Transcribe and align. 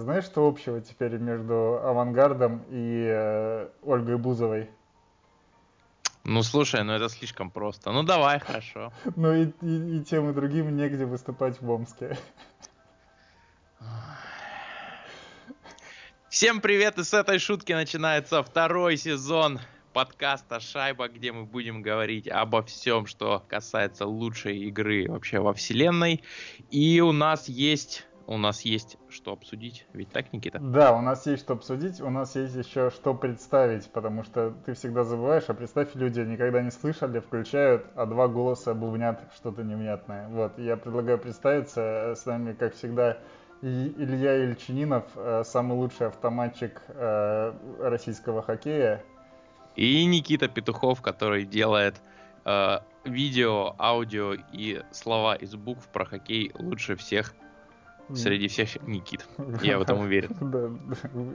Знаешь, 0.00 0.24
что 0.24 0.48
общего 0.48 0.80
теперь 0.80 1.18
между 1.18 1.78
авангардом 1.84 2.64
и 2.70 3.06
э, 3.06 3.68
Ольгой 3.82 4.16
Бузовой? 4.16 4.70
Ну 6.24 6.42
слушай, 6.42 6.82
ну 6.84 6.92
это 6.92 7.10
слишком 7.10 7.50
просто. 7.50 7.92
Ну 7.92 8.02
давай, 8.02 8.40
хорошо. 8.40 8.92
Ну 9.16 9.34
и, 9.34 9.52
и, 9.60 9.98
и 9.98 10.04
тем 10.04 10.30
и 10.30 10.32
другим 10.32 10.74
негде 10.74 11.04
выступать 11.04 11.60
в 11.60 11.70
Омске. 11.70 12.16
Всем 16.30 16.60
привет, 16.60 16.98
и 16.98 17.04
с 17.04 17.12
этой 17.12 17.38
шутки 17.38 17.72
начинается 17.72 18.42
второй 18.42 18.96
сезон 18.96 19.60
подкаста 19.92 20.60
«Шайба», 20.60 21.08
где 21.08 21.32
мы 21.32 21.44
будем 21.44 21.82
говорить 21.82 22.28
обо 22.28 22.62
всем, 22.62 23.06
что 23.06 23.44
касается 23.48 24.06
лучшей 24.06 24.58
игры 24.60 25.10
вообще 25.10 25.40
во 25.40 25.52
вселенной. 25.52 26.22
И 26.70 27.00
у 27.00 27.12
нас 27.12 27.48
есть 27.48 28.06
у 28.30 28.38
нас 28.38 28.62
есть 28.62 28.96
что 29.08 29.32
обсудить, 29.32 29.86
ведь 29.92 30.10
так, 30.10 30.32
Никита? 30.32 30.60
Да, 30.60 30.96
у 30.96 31.00
нас 31.00 31.26
есть 31.26 31.42
что 31.42 31.54
обсудить, 31.54 32.00
у 32.00 32.10
нас 32.10 32.36
есть 32.36 32.54
еще 32.54 32.90
что 32.90 33.12
представить, 33.12 33.90
потому 33.90 34.22
что 34.22 34.54
ты 34.64 34.74
всегда 34.74 35.02
забываешь, 35.02 35.44
а 35.48 35.54
представь, 35.54 35.96
люди 35.96 36.20
никогда 36.20 36.62
не 36.62 36.70
слышали, 36.70 37.18
включают, 37.18 37.86
а 37.96 38.06
два 38.06 38.28
голоса 38.28 38.72
бубнят 38.72 39.20
что-то 39.34 39.64
невнятное. 39.64 40.28
Вот, 40.28 40.56
я 40.60 40.76
предлагаю 40.76 41.18
представиться, 41.18 42.14
с 42.16 42.24
нами, 42.24 42.52
как 42.52 42.76
всегда, 42.76 43.18
Илья 43.62 44.44
Ильчининов, 44.44 45.04
э, 45.16 45.42
самый 45.44 45.76
лучший 45.76 46.06
автоматчик 46.06 46.80
э, 46.86 47.52
российского 47.80 48.42
хоккея. 48.42 49.04
И 49.74 50.04
Никита 50.04 50.46
Петухов, 50.46 51.02
который 51.02 51.44
делает 51.44 51.96
э, 52.44 52.78
видео, 53.04 53.74
аудио 53.76 54.34
и 54.52 54.82
слова 54.92 55.34
из 55.34 55.56
букв 55.56 55.88
про 55.88 56.04
хоккей 56.04 56.52
лучше 56.54 56.94
всех 56.94 57.34
среди 58.14 58.48
всех 58.48 58.80
Никит. 58.86 59.26
Я 59.62 59.78
в 59.78 59.82
этом 59.82 60.00
уверен. 60.00 60.36
Да, 60.40 60.70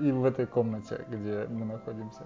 и 0.05 0.11
в 0.11 0.25
этой 0.25 0.45
комнате, 0.45 1.05
где 1.09 1.47
мы 1.49 1.65
находимся. 1.65 2.23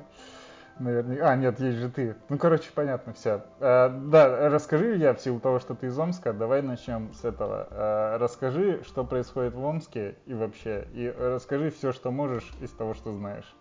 Наверное. 0.79 1.21
А, 1.23 1.35
нет, 1.35 1.59
есть 1.59 1.77
же 1.77 1.89
ты. 1.89 2.15
Ну, 2.29 2.37
короче, 2.37 2.69
понятно 2.73 3.13
все. 3.13 3.43
А, 3.59 3.89
да, 3.89 4.49
расскажи, 4.49 4.95
я 4.95 5.13
в 5.13 5.19
силу 5.19 5.39
того, 5.39 5.59
что 5.59 5.75
ты 5.75 5.87
из 5.87 5.99
Омска, 5.99 6.31
давай 6.31 6.61
начнем 6.61 7.13
с 7.13 7.25
этого. 7.25 7.67
А, 7.69 8.17
расскажи, 8.17 8.81
что 8.85 9.03
происходит 9.03 9.53
в 9.53 9.63
Омске 9.63 10.15
и 10.25 10.33
вообще. 10.33 10.87
И 10.93 11.13
расскажи 11.17 11.69
все, 11.69 11.91
что 11.91 12.11
можешь 12.11 12.49
из 12.61 12.71
того, 12.71 12.93
что 12.93 13.13
знаешь. 13.13 13.53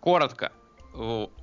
Коротко. 0.00 0.52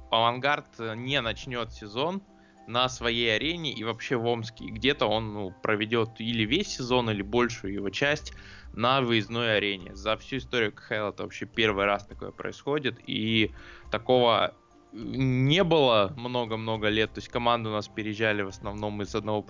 Авангард 0.09 0.65
не 0.95 1.21
начнет 1.21 1.71
сезон 1.71 2.23
на 2.67 2.89
своей 2.89 3.35
арене 3.35 3.71
и 3.71 3.83
вообще 3.83 4.15
в 4.15 4.25
Омске. 4.25 4.65
Где-то 4.65 5.07
он 5.07 5.33
ну, 5.33 5.53
проведет 5.61 6.19
или 6.19 6.43
весь 6.43 6.67
сезон, 6.67 7.09
или 7.09 7.21
большую 7.21 7.73
его 7.73 7.89
часть 7.89 8.33
на 8.73 9.01
выездной 9.01 9.57
арене. 9.57 9.95
За 9.95 10.17
всю 10.17 10.37
историю 10.37 10.71
КХЛ 10.71 11.09
это 11.09 11.23
вообще 11.23 11.45
первый 11.45 11.85
раз 11.85 12.05
такое 12.05 12.31
происходит. 12.31 12.99
И 13.05 13.51
такого 13.91 14.55
не 14.93 15.63
было 15.63 16.13
много-много 16.15 16.87
лет. 16.89 17.13
То 17.13 17.19
есть 17.19 17.29
команды 17.29 17.69
у 17.69 17.73
нас 17.73 17.87
переезжали 17.87 18.43
в 18.43 18.49
основном 18.49 19.01
из 19.01 19.13
одного 19.15 19.41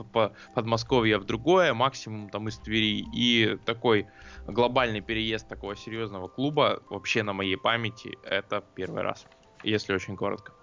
Подмосковья 0.56 1.20
в 1.20 1.26
другое, 1.26 1.74
максимум 1.74 2.30
там 2.30 2.48
из 2.48 2.58
Твери. 2.58 3.06
И 3.14 3.58
такой 3.66 4.08
глобальный 4.48 5.02
переезд 5.02 5.48
такого 5.48 5.76
серьезного 5.76 6.28
клуба 6.28 6.82
вообще 6.90 7.24
на 7.24 7.34
моей 7.34 7.58
памяти 7.58 8.18
это 8.24 8.64
первый 8.76 9.04
раз, 9.04 9.26
если 9.64 9.94
очень 9.94 10.16
коротко. 10.16 10.54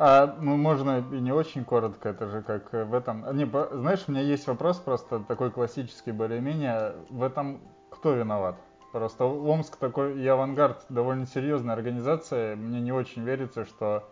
А, 0.00 0.36
ну, 0.40 0.56
можно 0.56 1.04
и 1.10 1.20
не 1.20 1.32
очень 1.32 1.64
коротко, 1.64 2.10
это 2.10 2.28
же 2.28 2.42
как 2.42 2.72
в 2.72 2.94
этом... 2.94 3.36
Не, 3.36 3.46
знаешь, 3.46 4.04
у 4.06 4.12
меня 4.12 4.20
есть 4.20 4.46
вопрос 4.46 4.78
просто 4.78 5.18
такой 5.18 5.50
классический 5.50 6.12
более-менее. 6.12 6.94
В 7.10 7.24
этом 7.24 7.60
кто 7.90 8.14
виноват? 8.14 8.54
Просто 8.92 9.24
Омск 9.24 9.76
такой 9.76 10.22
и 10.22 10.26
Авангард 10.28 10.86
довольно 10.88 11.26
серьезная 11.26 11.74
организация. 11.74 12.54
Мне 12.54 12.80
не 12.80 12.92
очень 12.92 13.24
верится, 13.24 13.64
что 13.64 14.08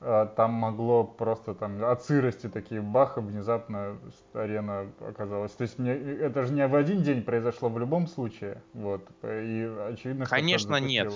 э, 0.00 0.28
там 0.36 0.52
могло 0.52 1.02
просто 1.02 1.54
там 1.54 1.84
от 1.84 2.04
сырости 2.04 2.48
такие 2.48 2.80
баха 2.80 3.20
внезапно 3.20 3.98
арена 4.34 4.86
оказалась. 5.00 5.50
То 5.50 5.62
есть 5.62 5.80
мне 5.80 5.94
это 5.94 6.44
же 6.44 6.52
не 6.52 6.64
в 6.64 6.76
один 6.76 7.02
день 7.02 7.22
произошло 7.22 7.68
в 7.68 7.78
любом 7.78 8.06
случае. 8.06 8.62
Вот. 8.72 9.02
И 9.24 9.68
очевидно, 9.90 10.26
Конечно, 10.26 10.76
нет. 10.76 11.12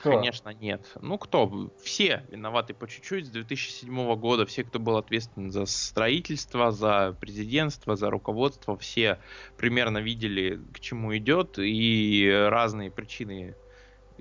Кто? 0.00 0.16
Конечно, 0.16 0.48
нет. 0.48 0.96
Ну 1.02 1.18
кто? 1.18 1.70
Все 1.82 2.24
виноваты 2.30 2.72
по 2.72 2.88
чуть-чуть. 2.88 3.26
С 3.26 3.30
2007 3.30 4.14
года 4.16 4.46
все, 4.46 4.64
кто 4.64 4.78
был 4.78 4.96
ответственен 4.96 5.50
за 5.50 5.66
строительство, 5.66 6.70
за 6.70 7.14
президентство, 7.20 7.96
за 7.96 8.08
руководство, 8.08 8.78
все 8.78 9.18
примерно 9.58 9.98
видели, 9.98 10.58
к 10.72 10.80
чему 10.80 11.14
идет, 11.18 11.58
и 11.58 12.30
разные 12.48 12.90
причины 12.90 13.54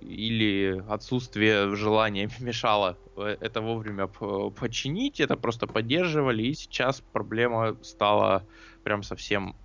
или 0.02 0.84
отсутствие 0.90 1.74
желания 1.76 2.30
мешало 2.40 2.98
это 3.16 3.62
вовремя 3.62 4.08
починить, 4.08 5.22
это 5.22 5.38
просто 5.38 5.66
поддерживали, 5.66 6.44
и 6.44 6.54
сейчас 6.56 7.02
проблема 7.14 7.78
стала 7.84 8.46
прям 8.84 9.02
совсем 9.02 9.56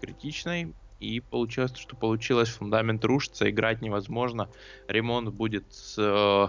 критичной 0.00 0.74
и 1.04 1.20
получилось, 1.20 1.76
что 1.76 1.96
получилось, 1.96 2.48
фундамент 2.48 3.04
рушится, 3.04 3.48
играть 3.50 3.82
невозможно, 3.82 4.48
ремонт 4.88 5.34
будет 5.34 5.66
э, 5.98 6.48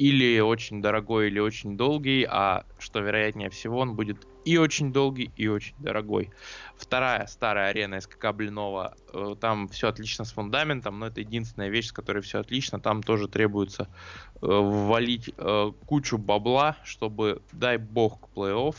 или 0.00 0.40
очень 0.40 0.80
дорогой, 0.80 1.28
или 1.28 1.38
очень 1.38 1.76
долгий, 1.76 2.26
а 2.28 2.64
что 2.78 3.00
вероятнее 3.00 3.50
всего, 3.50 3.80
он 3.80 3.94
будет 3.96 4.26
и 4.46 4.56
очень 4.56 4.94
долгий, 4.94 5.30
и 5.36 5.46
очень 5.46 5.74
дорогой. 5.78 6.30
Вторая 6.74 7.26
старая 7.26 7.68
арена 7.68 8.00
СКК 8.00 8.32
Блинова, 8.32 8.96
э, 9.12 9.34
там 9.38 9.68
все 9.68 9.88
отлично 9.88 10.24
с 10.24 10.32
фундаментом, 10.32 10.98
но 10.98 11.08
это 11.08 11.20
единственная 11.20 11.68
вещь, 11.68 11.88
с 11.88 11.92
которой 11.92 12.22
все 12.22 12.38
отлично, 12.38 12.80
там 12.80 13.02
тоже 13.02 13.28
требуется 13.28 13.88
э, 14.40 14.46
ввалить 14.46 15.34
э, 15.36 15.72
кучу 15.84 16.16
бабла, 16.16 16.78
чтобы, 16.82 17.42
дай 17.52 17.76
бог, 17.76 18.20
к 18.20 18.34
плей-офф 18.34 18.76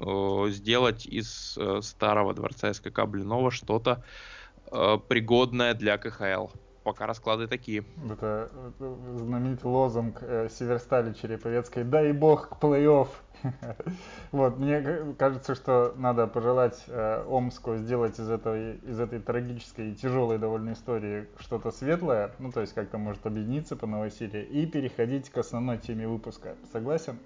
э, 0.00 0.50
сделать 0.50 1.06
из 1.06 1.56
э, 1.56 1.80
старого 1.82 2.34
дворца 2.34 2.74
СКК 2.74 3.06
Блинова 3.06 3.52
что-то 3.52 4.02
э, 4.02 4.37
пригодная 4.70 5.74
для 5.74 5.98
КХЛ. 5.98 6.48
Пока 6.88 7.06
расклады 7.06 7.46
такие. 7.48 7.84
Это 8.10 8.50
знаменитый 8.78 9.70
лозунг 9.70 10.22
э, 10.22 10.48
Северстали 10.50 11.12
Череповецкой 11.12 11.84
«Дай 11.84 12.12
бог 12.12 12.48
к 12.48 12.62
плей-офф». 12.62 13.08
вот, 14.32 14.58
мне 14.58 15.14
кажется, 15.18 15.54
что 15.54 15.92
надо 15.96 16.26
пожелать 16.26 16.82
э, 16.86 17.24
Омску 17.28 17.76
сделать 17.76 18.18
из, 18.18 18.30
этого, 18.30 18.72
из 18.72 18.98
этой 18.98 19.20
трагической 19.20 19.90
и 19.90 19.94
тяжелой 19.94 20.38
довольно 20.38 20.72
истории 20.72 21.26
что-то 21.38 21.72
светлое, 21.72 22.32
ну, 22.38 22.52
то 22.52 22.62
есть 22.62 22.72
как-то 22.72 22.96
может 22.96 23.26
объединиться 23.26 23.76
по 23.76 23.86
новосилии, 23.86 24.42
и 24.42 24.64
переходить 24.64 25.28
к 25.28 25.36
основной 25.36 25.76
теме 25.76 26.08
выпуска. 26.08 26.56
Согласен? 26.72 27.18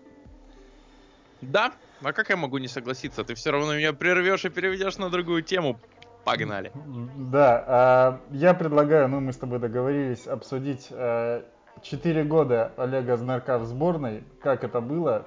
Да, 1.41 1.73
а 2.03 2.13
как 2.13 2.31
я 2.31 2.37
могу 2.37 2.59
не 2.59 2.69
согласиться? 2.69 3.25
Ты 3.25 3.35
все 3.35 3.51
равно 3.51 3.77
меня 3.77 3.93
прервешь 3.93 4.45
и 4.45 4.49
переведешь 4.49 4.99
на 4.99 5.09
другую 5.09 5.43
тему. 5.43 5.79
Погнали. 6.25 6.71
Да, 7.17 7.65
а, 7.67 8.21
я 8.31 8.55
предлагаю, 8.55 9.09
ну 9.09 9.21
мы 9.21 9.33
с 9.33 9.37
тобой 9.37 9.59
договорились, 9.59 10.27
обсудить 10.27 10.89
4 10.89 11.43
э, 11.83 12.25
года 12.25 12.73
Олега 12.77 13.17
Знарка 13.17 13.59
в 13.59 13.65
сборной, 13.65 14.23
как 14.41 14.63
это 14.63 14.81
было, 14.81 15.27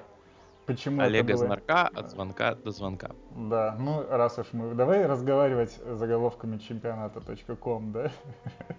Почему 0.66 1.00
Олега 1.00 1.34
было... 1.34 1.46
Знарка 1.46 1.86
от 1.86 2.10
звонка 2.10 2.54
до 2.56 2.72
звонка. 2.72 3.10
Да, 3.36 3.76
ну 3.78 4.04
раз 4.08 4.38
уж 4.38 4.48
мы... 4.52 4.74
Давай 4.74 5.06
разговаривать 5.06 5.78
заголовками 5.86 6.58
чемпионата.ком, 6.58 7.92
да? 7.92 8.10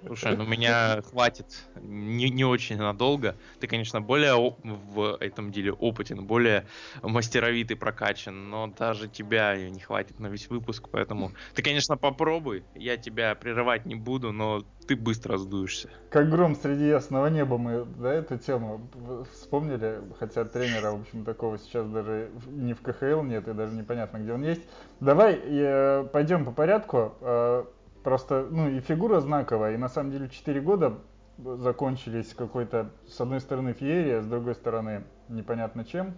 Слушай, 0.06 0.36
ну 0.36 0.46
меня 0.46 1.02
хватит 1.02 1.64
не, 1.82 2.30
не 2.30 2.44
очень 2.44 2.78
надолго. 2.78 3.38
Ты, 3.60 3.68
конечно, 3.68 4.02
более 4.02 4.36
в 4.64 5.18
этом 5.22 5.52
деле 5.52 5.72
опытен, 5.72 6.26
более 6.26 6.66
мастеровитый, 7.02 7.78
прокачан, 7.78 8.50
но 8.50 8.68
даже 8.68 9.08
тебя 9.08 9.56
не 9.70 9.80
хватит 9.80 10.20
на 10.20 10.28
весь 10.28 10.50
выпуск, 10.50 10.90
поэтому 10.92 11.32
ты, 11.56 11.62
конечно, 11.62 11.96
попробуй. 11.96 12.66
Я 12.76 12.98
тебя 12.98 13.34
прерывать 13.36 13.86
не 13.86 13.96
буду, 13.96 14.34
но 14.34 14.64
ты 14.88 14.96
быстро 14.96 15.38
сдуешься. 15.38 15.90
Как 16.10 16.30
гром 16.30 16.56
среди 16.56 16.88
ясного 16.88 17.28
неба 17.28 17.58
мы, 17.58 17.86
да, 17.98 18.14
эту 18.14 18.38
тему 18.38 18.88
вспомнили, 19.34 20.02
хотя 20.20 20.46
тренера, 20.46 20.92
в 20.92 21.02
общем, 21.02 21.26
такого 21.26 21.58
сейчас 21.58 21.88
даже 21.88 22.30
не 22.48 22.74
в 22.74 22.82
КХЛ 22.82 23.24
нет, 23.24 23.48
и 23.48 23.54
даже 23.54 23.76
непонятно, 23.76 24.18
где 24.18 24.34
он 24.34 24.44
есть. 24.44 24.62
Давай 25.00 25.40
э, 25.44 26.08
пойдем 26.12 26.46
по 26.46 26.52
порядку. 26.52 27.14
Э, 27.22 27.66
просто, 28.04 28.48
ну, 28.50 28.70
и 28.70 28.80
фигура 28.80 29.20
знаковая, 29.20 29.74
и 29.74 29.78
на 29.78 29.90
самом 29.90 30.12
деле 30.12 30.30
4 30.30 30.62
года 30.62 30.98
закончились 31.38 32.34
какой-то, 32.34 32.90
с 33.08 33.20
одной 33.20 33.42
стороны, 33.42 33.74
феерия, 33.74 34.22
с 34.22 34.26
другой 34.26 34.56
стороны, 34.56 35.04
непонятно 35.28 35.84
чем. 35.84 36.14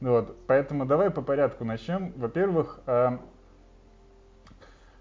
Вот, 0.00 0.36
поэтому 0.46 0.84
давай 0.84 1.10
по 1.10 1.22
порядку 1.22 1.64
начнем. 1.64 2.12
Во-первых, 2.16 2.80
э, 2.86 3.18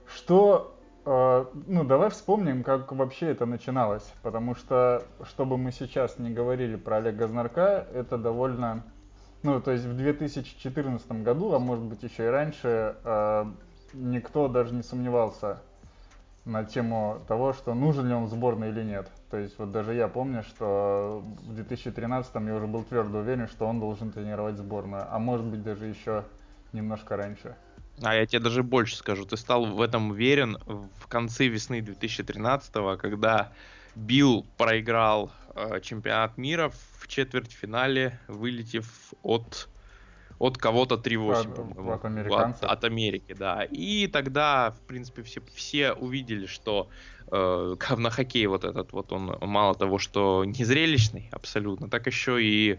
что 0.07 0.70
ну, 1.05 1.83
давай 1.83 2.09
вспомним, 2.09 2.63
как 2.63 2.91
вообще 2.91 3.27
это 3.27 3.45
начиналось, 3.45 4.13
потому 4.21 4.55
что, 4.55 5.03
чтобы 5.23 5.57
мы 5.57 5.71
сейчас 5.71 6.19
не 6.19 6.29
говорили 6.29 6.75
про 6.75 6.97
Олега 6.97 7.27
Знарка, 7.27 7.87
это 7.93 8.17
довольно, 8.17 8.83
ну, 9.41 9.59
то 9.59 9.71
есть 9.71 9.85
в 9.85 9.97
2014 9.97 11.11
году, 11.23 11.53
а 11.53 11.59
может 11.59 11.83
быть 11.83 12.03
еще 12.03 12.25
и 12.25 12.29
раньше, 12.29 12.95
а, 13.03 13.51
никто 13.93 14.47
даже 14.47 14.75
не 14.75 14.83
сомневался 14.83 15.59
на 16.45 16.63
тему 16.65 17.19
того, 17.27 17.53
что 17.53 17.73
нужен 17.73 18.07
ли 18.07 18.13
он 18.13 18.25
в 18.25 18.29
сборной 18.29 18.69
или 18.69 18.83
нет. 18.83 19.09
То 19.29 19.37
есть 19.37 19.57
вот 19.59 19.71
даже 19.71 19.93
я 19.93 20.07
помню, 20.07 20.43
что 20.43 21.23
в 21.43 21.53
2013 21.53 22.33
я 22.47 22.55
уже 22.55 22.67
был 22.67 22.83
твердо 22.83 23.19
уверен, 23.19 23.47
что 23.47 23.65
он 23.65 23.79
должен 23.79 24.11
тренировать 24.11 24.57
сборную, 24.57 25.05
а 25.09 25.19
может 25.19 25.45
быть 25.45 25.63
даже 25.63 25.85
еще 25.85 26.25
немножко 26.73 27.15
раньше. 27.15 27.55
А 28.01 28.15
я 28.15 28.25
тебе 28.25 28.39
даже 28.39 28.63
больше 28.63 28.95
скажу, 28.95 29.25
ты 29.25 29.37
стал 29.37 29.65
в 29.65 29.81
этом 29.81 30.11
уверен 30.11 30.57
в 30.65 31.07
конце 31.07 31.47
весны 31.47 31.81
2013 31.81 32.71
когда 32.99 33.51
Билл 33.95 34.45
проиграл 34.57 35.31
э, 35.55 35.79
чемпионат 35.81 36.37
мира 36.37 36.71
в 36.99 37.07
четвертьфинале, 37.07 38.19
вылетев 38.27 39.13
от 39.21 39.67
от 40.39 40.57
кого-то 40.57 40.95
3-8, 40.95 41.53
по-моему. 41.53 42.33
От, 42.33 42.63
от, 42.63 42.83
Америки, 42.83 43.35
да. 43.37 43.63
И 43.63 44.07
тогда, 44.07 44.71
в 44.71 44.79
принципе, 44.87 45.21
все, 45.21 45.39
все 45.53 45.93
увидели, 45.93 46.47
что 46.47 46.89
э, 47.31 47.75
на 47.95 48.09
хоккей 48.09 48.47
вот 48.47 48.63
этот 48.63 48.91
вот 48.91 49.11
он 49.11 49.37
мало 49.41 49.75
того, 49.75 49.99
что 49.99 50.43
не 50.43 50.63
зрелищный 50.63 51.29
абсолютно, 51.31 51.89
так 51.89 52.07
еще 52.07 52.41
и 52.41 52.71
э, 52.71 52.77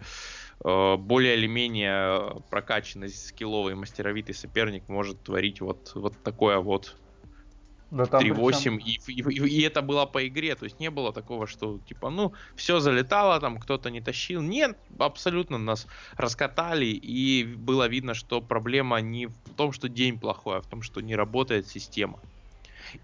более 0.63 1.37
или 1.37 1.47
менее 1.47 2.41
прокачанный, 2.51 3.09
скилловый, 3.09 3.75
мастеровитый 3.75 4.35
соперник 4.35 4.89
может 4.89 5.23
творить 5.23 5.61
вот, 5.61 5.93
вот 5.95 6.15
такое 6.23 6.59
вот 6.59 6.97
да, 7.93 8.05
3-8, 8.05 8.79
и, 8.79 8.99
и, 9.07 9.21
и, 9.21 9.49
и 9.49 9.63
это 9.63 9.83
было 9.83 10.07
по 10.07 10.27
игре, 10.27 10.55
то 10.55 10.65
есть 10.65 10.81
не 10.81 10.91
было 10.91 11.13
такого, 11.13 11.47
что 11.47 11.79
типа, 11.87 12.09
ну, 12.09 12.33
все 12.57 12.81
залетало, 12.81 13.39
там 13.39 13.59
кто-то 13.59 13.91
не 13.91 14.01
тащил. 14.01 14.41
Нет, 14.41 14.79
абсолютно 14.99 15.59
нас 15.59 15.87
раскатали, 16.17 16.87
и 16.87 17.45
было 17.45 17.89
видно, 17.89 18.15
что 18.15 18.41
проблема 18.41 19.01
не 19.03 19.27
в 19.27 19.55
том, 19.57 19.73
что 19.73 19.91
день 19.91 20.19
плохой, 20.19 20.59
а 20.59 20.61
в 20.63 20.67
том, 20.67 20.81
что 20.81 21.03
не 21.03 21.15
работает 21.15 21.69
система. 21.69 22.19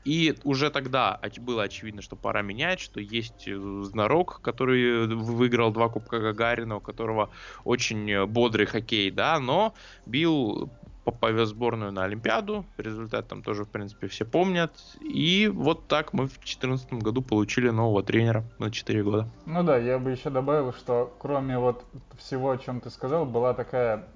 И 0.05 0.35
уже 0.45 0.71
тогда 0.71 1.21
было 1.41 1.63
очевидно, 1.65 2.03
что 2.03 2.17
пора 2.17 2.43
менять, 2.43 2.81
что 2.81 3.01
есть 3.01 3.47
э, 3.47 3.83
знарок, 3.83 4.41
который 4.43 5.07
выиграл 5.07 5.73
два 5.73 5.89
Кубка 5.89 6.19
Гагарина, 6.19 6.77
у 6.77 6.81
которого 6.81 7.31
очень 7.65 8.27
бодрый 8.27 8.67
хоккей, 8.67 9.11
да, 9.11 9.39
но 9.39 9.75
Билл 10.07 10.71
повез 11.13 11.49
сборную 11.51 11.93
на 11.93 12.05
Олимпиаду. 12.05 12.65
Результат 12.77 13.29
там 13.29 13.43
тоже, 13.43 13.65
в 13.65 13.69
принципе, 13.69 14.09
все 14.09 14.25
помнят. 14.25 14.73
И 15.01 15.51
вот 15.53 15.87
так 15.89 16.13
мы 16.13 16.27
в 16.27 16.35
2014 16.35 16.93
году 16.95 17.23
получили 17.23 17.71
нового 17.71 18.03
тренера 18.03 18.45
на 18.59 18.71
4 18.71 19.03
года. 19.03 19.29
Ну 19.47 19.63
да, 19.63 19.79
я 19.79 19.99
бы 19.99 20.11
еще 20.11 20.31
добавил, 20.31 20.73
что 20.73 21.15
кроме 21.19 21.59
вот 21.59 21.85
всего, 22.19 22.51
о 22.51 22.59
чем 22.59 22.81
ты 22.81 22.91
сказал, 22.91 23.25
была 23.25 23.55
такая 23.55 24.07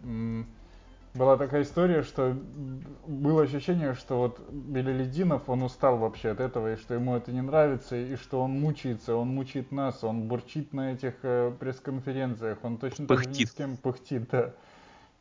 была 1.14 1.36
такая 1.36 1.62
история, 1.62 2.02
что 2.02 2.36
было 3.06 3.42
ощущение, 3.42 3.94
что 3.94 4.18
вот 4.18 4.40
Белелединов, 4.50 5.48
он 5.48 5.62
устал 5.62 5.98
вообще 5.98 6.30
от 6.30 6.40
этого, 6.40 6.72
и 6.72 6.76
что 6.76 6.94
ему 6.94 7.14
это 7.16 7.32
не 7.32 7.42
нравится, 7.42 7.96
и 7.96 8.16
что 8.16 8.40
он 8.42 8.52
мучается, 8.52 9.16
он 9.16 9.28
мучает 9.28 9.72
нас, 9.72 10.02
он 10.02 10.28
бурчит 10.28 10.72
на 10.72 10.92
этих 10.92 11.14
э, 11.22 11.52
пресс-конференциях, 11.58 12.58
он 12.62 12.78
точно 12.78 13.06
пыхтит. 13.06 13.26
так 13.26 13.34
же 13.34 13.40
ни 13.40 13.44
с 13.44 13.52
кем 13.52 13.76
пыхтит, 13.76 14.28
да 14.30 14.54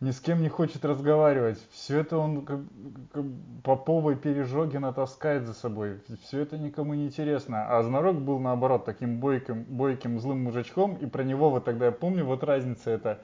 ни 0.02 0.10
с 0.10 0.20
кем 0.20 0.42
не 0.42 0.50
хочет 0.50 0.84
разговаривать. 0.84 1.60
Все 1.72 2.00
это 2.00 2.18
он 2.18 2.44
как, 2.44 2.60
как 3.14 3.24
Попова 3.64 4.12
и 4.12 4.16
Пережогина 4.16 4.94
таскает 4.94 5.46
за 5.46 5.54
собой. 5.54 6.02
Все 6.24 6.40
это 6.40 6.58
никому 6.58 6.96
не 6.96 7.06
интересно. 7.06 7.68
А 7.70 7.84
Знарок 7.84 8.20
был 8.20 8.40
наоборот 8.40 8.84
таким 8.84 9.20
бойким, 9.20 9.64
бойким 9.64 10.20
злым 10.20 10.44
мужичком. 10.44 10.96
И 10.96 11.06
про 11.06 11.24
него 11.24 11.52
вот 11.52 11.66
тогда 11.66 11.86
я 11.86 11.92
помню, 11.92 12.26
вот 12.26 12.44
разница 12.44 12.90
это. 12.90 13.22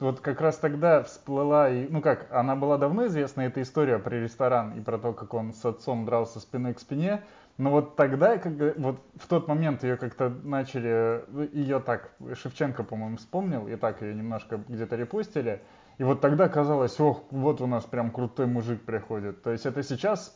Вот 0.00 0.20
как 0.20 0.40
раз 0.40 0.56
тогда 0.56 1.02
всплыла, 1.02 1.68
и, 1.68 1.86
ну 1.86 2.00
как, 2.00 2.26
она 2.32 2.56
была 2.56 2.78
давно 2.78 3.06
известна, 3.06 3.42
эта 3.42 3.60
история 3.60 3.98
про 3.98 4.16
ресторан 4.16 4.72
и 4.78 4.80
про 4.80 4.96
то, 4.96 5.12
как 5.12 5.34
он 5.34 5.52
с 5.52 5.62
отцом 5.62 6.06
дрался 6.06 6.40
спиной 6.40 6.72
к 6.72 6.80
спине. 6.80 7.22
Но 7.58 7.70
вот 7.70 7.96
тогда, 7.96 8.38
как, 8.38 8.54
вот 8.78 8.98
в 9.16 9.28
тот 9.28 9.46
момент 9.46 9.84
ее 9.84 9.98
как-то 9.98 10.30
начали, 10.30 11.22
ее 11.54 11.80
так, 11.80 12.12
Шевченко, 12.32 12.82
по-моему, 12.82 13.18
вспомнил, 13.18 13.68
и 13.68 13.76
так 13.76 14.00
ее 14.00 14.14
немножко 14.14 14.62
где-то 14.66 14.96
репустили. 14.96 15.60
И 15.98 16.02
вот 16.02 16.22
тогда 16.22 16.48
казалось, 16.48 16.98
ох, 16.98 17.24
вот 17.30 17.60
у 17.60 17.66
нас 17.66 17.84
прям 17.84 18.10
крутой 18.10 18.46
мужик 18.46 18.80
приходит. 18.80 19.42
То 19.42 19.52
есть 19.52 19.66
это 19.66 19.82
сейчас 19.82 20.34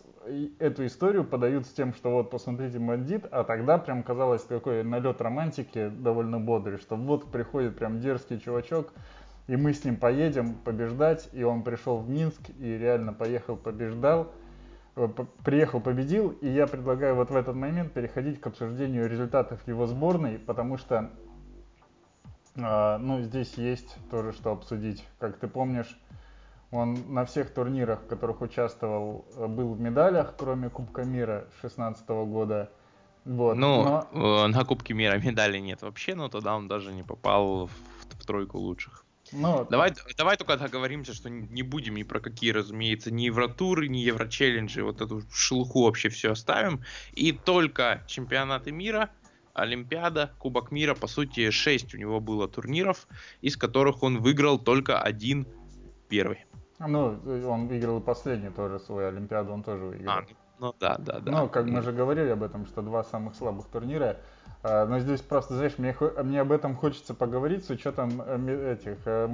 эту 0.59 0.85
историю 0.85 1.25
подают 1.25 1.67
с 1.67 1.73
тем, 1.73 1.95
что 1.95 2.11
вот 2.11 2.31
посмотрите 2.31 2.79
бандит, 2.79 3.25
а 3.31 3.45
тогда 3.45 3.79
прям 3.79 4.03
казалось 4.03 4.43
такой 4.43 4.85
налет 4.85 5.23
романтики 5.23 5.89
довольно 5.89 6.39
бодрый, 6.39 6.77
что 6.77 6.97
вот 6.97 7.31
приходит 7.31 7.79
прям 7.79 8.01
дерзкий 8.01 8.39
чувачок, 8.39 8.93
и 9.47 9.57
мы 9.57 9.75
с 9.75 9.85
ним 9.85 9.97
поедем 9.97 10.55
побеждать, 10.55 11.29
и 11.33 11.43
он 11.43 11.63
пришел 11.63 11.99
в 11.99 12.09
Минск 12.09 12.41
и 12.59 12.79
реально 12.79 13.13
поехал 13.13 13.57
побеждал, 13.57 14.33
э, 14.97 15.09
приехал 15.45 15.81
победил, 15.81 16.31
и 16.31 16.49
я 16.49 16.67
предлагаю 16.67 17.15
вот 17.15 17.31
в 17.31 17.37
этот 17.37 17.55
момент 17.55 17.93
переходить 17.93 18.41
к 18.41 18.47
обсуждению 18.47 19.09
результатов 19.09 19.67
его 19.67 19.87
сборной, 19.87 20.39
потому 20.39 20.79
что 20.79 21.11
а, 22.57 22.99
ну, 22.99 23.21
здесь 23.21 23.55
есть 23.55 23.97
тоже 24.11 24.33
что 24.33 24.53
обсудить. 24.53 25.05
Как 25.19 25.39
ты 25.39 25.49
помнишь, 25.49 25.99
он 26.71 26.97
на 27.13 27.25
всех 27.25 27.53
турнирах, 27.53 28.03
в 28.03 28.07
которых 28.07 28.41
участвовал, 28.41 29.27
был 29.37 29.75
в 29.75 29.81
медалях, 29.81 30.35
кроме 30.39 30.71
Кубка 30.71 31.05
мира 31.05 31.47
2016 31.61 32.09
года. 32.09 32.71
Вот. 33.25 33.57
Ну, 33.57 34.07
но... 34.13 34.45
Э, 34.45 34.47
на 34.49 34.65
Кубке 34.65 34.95
мира 34.95 35.19
медалей 35.19 35.61
нет 35.61 35.83
вообще, 35.83 36.15
но 36.15 36.29
тогда 36.29 36.57
он 36.57 36.69
даже 36.69 36.93
не 36.93 37.03
попал 37.03 37.67
в, 37.67 37.73
в 38.21 38.27
тройку 38.27 38.59
лучших. 38.59 39.04
Ну, 39.35 39.67
давай, 39.69 39.93
давай 40.17 40.37
только 40.37 40.57
договоримся, 40.57 41.13
что 41.13 41.29
не 41.29 41.63
будем 41.63 41.97
ни 41.97 42.03
про 42.03 42.21
какие, 42.21 42.53
разумеется, 42.53 43.11
ни 43.11 43.23
Евротуры, 43.23 43.89
ни 43.89 43.99
Еврочелленджи, 43.99 44.83
вот 44.83 45.01
эту 45.01 45.23
шелуху 45.33 45.85
вообще 45.85 46.09
все 46.09 46.33
оставим. 46.33 46.83
И 47.13 47.33
только 47.33 48.03
чемпионаты 48.07 48.73
мира– 48.73 49.11
Олимпиада, 49.55 50.33
Кубок 50.39 50.73
мира, 50.73 50.95
по 50.95 51.07
сути, 51.07 51.51
6 51.51 51.95
у 51.95 51.99
него 51.99 52.21
было 52.21 52.49
турниров, 52.49 53.07
из 53.41 53.57
которых 53.57 54.03
он 54.03 54.19
выиграл 54.19 54.59
только 54.59 55.01
один 55.01 55.47
первый. 56.09 56.45
Ну, 56.81 57.21
он 57.49 57.69
выиграл 57.69 58.01
последний 58.01 58.51
тоже 58.51 58.81
свой 58.81 59.09
Олимпиаду, 59.09 59.53
он 59.53 59.63
тоже 59.63 59.85
выиграл. 59.85 60.13
А, 60.13 60.25
ну 60.59 60.75
да, 60.81 60.97
да, 60.99 61.21
да. 61.21 61.31
Ну, 61.31 61.49
как 61.49 61.67
мы 61.67 61.83
же 61.83 61.93
говорили 61.93 62.31
об 62.31 62.43
этом, 62.43 62.67
что 62.67 62.83
два 62.83 63.05
самых 63.05 63.37
слабых 63.37 63.67
турнира. 63.69 64.19
А, 64.67 64.87
но 64.87 64.99
здесь 64.99 65.21
просто, 65.21 65.57
знаешь, 65.57 65.75
мне, 65.77 65.95
мне 66.23 66.41
об 66.41 66.51
этом 66.51 66.75
хочется 66.75 67.13
поговорить 67.13 67.67
с 67.67 67.71
учетом 67.71 68.23
э, 68.25 68.73
этих 68.73 68.97
э, 69.05 69.29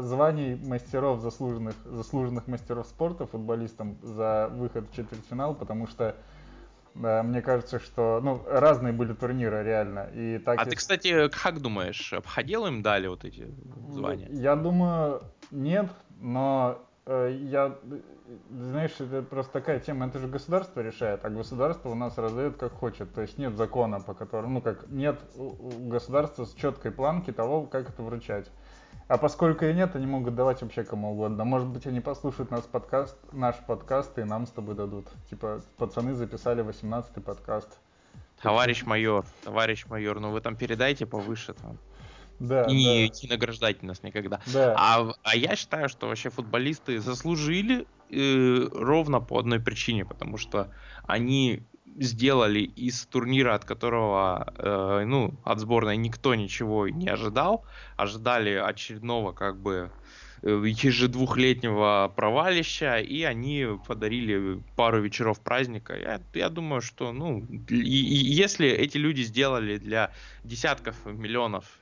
званий 0.00 0.56
мастеров, 0.56 1.20
заслуженных, 1.20 1.76
заслуженных 1.84 2.48
мастеров 2.48 2.88
спорта 2.88 3.26
футболистам 3.26 3.96
за 4.02 4.50
выход 4.52 4.90
в 4.90 4.94
четвертьфинал, 4.94 5.54
потому 5.54 5.86
что 5.86 6.16
мне 6.94 7.40
кажется, 7.40 7.78
что 7.78 8.20
ну, 8.22 8.42
разные 8.46 8.92
были 8.92 9.14
турниры, 9.14 9.62
реально. 9.64 10.10
И 10.12 10.38
так 10.38 10.58
а 10.60 10.66
и... 10.66 10.70
ты, 10.70 10.76
кстати, 10.76 11.28
как 11.28 11.60
думаешь, 11.60 12.12
обходил 12.12 12.66
им 12.66 12.82
дали 12.82 13.06
вот 13.06 13.24
эти 13.24 13.48
звания? 13.88 14.28
Я 14.30 14.56
думаю, 14.56 15.22
нет, 15.50 15.88
но 16.20 16.78
э, 16.78 16.91
я, 17.06 17.76
знаешь, 18.50 18.94
это 19.00 19.22
просто 19.22 19.52
такая 19.52 19.80
тема, 19.80 20.06
это 20.06 20.18
же 20.18 20.28
государство 20.28 20.80
решает, 20.80 21.24
а 21.24 21.30
государство 21.30 21.88
у 21.88 21.94
нас 21.94 22.16
раздает 22.16 22.56
как 22.56 22.72
хочет. 22.72 23.12
То 23.12 23.22
есть 23.22 23.38
нет 23.38 23.56
закона, 23.56 24.00
по 24.00 24.14
которому, 24.14 24.54
ну 24.54 24.60
как, 24.60 24.88
нет 24.88 25.20
у 25.36 25.88
государства 25.88 26.44
с 26.44 26.54
четкой 26.54 26.92
планки 26.92 27.32
того, 27.32 27.64
как 27.64 27.88
это 27.88 28.02
вручать. 28.02 28.50
А 29.08 29.18
поскольку 29.18 29.64
и 29.64 29.74
нет, 29.74 29.96
они 29.96 30.06
могут 30.06 30.34
давать 30.34 30.62
вообще 30.62 30.84
кому 30.84 31.12
угодно. 31.12 31.44
Может 31.44 31.68
быть, 31.68 31.86
они 31.86 32.00
послушают 32.00 32.50
нас 32.50 32.62
подкаст, 32.62 33.16
наш 33.32 33.56
подкаст 33.66 34.18
и 34.18 34.24
нам 34.24 34.46
с 34.46 34.50
тобой 34.50 34.74
дадут. 34.74 35.06
Типа, 35.28 35.60
пацаны 35.76 36.14
записали 36.14 36.64
18-й 36.64 37.20
подкаст. 37.20 37.78
Товарищ 38.40 38.84
майор, 38.84 39.24
товарищ 39.44 39.86
майор, 39.86 40.20
ну 40.20 40.30
вы 40.30 40.40
там 40.40 40.56
передайте 40.56 41.06
повыше 41.06 41.54
там. 41.54 41.78
Да, 42.42 42.64
и 42.64 43.08
да. 43.08 43.14
не 43.22 43.28
награждайте 43.28 43.86
нас 43.86 44.02
никогда. 44.02 44.40
Да. 44.52 44.74
А, 44.76 45.14
а 45.22 45.36
я 45.36 45.54
считаю, 45.54 45.88
что 45.88 46.08
вообще 46.08 46.28
футболисты 46.28 46.98
заслужили 46.98 47.86
э, 48.10 48.68
ровно 48.72 49.20
по 49.20 49.38
одной 49.38 49.60
причине, 49.60 50.04
потому 50.04 50.38
что 50.38 50.68
они 51.06 51.62
сделали 51.96 52.60
из 52.60 53.06
турнира, 53.06 53.54
от 53.54 53.64
которого, 53.64 54.52
э, 54.58 55.04
ну, 55.06 55.34
от 55.44 55.60
сборной 55.60 55.96
никто 55.96 56.34
ничего 56.34 56.88
не 56.88 57.08
ожидал, 57.08 57.64
ожидали 57.96 58.54
очередного, 58.54 59.30
как 59.30 59.60
бы, 59.60 59.92
э, 60.42 60.64
ежедвухлетнего 60.66 62.12
провалища, 62.16 62.98
и 62.98 63.22
они 63.22 63.68
подарили 63.86 64.60
пару 64.74 65.00
вечеров 65.00 65.38
праздника. 65.38 65.96
Я, 65.96 66.20
я 66.34 66.48
думаю, 66.48 66.80
что, 66.80 67.12
ну, 67.12 67.46
и, 67.68 67.76
и 67.76 68.16
если 68.16 68.68
эти 68.68 68.96
люди 68.96 69.20
сделали 69.20 69.78
для 69.78 70.10
десятков 70.42 70.96
миллионов 71.06 71.78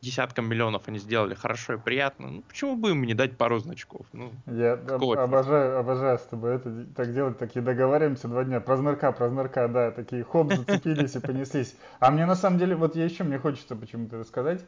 десяткам 0.00 0.48
миллионов 0.48 0.82
они 0.86 0.98
сделали 0.98 1.34
хорошо 1.34 1.74
и 1.74 1.78
приятно, 1.78 2.28
ну 2.28 2.42
почему 2.42 2.76
бы 2.76 2.90
им 2.90 3.04
не 3.04 3.14
дать 3.14 3.36
пару 3.36 3.58
значков? 3.58 4.06
Ну, 4.12 4.30
Я 4.46 4.74
обожаю, 4.74 5.78
обожаю 5.78 6.18
с 6.18 6.22
тобой 6.22 6.56
это 6.56 6.86
так 6.94 7.12
делать, 7.12 7.38
такие 7.38 7.62
договариваемся 7.62 8.28
два 8.28 8.44
дня, 8.44 8.60
про 8.60 8.76
знарка, 8.76 9.12
про 9.12 9.28
знарка, 9.28 9.68
да, 9.68 9.90
такие 9.90 10.24
хоп, 10.24 10.52
зацепились 10.52 11.16
и 11.16 11.20
понеслись. 11.20 11.76
А 12.00 12.10
мне 12.10 12.26
на 12.26 12.36
самом 12.36 12.58
деле, 12.58 12.76
вот 12.76 12.96
я 12.96 13.04
еще, 13.04 13.24
мне 13.24 13.38
хочется 13.38 13.76
почему-то 13.76 14.18
рассказать, 14.18 14.64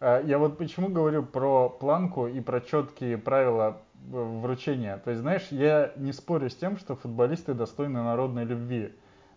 а, 0.00 0.20
я 0.20 0.38
вот 0.38 0.58
почему 0.58 0.88
говорю 0.88 1.22
про 1.22 1.68
планку 1.68 2.26
и 2.26 2.40
про 2.40 2.60
четкие 2.60 3.18
правила 3.18 3.82
вручения. 4.10 4.98
То 4.98 5.10
есть, 5.10 5.22
знаешь, 5.22 5.46
я 5.50 5.92
не 5.96 6.12
спорю 6.12 6.50
с 6.50 6.56
тем, 6.56 6.76
что 6.76 6.96
футболисты 6.96 7.54
достойны 7.54 8.02
народной 8.02 8.44
любви. 8.44 8.92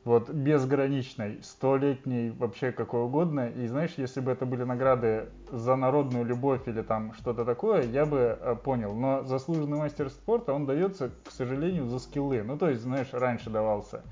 Вот 0.05 0.29
безграничной, 0.29 1.39
столетней, 1.41 2.29
вообще 2.29 2.71
какой 2.71 3.01
угодно. 3.01 3.49
И 3.49 3.65
знаешь, 3.65 3.95
если 3.97 4.21
бы 4.21 4.31
это 4.31 4.45
были 4.45 4.63
награды 4.63 5.29
за 5.51 5.75
народную 5.75 6.23
любовь 6.23 6.67
или 6.67 6.83
там 6.83 7.13
что-то 7.13 7.43
такое, 7.43 7.81
я 7.81 8.05
бы 8.05 8.37
э, 8.39 8.55
понял. 8.63 8.93
Но 8.93 9.23
заслуженный 9.23 9.79
мастер 9.79 10.11
спорта, 10.11 10.53
он 10.53 10.67
дается, 10.67 11.09
к 11.25 11.31
сожалению, 11.31 11.87
за 11.87 11.97
скиллы. 11.97 12.43
Ну, 12.43 12.55
то 12.55 12.69
есть, 12.69 12.83
знаешь, 12.83 13.09
раньше 13.13 13.49
давался. 13.49 14.03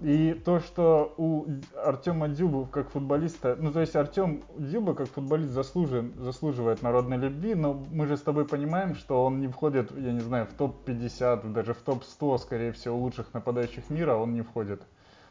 И 0.00 0.32
то, 0.32 0.60
что 0.60 1.12
у 1.18 1.46
Артема 1.84 2.28
Дюба 2.28 2.66
как 2.66 2.90
футболиста, 2.90 3.56
ну 3.58 3.72
то 3.72 3.80
есть 3.80 3.96
Артем 3.96 4.44
Дюба 4.56 4.94
как 4.94 5.08
футболист 5.08 5.50
заслужен, 5.50 6.12
заслуживает 6.18 6.82
народной 6.82 7.16
любви, 7.16 7.56
но 7.56 7.82
мы 7.90 8.06
же 8.06 8.16
с 8.16 8.20
тобой 8.20 8.46
понимаем, 8.46 8.94
что 8.94 9.24
он 9.24 9.40
не 9.40 9.48
входит, 9.48 9.90
я 9.98 10.12
не 10.12 10.20
знаю, 10.20 10.46
в 10.46 10.52
топ-50, 10.52 11.52
даже 11.52 11.74
в 11.74 11.78
топ-100, 11.78 12.38
скорее 12.38 12.72
всего, 12.72 12.96
лучших 12.96 13.34
нападающих 13.34 13.90
мира 13.90 14.14
он 14.14 14.34
не 14.34 14.42
входит. 14.42 14.82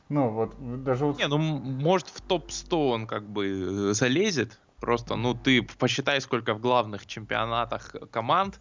Ну, 0.09 0.29
вот, 0.29 0.83
даже 0.83 1.05
вот... 1.05 1.17
Не, 1.17 1.27
ну, 1.27 1.37
может, 1.37 2.07
в 2.07 2.21
топ-100 2.21 2.89
он 2.91 3.07
как 3.07 3.29
бы 3.29 3.89
э, 3.89 3.93
залезет, 3.93 4.59
просто, 4.79 5.15
ну, 5.15 5.33
ты 5.33 5.61
посчитай, 5.61 6.21
сколько 6.21 6.53
в 6.53 6.61
главных 6.61 7.05
чемпионатах 7.05 7.93
команд, 8.11 8.59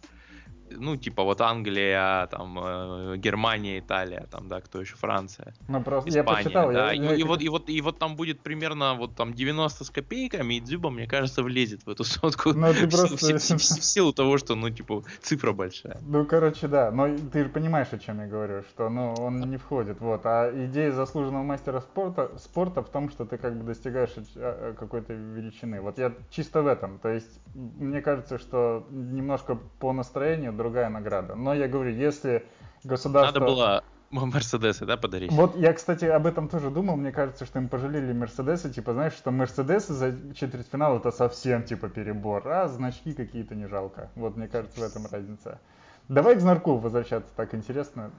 ну, 0.71 0.95
типа 0.95 1.23
вот 1.23 1.41
Англия, 1.41 2.27
там, 2.27 2.59
э, 2.59 3.17
Германия, 3.17 3.79
Италия, 3.79 4.27
там, 4.31 4.47
да, 4.47 4.61
кто 4.61 4.81
еще, 4.81 4.95
Франция. 4.95 5.53
Ну, 5.67 5.81
просто 5.81 6.09
Испания, 6.09 6.27
я 6.29 6.43
почитал. 6.43 6.71
Да, 6.71 6.91
я, 6.91 6.93
и, 6.93 7.05
я... 7.05 7.15
И, 7.15 7.23
вот, 7.23 7.41
и, 7.41 7.49
вот, 7.49 7.69
и 7.69 7.81
вот 7.81 7.99
там 7.99 8.15
будет 8.15 8.41
примерно 8.41 8.95
вот 8.95 9.15
там 9.15 9.33
90 9.33 9.83
с 9.83 9.89
копейками, 9.89 10.55
и 10.55 10.59
Дзюба, 10.59 10.89
мне 10.89 11.07
кажется, 11.07 11.43
влезет 11.43 11.85
в 11.85 11.89
эту 11.89 12.03
сотку. 12.03 12.53
Ну, 12.53 12.73
ты 12.73 12.87
просто... 12.89 13.17
в, 13.17 13.21
в, 13.21 13.39
в, 13.39 13.59
в 13.59 13.83
силу 13.83 14.13
того, 14.13 14.37
что, 14.37 14.55
ну, 14.55 14.69
типа, 14.69 15.03
цифра 15.21 15.51
большая. 15.53 15.97
Ну, 16.01 16.25
короче, 16.25 16.67
да, 16.67 16.91
но 16.91 17.07
ты 17.31 17.43
же 17.43 17.49
понимаешь, 17.49 17.87
о 17.91 17.97
чем 17.97 18.19
я 18.19 18.27
говорю, 18.27 18.63
что, 18.63 18.89
ну, 18.89 19.13
он 19.13 19.39
не 19.41 19.57
входит, 19.57 19.99
вот. 19.99 20.21
А 20.25 20.51
идея 20.65 20.91
заслуженного 20.91 21.43
мастера 21.43 21.81
спорта, 21.81 22.31
спорта 22.37 22.81
в 22.81 22.89
том, 22.89 23.09
что 23.09 23.25
ты 23.25 23.37
как 23.37 23.57
бы 23.57 23.63
достигаешь 23.63 24.13
а, 24.35 24.73
какой-то 24.73 25.13
величины. 25.13 25.81
Вот 25.81 25.97
я 25.97 26.13
чисто 26.29 26.61
в 26.61 26.67
этом, 26.67 26.99
то 26.99 27.09
есть, 27.09 27.39
мне 27.55 28.01
кажется, 28.01 28.37
что 28.37 28.85
немножко 28.89 29.57
по 29.79 29.93
настроению 29.93 30.53
другая 30.57 30.89
награда. 30.89 31.35
Но 31.35 31.53
я 31.53 31.67
говорю, 31.67 31.91
если 31.91 32.45
государство... 32.83 33.39
Надо 33.39 33.51
было 33.51 33.83
Мерседесы, 34.09 34.85
да, 34.85 34.97
подарить? 34.97 35.31
Вот 35.31 35.55
я, 35.55 35.73
кстати, 35.73 36.05
об 36.05 36.25
этом 36.25 36.47
тоже 36.49 36.69
думал. 36.69 36.95
Мне 36.95 37.11
кажется, 37.11 37.45
что 37.45 37.59
им 37.59 37.67
пожалели 37.67 38.13
Мерседесы. 38.13 38.69
Типа, 38.71 38.93
знаешь, 38.93 39.13
что 39.13 39.31
Мерседесы 39.31 39.93
за 39.93 40.33
четвертьфинал 40.33 40.97
это 40.97 41.11
совсем, 41.11 41.63
типа, 41.63 41.89
перебор. 41.89 42.47
А 42.47 42.67
значки 42.67 43.13
какие-то 43.13 43.55
не 43.55 43.67
жалко. 43.67 44.09
Вот, 44.15 44.37
мне 44.37 44.47
кажется, 44.47 44.79
в 44.79 44.83
этом 44.83 45.05
разница. 45.11 45.59
Давай 46.07 46.35
к 46.35 46.39
Знарку 46.39 46.77
возвращаться, 46.77 47.29
так 47.35 47.53
интересно. 47.53 48.11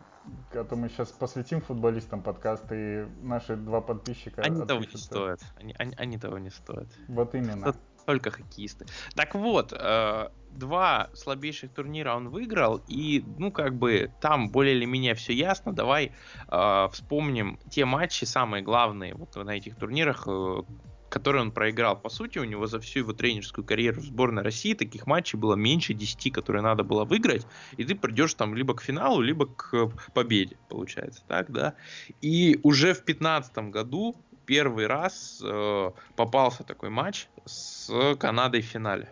А 0.52 0.62
то 0.64 0.76
мы 0.76 0.90
сейчас 0.90 1.09
посвятим 1.09 1.62
футболистам 1.62 2.21
подкаст, 2.21 2.64
и 2.71 3.07
наши 3.23 3.57
два 3.57 3.80
подписчика... 3.80 4.42
Они 4.42 4.66
того 4.66 4.80
не 4.80 4.99
стоят. 4.99 5.40
Они, 5.59 5.75
они, 5.78 5.95
они 5.97 6.18
того 6.18 6.37
не 6.37 6.50
стоят. 6.50 6.88
Вот 7.09 7.35
именно 7.35 7.75
только 8.04 8.30
хоккеисты. 8.30 8.87
Так 9.14 9.35
вот, 9.35 9.73
э, 9.73 10.28
два 10.52 11.11
слабейших 11.14 11.73
турнира 11.73 12.14
он 12.14 12.28
выиграл, 12.28 12.83
и, 12.88 13.25
ну, 13.38 13.50
как 13.50 13.75
бы, 13.75 14.11
там 14.21 14.50
более 14.50 14.76
или 14.76 14.85
менее 14.85 15.14
все 15.14 15.33
ясно. 15.33 15.73
Давай 15.73 16.12
э, 16.50 16.88
вспомним 16.93 17.59
те 17.71 17.85
матчи, 17.85 18.25
самые 18.25 18.62
главные 18.62 19.14
вот 19.14 19.37
на 19.37 19.50
этих 19.50 19.76
турнирах, 19.76 20.25
э, 20.26 20.62
которые 21.09 21.43
он 21.43 21.52
проиграл. 21.52 21.97
По 21.97 22.09
сути, 22.09 22.38
у 22.38 22.45
него 22.45 22.67
за 22.67 22.81
всю 22.81 23.00
его 23.00 23.12
тренерскую 23.12 23.64
карьеру 23.64 24.00
в 24.00 24.05
сборной 24.05 24.43
России 24.43 24.75
таких 24.75 25.07
матчей 25.07 25.38
было 25.38 25.55
меньше 25.55 25.95
10, 25.95 26.33
которые 26.33 26.62
надо 26.62 26.85
было 26.85 27.05
выиграть, 27.05 27.47
и 27.76 27.85
ты 27.85 27.95
придешь 27.95 28.35
там 28.35 28.55
либо 28.55 28.75
к 28.75 28.83
финалу, 28.83 29.21
либо 29.21 29.47
к 29.47 29.90
победе, 30.12 30.57
получается, 30.69 31.23
так, 31.26 31.50
да. 31.50 31.75
И 32.21 32.61
уже 32.62 32.93
в 32.93 33.05
2015 33.05 33.59
году 33.71 34.17
первый 34.47 34.87
раз 34.87 35.43
э, 35.45 35.90
попался 36.17 36.64
такой 36.64 36.90
матч 36.90 37.28
с 37.45 37.90
Канадой 38.19 38.62
в 38.62 38.67
финале 38.67 39.09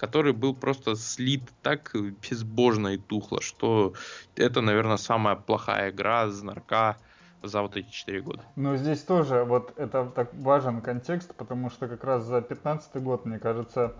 который 0.00 0.32
был 0.32 0.54
просто 0.54 0.96
слит 0.96 1.42
так 1.60 1.94
безбожно 2.22 2.88
и 2.88 2.96
тухло, 2.96 3.42
что 3.42 3.92
это, 4.34 4.62
наверное, 4.62 4.96
самая 4.96 5.36
плохая 5.36 5.90
игра 5.90 6.26
Знарка 6.30 6.96
за 7.42 7.60
вот 7.60 7.76
эти 7.76 7.90
четыре 7.90 8.22
года. 8.22 8.40
Но 8.56 8.76
здесь 8.76 9.02
тоже 9.02 9.44
вот 9.44 9.74
это 9.76 10.06
так 10.06 10.32
важен 10.32 10.80
контекст, 10.80 11.34
потому 11.34 11.68
что 11.68 11.86
как 11.86 12.02
раз 12.02 12.24
за 12.24 12.40
15 12.40 12.96
год, 13.02 13.26
мне 13.26 13.38
кажется, 13.38 13.92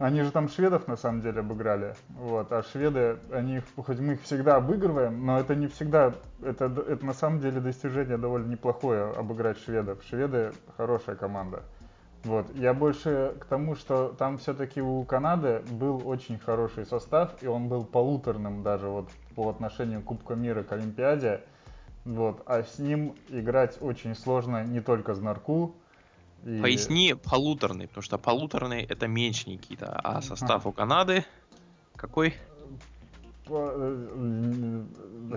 они 0.00 0.22
же 0.22 0.32
там 0.32 0.48
шведов 0.48 0.88
на 0.88 0.96
самом 0.96 1.20
деле 1.20 1.38
обыграли. 1.38 1.94
Вот. 2.08 2.50
А 2.50 2.64
шведы, 2.64 3.18
они, 3.30 3.62
хоть 3.76 4.00
мы 4.00 4.14
их 4.14 4.22
всегда 4.22 4.56
обыгрываем, 4.56 5.24
но 5.24 5.38
это 5.38 5.54
не 5.54 5.68
всегда, 5.68 6.14
это, 6.42 6.64
это 6.64 7.06
на 7.06 7.14
самом 7.14 7.38
деле 7.38 7.60
достижение 7.60 8.18
довольно 8.18 8.50
неплохое 8.50 9.04
обыграть 9.04 9.58
шведов. 9.60 10.02
Шведы 10.02 10.52
хорошая 10.76 11.14
команда. 11.14 11.62
Вот. 12.24 12.46
Я 12.56 12.74
больше 12.74 13.34
к 13.40 13.44
тому, 13.44 13.76
что 13.76 14.14
там 14.18 14.38
все-таки 14.38 14.80
у 14.80 15.04
Канады 15.04 15.62
был 15.70 16.02
очень 16.08 16.38
хороший 16.38 16.86
состав, 16.86 17.42
и 17.42 17.46
он 17.46 17.68
был 17.68 17.84
полуторным 17.84 18.62
даже 18.62 18.88
вот 18.88 19.08
по 19.34 19.48
отношению 19.50 20.00
к 20.00 20.04
Кубку 20.04 20.34
мира 20.34 20.62
к 20.62 20.72
Олимпиаде. 20.72 21.42
Вот. 22.04 22.42
А 22.46 22.62
с 22.62 22.78
ним 22.78 23.14
играть 23.28 23.76
очень 23.80 24.14
сложно 24.14 24.64
не 24.64 24.80
только 24.80 25.14
Знарку, 25.14 25.74
и... 26.44 26.60
Поясни 26.60 27.14
полуторный, 27.14 27.88
потому 27.88 28.02
что 28.02 28.18
полуторный 28.18 28.82
это 28.82 29.08
меньше 29.08 29.48
Никита, 29.48 29.98
а 30.04 30.20
состав 30.20 30.66
а. 30.66 30.68
у 30.68 30.72
Канады 30.72 31.24
какой? 31.96 32.34
Э, 33.48 34.84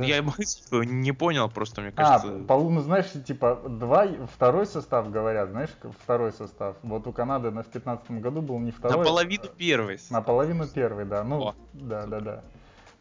Я 0.02 0.22
не 0.22 1.12
понял, 1.12 1.50
просто 1.50 1.82
мне 1.82 1.92
а, 1.92 1.94
кажется. 1.94 2.40
А, 2.42 2.44
полу, 2.46 2.70
ну 2.70 2.82
знаешь, 2.82 3.12
типа, 3.26 3.62
два, 3.68 4.08
второй 4.34 4.66
состав 4.66 5.12
говорят, 5.12 5.50
знаешь, 5.50 5.70
второй 6.04 6.32
состав. 6.32 6.76
Вот 6.84 7.08
у 7.08 7.14
Канады 7.14 7.52
на 7.52 7.64
в 7.64 7.68
15 7.68 8.12
году 8.12 8.42
был 8.42 8.60
не 8.60 8.72
второй. 8.72 8.98
Наполовину 8.98 9.46
первый. 9.58 10.00
Наполовину 10.10 10.68
первый, 10.68 11.06
да. 11.06 11.24
Ну, 11.24 11.42
О, 11.42 11.56
да, 11.74 12.04
супер. 12.04 12.22
да, 12.22 12.32
да 12.32 12.44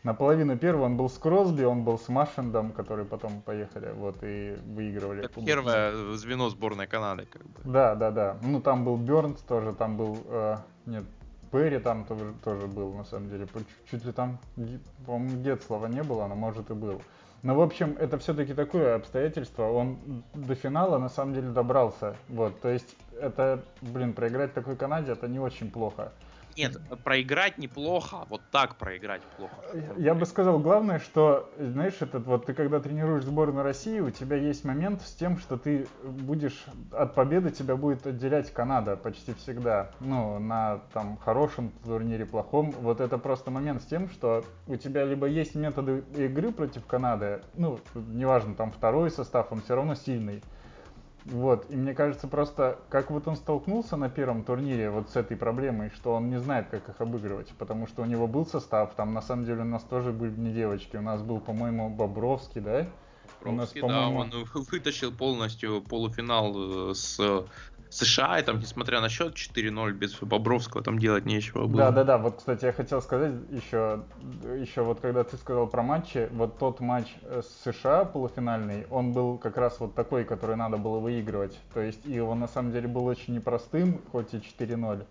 наполовину 0.06 0.56
первого 0.56 0.84
он 0.84 0.96
был 0.96 1.10
с 1.10 1.18
Кросби, 1.18 1.64
он 1.64 1.82
был 1.82 1.98
с 1.98 2.08
Машендом, 2.08 2.72
которые 2.72 3.04
потом 3.04 3.42
поехали, 3.42 3.92
вот, 3.92 4.16
и 4.22 4.56
выигрывали. 4.64 5.24
Это 5.24 5.44
первое 5.44 6.14
звено 6.14 6.48
сборной 6.48 6.86
Канады, 6.86 7.26
как 7.26 7.42
бы. 7.42 7.60
Да, 7.64 7.94
да, 7.94 8.10
да. 8.10 8.36
Ну, 8.42 8.60
там 8.60 8.84
был 8.84 8.96
Бернс 8.96 9.40
тоже, 9.40 9.74
там 9.74 9.96
был, 9.96 10.18
э, 10.28 10.56
нет, 10.86 11.04
Перри 11.50 11.78
там 11.78 12.04
тоже, 12.04 12.34
тоже 12.44 12.66
был, 12.66 12.92
на 12.92 13.04
самом 13.04 13.28
деле. 13.28 13.46
Чуть, 13.90 14.04
ли 14.04 14.12
там, 14.12 14.38
по-моему, 15.06 15.42
Гетслова 15.42 15.86
не 15.86 16.02
было, 16.02 16.26
но 16.26 16.34
может 16.34 16.70
и 16.70 16.74
был. 16.74 17.00
Но, 17.42 17.54
в 17.54 17.60
общем, 17.60 17.96
это 17.98 18.18
все-таки 18.18 18.54
такое 18.54 18.96
обстоятельство. 18.96 19.70
Он 19.70 19.98
до 20.34 20.54
финала, 20.54 20.98
на 20.98 21.08
самом 21.08 21.34
деле, 21.34 21.48
добрался. 21.48 22.16
Вот, 22.28 22.60
то 22.60 22.68
есть, 22.68 22.96
это, 23.20 23.62
блин, 23.82 24.14
проиграть 24.14 24.54
такой 24.54 24.76
Канаде, 24.76 25.12
это 25.12 25.28
не 25.28 25.38
очень 25.38 25.70
плохо. 25.70 26.12
Нет, 26.56 26.78
проиграть 27.04 27.58
неплохо, 27.58 28.24
вот 28.30 28.40
так 28.50 28.76
проиграть 28.76 29.22
плохо. 29.36 29.54
Я 29.98 30.14
бы 30.14 30.24
сказал, 30.24 30.58
главное, 30.58 30.98
что, 30.98 31.50
знаешь, 31.58 31.96
этот 32.00 32.24
вот 32.24 32.46
ты 32.46 32.54
когда 32.54 32.80
тренируешь 32.80 33.24
сборную 33.24 33.62
России, 33.62 34.00
у 34.00 34.10
тебя 34.10 34.36
есть 34.36 34.64
момент 34.64 35.02
с 35.02 35.12
тем, 35.12 35.38
что 35.38 35.58
ты 35.58 35.86
будешь 36.02 36.64
от 36.92 37.14
победы 37.14 37.50
тебя 37.50 37.76
будет 37.76 38.06
отделять 38.06 38.50
Канада 38.52 38.96
почти 38.96 39.34
всегда. 39.34 39.90
Ну, 40.00 40.38
на 40.38 40.80
там 40.94 41.18
хорошем 41.18 41.72
турнире, 41.84 42.24
плохом. 42.24 42.72
Вот 42.80 43.00
это 43.00 43.18
просто 43.18 43.50
момент 43.50 43.82
с 43.82 43.86
тем, 43.86 44.08
что 44.08 44.44
у 44.66 44.76
тебя 44.76 45.04
либо 45.04 45.26
есть 45.26 45.54
методы 45.54 46.04
игры 46.16 46.52
против 46.52 46.86
Канады, 46.86 47.42
ну, 47.54 47.78
неважно, 47.94 48.54
там 48.54 48.72
второй 48.72 49.10
состав, 49.10 49.52
он 49.52 49.60
все 49.60 49.76
равно 49.76 49.94
сильный 49.94 50.42
вот, 51.26 51.66
и 51.70 51.76
мне 51.76 51.92
кажется, 51.92 52.28
просто 52.28 52.78
как 52.88 53.10
вот 53.10 53.26
он 53.26 53.36
столкнулся 53.36 53.96
на 53.96 54.08
первом 54.08 54.44
турнире 54.44 54.90
вот 54.90 55.10
с 55.10 55.16
этой 55.16 55.36
проблемой, 55.36 55.90
что 55.90 56.14
он 56.14 56.30
не 56.30 56.38
знает, 56.38 56.68
как 56.70 56.88
их 56.88 57.00
обыгрывать, 57.00 57.52
потому 57.58 57.88
что 57.88 58.02
у 58.02 58.04
него 58.04 58.28
был 58.28 58.46
состав, 58.46 58.94
там 58.94 59.12
на 59.12 59.22
самом 59.22 59.44
деле 59.44 59.62
у 59.62 59.66
нас 59.66 59.82
тоже 59.82 60.12
были 60.12 60.38
не 60.38 60.52
девочки, 60.52 60.96
у 60.96 61.02
нас 61.02 61.22
был, 61.22 61.40
по-моему, 61.40 61.90
Бобровский, 61.90 62.60
да? 62.60 62.86
Бобровский, 63.42 63.80
у 63.82 63.88
нас, 63.88 63.94
да, 63.94 64.08
он 64.08 64.32
вытащил 64.70 65.12
полностью 65.12 65.82
полуфинал 65.82 66.90
э, 66.90 66.94
с 66.94 67.18
США, 67.96 68.38
и 68.38 68.42
там, 68.42 68.58
несмотря 68.58 69.00
на 69.00 69.08
счет 69.08 69.34
4-0, 69.34 69.92
без 69.92 70.18
Бобровского 70.20 70.82
там 70.82 70.98
делать 70.98 71.24
нечего 71.24 71.66
было. 71.66 71.78
Да, 71.78 71.90
да, 71.90 72.04
да. 72.04 72.18
Вот, 72.18 72.36
кстати, 72.36 72.64
я 72.64 72.72
хотел 72.72 73.00
сказать 73.02 73.32
еще, 73.50 74.04
еще 74.60 74.82
вот 74.82 75.00
когда 75.00 75.24
ты 75.24 75.36
сказал 75.36 75.66
про 75.66 75.82
матчи, 75.82 76.28
вот 76.32 76.58
тот 76.58 76.80
матч 76.80 77.06
с 77.22 77.64
США 77.64 78.04
полуфинальный, 78.04 78.86
он 78.90 79.12
был 79.12 79.38
как 79.38 79.56
раз 79.56 79.80
вот 79.80 79.94
такой, 79.94 80.24
который 80.24 80.56
надо 80.56 80.76
было 80.76 80.98
выигрывать. 80.98 81.58
То 81.74 81.80
есть, 81.80 82.04
и 82.06 82.20
он 82.20 82.40
на 82.40 82.48
самом 82.48 82.72
деле 82.72 82.88
был 82.88 83.06
очень 83.06 83.34
непростым, 83.34 84.00
хоть 84.12 84.34
и 84.34 84.38
4-0. 84.38 85.04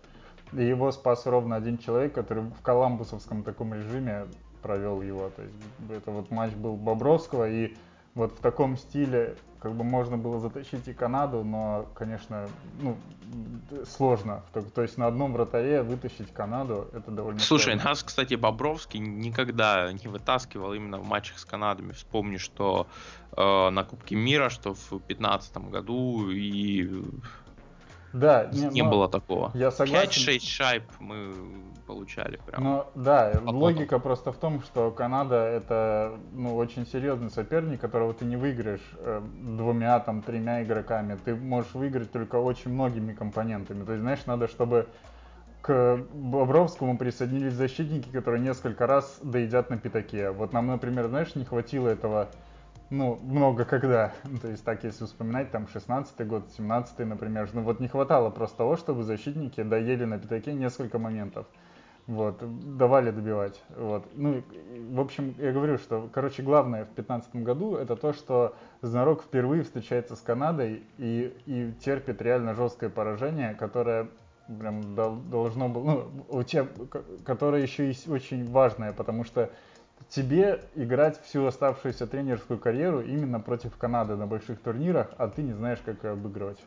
И 0.52 0.64
его 0.64 0.92
спас 0.92 1.26
ровно 1.26 1.56
один 1.56 1.78
человек, 1.78 2.14
который 2.14 2.44
в 2.44 2.62
коламбусовском 2.62 3.42
таком 3.42 3.74
режиме 3.74 4.26
провел 4.62 5.02
его. 5.02 5.30
То 5.34 5.42
есть, 5.42 5.54
это 5.90 6.10
вот 6.10 6.30
матч 6.30 6.52
был 6.52 6.76
Бобровского 6.76 7.48
и 7.48 7.74
вот 8.16 8.32
в 8.32 8.40
таком 8.40 8.76
стиле 8.76 9.36
как 9.60 9.74
бы 9.74 9.84
можно 9.84 10.16
было 10.16 10.40
затащить 10.40 10.88
и 10.88 10.94
Канаду, 10.94 11.44
но, 11.44 11.86
конечно, 11.94 12.48
ну, 12.80 12.96
сложно. 13.84 14.42
То, 14.52 14.62
то 14.62 14.82
есть 14.82 14.96
на 14.96 15.06
одном 15.06 15.32
вратаре 15.32 15.82
вытащить 15.82 16.32
Канаду, 16.32 16.88
это 16.92 17.10
довольно 17.10 17.40
Слушай, 17.40 17.74
сложно. 17.74 17.90
нас, 17.90 18.02
кстати, 18.02 18.34
Бобровский 18.34 19.00
никогда 19.00 19.92
не 19.92 20.08
вытаскивал 20.08 20.72
именно 20.72 20.98
в 20.98 21.06
матчах 21.06 21.38
с 21.38 21.44
Канадами. 21.44 21.92
Вспомни, 21.92 22.38
что 22.38 22.86
э, 23.36 23.70
на 23.70 23.84
Кубке 23.84 24.14
мира, 24.14 24.48
что 24.48 24.74
в 24.74 24.88
2015 24.88 25.56
году 25.68 26.30
и 26.30 27.02
да, 28.16 28.48
не, 28.52 28.68
не 28.68 28.82
но 28.82 28.90
было 28.90 29.08
такого. 29.08 29.50
Я 29.54 29.70
согласен. 29.70 30.32
5-6 30.32 30.40
шайб 30.40 30.84
мы 31.00 31.34
получали 31.86 32.40
прям. 32.46 32.64
Ну 32.64 32.84
да, 32.94 33.30
Потом. 33.34 33.56
логика 33.56 33.98
просто 33.98 34.32
в 34.32 34.36
том, 34.36 34.62
что 34.62 34.90
Канада 34.90 35.36
это 35.36 36.18
ну, 36.32 36.56
очень 36.56 36.86
серьезный 36.86 37.30
соперник, 37.30 37.80
которого 37.80 38.14
ты 38.14 38.24
не 38.24 38.36
выиграешь 38.36 38.80
э, 38.98 39.20
двумя, 39.56 40.00
там, 40.00 40.22
тремя 40.22 40.62
игроками. 40.62 41.18
Ты 41.24 41.34
можешь 41.36 41.74
выиграть 41.74 42.10
только 42.10 42.36
очень 42.36 42.72
многими 42.72 43.12
компонентами. 43.12 43.84
То 43.84 43.92
есть, 43.92 44.02
знаешь, 44.02 44.24
надо, 44.26 44.48
чтобы 44.48 44.88
к 45.60 46.00
Бобровскому 46.14 46.96
присоединились 46.96 47.52
защитники, 47.52 48.08
которые 48.08 48.40
несколько 48.40 48.86
раз 48.86 49.18
доедят 49.22 49.68
на 49.68 49.76
пятаке. 49.76 50.30
Вот 50.30 50.52
нам, 50.52 50.68
например, 50.68 51.08
знаешь, 51.08 51.34
не 51.34 51.44
хватило 51.44 51.88
этого 51.88 52.28
ну, 52.90 53.16
много 53.16 53.64
когда. 53.64 54.12
То 54.42 54.48
есть 54.48 54.64
так, 54.64 54.84
если 54.84 55.04
вспоминать, 55.04 55.50
там, 55.50 55.66
16-й 55.72 56.24
год, 56.24 56.48
17-й, 56.56 57.04
например, 57.04 57.48
ну 57.52 57.62
вот 57.62 57.80
не 57.80 57.88
хватало 57.88 58.30
просто 58.30 58.58
того, 58.58 58.76
чтобы 58.76 59.02
защитники 59.02 59.62
доели 59.62 60.04
на 60.04 60.18
пятаке 60.18 60.52
несколько 60.52 60.98
моментов. 60.98 61.46
Вот, 62.06 62.40
давали 62.76 63.10
добивать. 63.10 63.60
Вот. 63.76 64.06
Ну, 64.14 64.44
в 64.90 65.00
общем, 65.00 65.34
я 65.38 65.50
говорю, 65.50 65.76
что, 65.78 66.08
короче, 66.12 66.44
главное 66.44 66.84
в 66.84 66.94
2015 66.94 67.36
году 67.36 67.74
это 67.74 67.96
то, 67.96 68.12
что 68.12 68.54
Знарок 68.80 69.22
впервые 69.22 69.64
встречается 69.64 70.14
с 70.14 70.20
Канадой 70.20 70.84
и, 70.98 71.36
и 71.46 71.72
терпит 71.84 72.22
реально 72.22 72.54
жесткое 72.54 72.90
поражение, 72.90 73.54
которое 73.54 74.08
прям 74.46 74.94
должно 74.94 75.68
было, 75.68 75.84
ну, 75.84 76.24
у 76.28 76.42
тебя, 76.44 76.68
которое 77.24 77.62
еще 77.62 77.90
и 77.90 77.96
очень 78.08 78.48
важное, 78.48 78.92
потому 78.92 79.24
что 79.24 79.50
тебе 80.08 80.64
играть 80.74 81.22
всю 81.24 81.46
оставшуюся 81.46 82.06
тренерскую 82.06 82.58
карьеру 82.58 83.00
именно 83.00 83.40
против 83.40 83.76
Канады 83.76 84.16
на 84.16 84.26
больших 84.26 84.60
турнирах, 84.60 85.08
а 85.18 85.28
ты 85.28 85.42
не 85.42 85.52
знаешь, 85.52 85.80
как 85.84 86.04
ее 86.04 86.10
обыгрывать. 86.10 86.58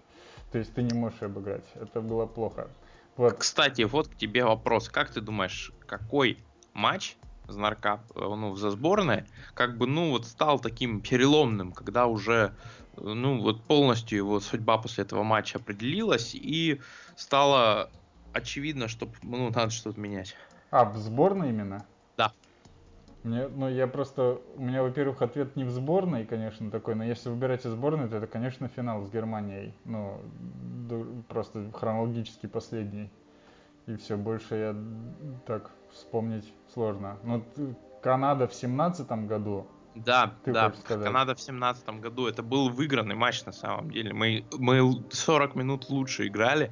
То 0.52 0.58
есть 0.58 0.74
ты 0.74 0.84
не 0.84 0.98
можешь 0.98 1.22
ее 1.22 1.28
обыграть. 1.28 1.66
Это 1.76 2.02
было 2.02 2.26
плохо. 2.26 2.68
Вот. 3.16 3.38
Кстати, 3.38 3.84
вот 3.84 4.08
к 4.08 4.16
тебе 4.16 4.46
вопрос. 4.46 4.90
Как 4.90 5.10
ты 5.10 5.22
думаешь, 5.22 5.72
какой 5.86 6.44
матч 6.74 7.18
Знарка 7.52 8.02
ну, 8.16 8.56
за 8.56 8.72
сборной, 8.72 9.26
как 9.54 9.78
бы, 9.78 9.88
ну, 9.88 10.12
вот 10.12 10.26
стал 10.26 10.60
таким 10.60 11.02
переломным, 11.02 11.72
когда 11.72 12.06
уже, 12.06 12.54
ну, 12.96 13.42
вот 13.42 13.64
полностью 13.64 14.18
его 14.18 14.40
судьба 14.40 14.78
после 14.78 15.04
этого 15.04 15.24
матча 15.24 15.58
определилась, 15.58 16.36
и 16.36 16.80
стало 17.16 17.90
очевидно, 18.34 18.88
что, 18.88 19.10
ну, 19.24 19.50
надо 19.50 19.72
что-то 19.72 20.00
менять. 20.00 20.36
А, 20.72 20.86
в 20.86 20.98
сборной 20.98 21.50
именно? 21.50 21.86
Да. 23.24 23.30
Мне, 23.30 23.48
ну, 23.48 23.70
я 23.70 23.88
просто, 23.88 24.42
у 24.56 24.62
меня, 24.62 24.82
во-первых, 24.84 25.22
ответ 25.22 25.56
не 25.56 25.64
в 25.64 25.72
сборной, 25.72 26.26
конечно, 26.26 26.72
такой, 26.72 26.96
но 26.96 27.04
если 27.04 27.30
выбирать 27.30 27.66
из 27.66 27.72
сборной, 27.72 28.08
то 28.08 28.18
это, 28.18 28.28
конечно, 28.28 28.68
финал 28.68 29.04
с 29.04 29.10
Германией. 29.10 29.74
Ну, 29.86 30.20
просто 31.28 31.70
хронологически 31.74 32.48
последний. 32.48 33.10
И 33.88 33.96
все, 33.96 34.18
больше 34.18 34.56
я 34.56 34.76
так 35.46 35.72
вспомнить 35.92 36.54
сложно. 36.74 37.18
Ну, 37.24 37.44
Канада 38.02 38.48
в 38.48 38.54
семнадцатом 38.54 39.28
году. 39.28 39.68
Да, 39.96 40.34
ты 40.44 40.54
да, 40.54 40.72
Канада 40.88 41.36
в 41.36 41.42
семнадцатом 41.42 42.00
году. 42.00 42.28
Это 42.28 42.44
был 42.44 42.70
выигранный 42.70 43.16
матч 43.16 43.44
на 43.46 43.52
самом 43.52 43.92
деле. 43.92 44.14
Мы, 44.14 44.46
мы 44.58 45.04
40 45.10 45.56
минут 45.56 45.90
лучше 45.90 46.28
играли 46.28 46.72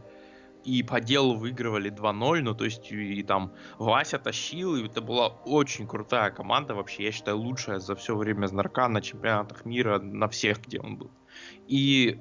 и 0.64 0.84
по 0.84 1.00
делу 1.00 1.36
выигрывали 1.36 1.92
2-0, 1.92 2.42
ну 2.42 2.54
то 2.54 2.66
есть 2.66 2.92
и, 2.92 3.20
и 3.20 3.24
там 3.24 3.54
Вася 3.78 4.20
тащил, 4.20 4.76
и 4.76 4.86
это 4.86 5.02
была 5.02 5.28
очень 5.28 5.88
крутая 5.88 6.32
команда, 6.32 6.76
вообще 6.76 7.06
я 7.06 7.12
считаю 7.12 7.38
лучшая 7.38 7.80
за 7.80 7.96
все 7.96 8.16
время 8.16 8.48
Знарка 8.48 8.88
на 8.88 9.02
чемпионатах 9.02 9.66
мира, 9.66 10.00
на 10.00 10.28
всех, 10.28 10.62
где 10.66 10.80
он 10.80 10.98
был. 10.98 11.12
И 11.68 12.20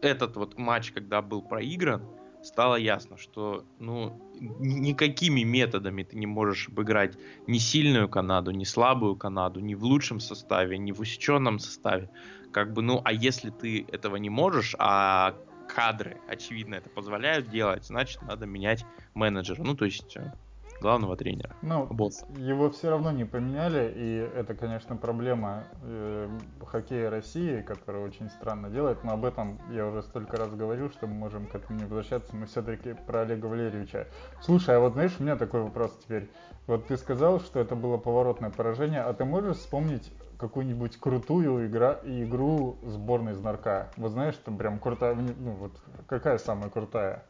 этот 0.00 0.36
вот 0.36 0.58
матч, 0.58 0.92
когда 0.92 1.22
был 1.22 1.42
проигран, 1.42 2.02
стало 2.42 2.76
ясно, 2.76 3.16
что 3.16 3.64
ну 3.78 4.20
никакими 4.34 5.42
методами 5.42 6.02
ты 6.02 6.16
не 6.16 6.26
можешь 6.26 6.68
обыграть 6.68 7.16
ни 7.46 7.58
сильную 7.58 8.08
Канаду, 8.08 8.50
ни 8.50 8.64
слабую 8.64 9.16
Канаду, 9.16 9.60
ни 9.60 9.74
в 9.74 9.84
лучшем 9.84 10.20
составе, 10.20 10.78
ни 10.78 10.92
в 10.92 11.00
усеченном 11.00 11.58
составе. 11.58 12.10
Как 12.52 12.72
бы, 12.72 12.82
ну, 12.82 13.00
а 13.04 13.12
если 13.12 13.50
ты 13.50 13.86
этого 13.90 14.16
не 14.16 14.28
можешь, 14.28 14.74
а 14.78 15.36
кадры, 15.74 16.18
очевидно, 16.28 16.76
это 16.76 16.90
позволяют 16.90 17.48
делать, 17.48 17.84
значит, 17.84 18.22
надо 18.22 18.46
менять 18.46 18.84
менеджера, 19.14 19.62
ну, 19.62 19.74
то 19.74 19.84
есть 19.84 20.16
э, 20.16 20.32
главного 20.80 21.16
тренера. 21.16 21.54
Ну, 21.62 21.86
босса. 21.86 22.26
его 22.36 22.70
все 22.70 22.90
равно 22.90 23.10
не 23.12 23.24
поменяли, 23.24 23.92
и 23.96 24.38
это, 24.38 24.54
конечно, 24.54 24.96
проблема 24.96 25.64
э, 25.82 26.28
хоккея 26.66 27.08
России, 27.08 27.62
которая 27.62 28.04
очень 28.04 28.28
странно 28.30 28.68
делает, 28.68 29.02
но 29.04 29.12
об 29.12 29.24
этом 29.24 29.58
я 29.70 29.86
уже 29.86 30.02
столько 30.02 30.36
раз 30.36 30.50
говорил, 30.50 30.90
что 30.90 31.06
мы 31.06 31.14
можем 31.14 31.46
к 31.46 31.54
этому 31.54 31.78
не 31.78 31.84
возвращаться, 31.84 32.36
мы 32.36 32.46
все-таки 32.46 32.94
про 33.06 33.22
Олега 33.22 33.46
Валерьевича. 33.46 34.08
Слушай, 34.42 34.76
а 34.76 34.80
вот 34.80 34.92
знаешь, 34.92 35.12
у 35.18 35.22
меня 35.22 35.36
такой 35.36 35.62
вопрос 35.62 35.96
теперь. 36.02 36.28
Вот 36.66 36.86
ты 36.86 36.96
сказал, 36.96 37.40
что 37.40 37.60
это 37.60 37.74
было 37.74 37.96
поворотное 37.96 38.50
поражение, 38.50 39.00
а 39.00 39.12
ты 39.14 39.24
можешь 39.24 39.56
вспомнить 39.56 40.12
какую-нибудь 40.42 40.98
крутую 40.98 41.68
игра, 41.68 42.00
игру 42.02 42.76
сборной 42.82 43.34
Знарка. 43.34 43.92
Вот 43.96 44.10
знаешь, 44.10 44.34
там 44.44 44.58
прям 44.58 44.80
крутая, 44.80 45.14
ну 45.14 45.52
вот 45.52 45.72
какая 46.08 46.36
самая 46.38 46.68
крутая? 46.68 47.24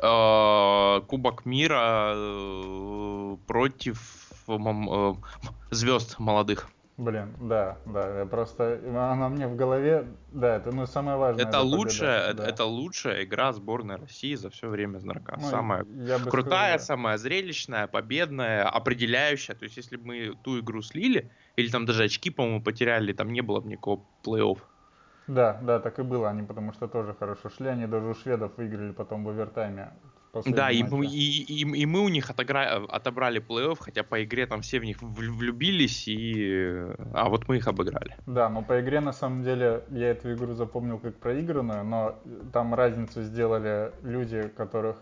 А, 0.00 1.00
Кубок 1.00 1.44
мира 1.44 2.12
э, 2.14 3.36
против 3.48 4.30
э, 4.46 5.14
звезд 5.72 6.20
молодых. 6.20 6.68
Блин, 6.96 7.34
да, 7.40 7.78
да, 7.86 8.20
я 8.20 8.26
просто 8.26 8.80
она 8.86 9.28
мне 9.28 9.46
в 9.46 9.54
голове, 9.56 10.06
да, 10.32 10.56
это 10.56 10.72
ну 10.72 10.86
самое 10.86 11.16
важное. 11.16 11.44
Это, 11.44 11.60
лучшая, 11.60 12.34
да. 12.34 12.46
это 12.46 12.64
лучшая 12.64 13.24
игра 13.24 13.52
сборной 13.52 13.96
России 13.96 14.34
за 14.34 14.50
все 14.50 14.68
время 14.68 14.98
знака. 14.98 15.38
Ну, 15.40 15.48
самая 15.48 15.84
крутая, 16.28 16.78
сказал, 16.78 16.96
самая 16.98 17.18
зрелищная, 17.18 17.86
победная, 17.86 18.68
определяющая. 18.68 19.54
То 19.54 19.64
есть 19.64 19.76
если 19.76 19.96
бы 19.96 20.06
мы 20.06 20.36
ту 20.42 20.58
игру 20.58 20.82
слили 20.82 21.30
или 21.58 21.70
там 21.70 21.86
даже 21.86 22.04
очки, 22.04 22.30
по-моему, 22.30 22.62
потеряли, 22.62 23.12
там 23.12 23.32
не 23.32 23.40
было 23.40 23.60
бы 23.60 23.68
никакого 23.68 24.00
плей-офф. 24.24 24.58
Да, 25.26 25.58
да, 25.62 25.80
так 25.80 25.98
и 25.98 26.02
было. 26.02 26.30
Они 26.30 26.42
потому 26.42 26.72
что 26.72 26.88
тоже 26.88 27.14
хорошо 27.18 27.50
шли. 27.50 27.68
Они 27.68 27.86
даже 27.86 28.08
у 28.08 28.14
шведов 28.14 28.52
выиграли 28.56 28.92
потом 28.92 29.24
в 29.24 29.28
овертайме. 29.28 29.90
Да, 30.46 30.70
и 30.70 30.82
мы, 30.82 31.06
и, 31.06 31.42
и, 31.42 31.82
и 31.82 31.86
мы 31.86 32.00
у 32.00 32.08
них 32.08 32.30
отогра... 32.30 32.84
отобрали 32.88 33.40
плей-офф, 33.40 33.76
хотя 33.80 34.04
по 34.04 34.22
игре 34.22 34.46
там 34.46 34.60
все 34.60 34.78
в 34.78 34.84
них 34.84 34.98
влюбились, 35.00 36.06
и... 36.06 36.86
а 37.14 37.28
вот 37.28 37.48
мы 37.48 37.56
их 37.56 37.66
обыграли. 37.66 38.16
Да, 38.26 38.48
но 38.48 38.62
по 38.62 38.80
игре 38.80 39.00
на 39.00 39.12
самом 39.12 39.42
деле 39.42 39.82
я 39.90 40.10
эту 40.10 40.32
игру 40.34 40.52
запомнил 40.52 40.98
как 40.98 41.16
проигранную, 41.16 41.84
но 41.84 42.14
там 42.52 42.74
разницу 42.74 43.22
сделали 43.22 43.90
люди, 44.02 44.48
которых 44.56 44.96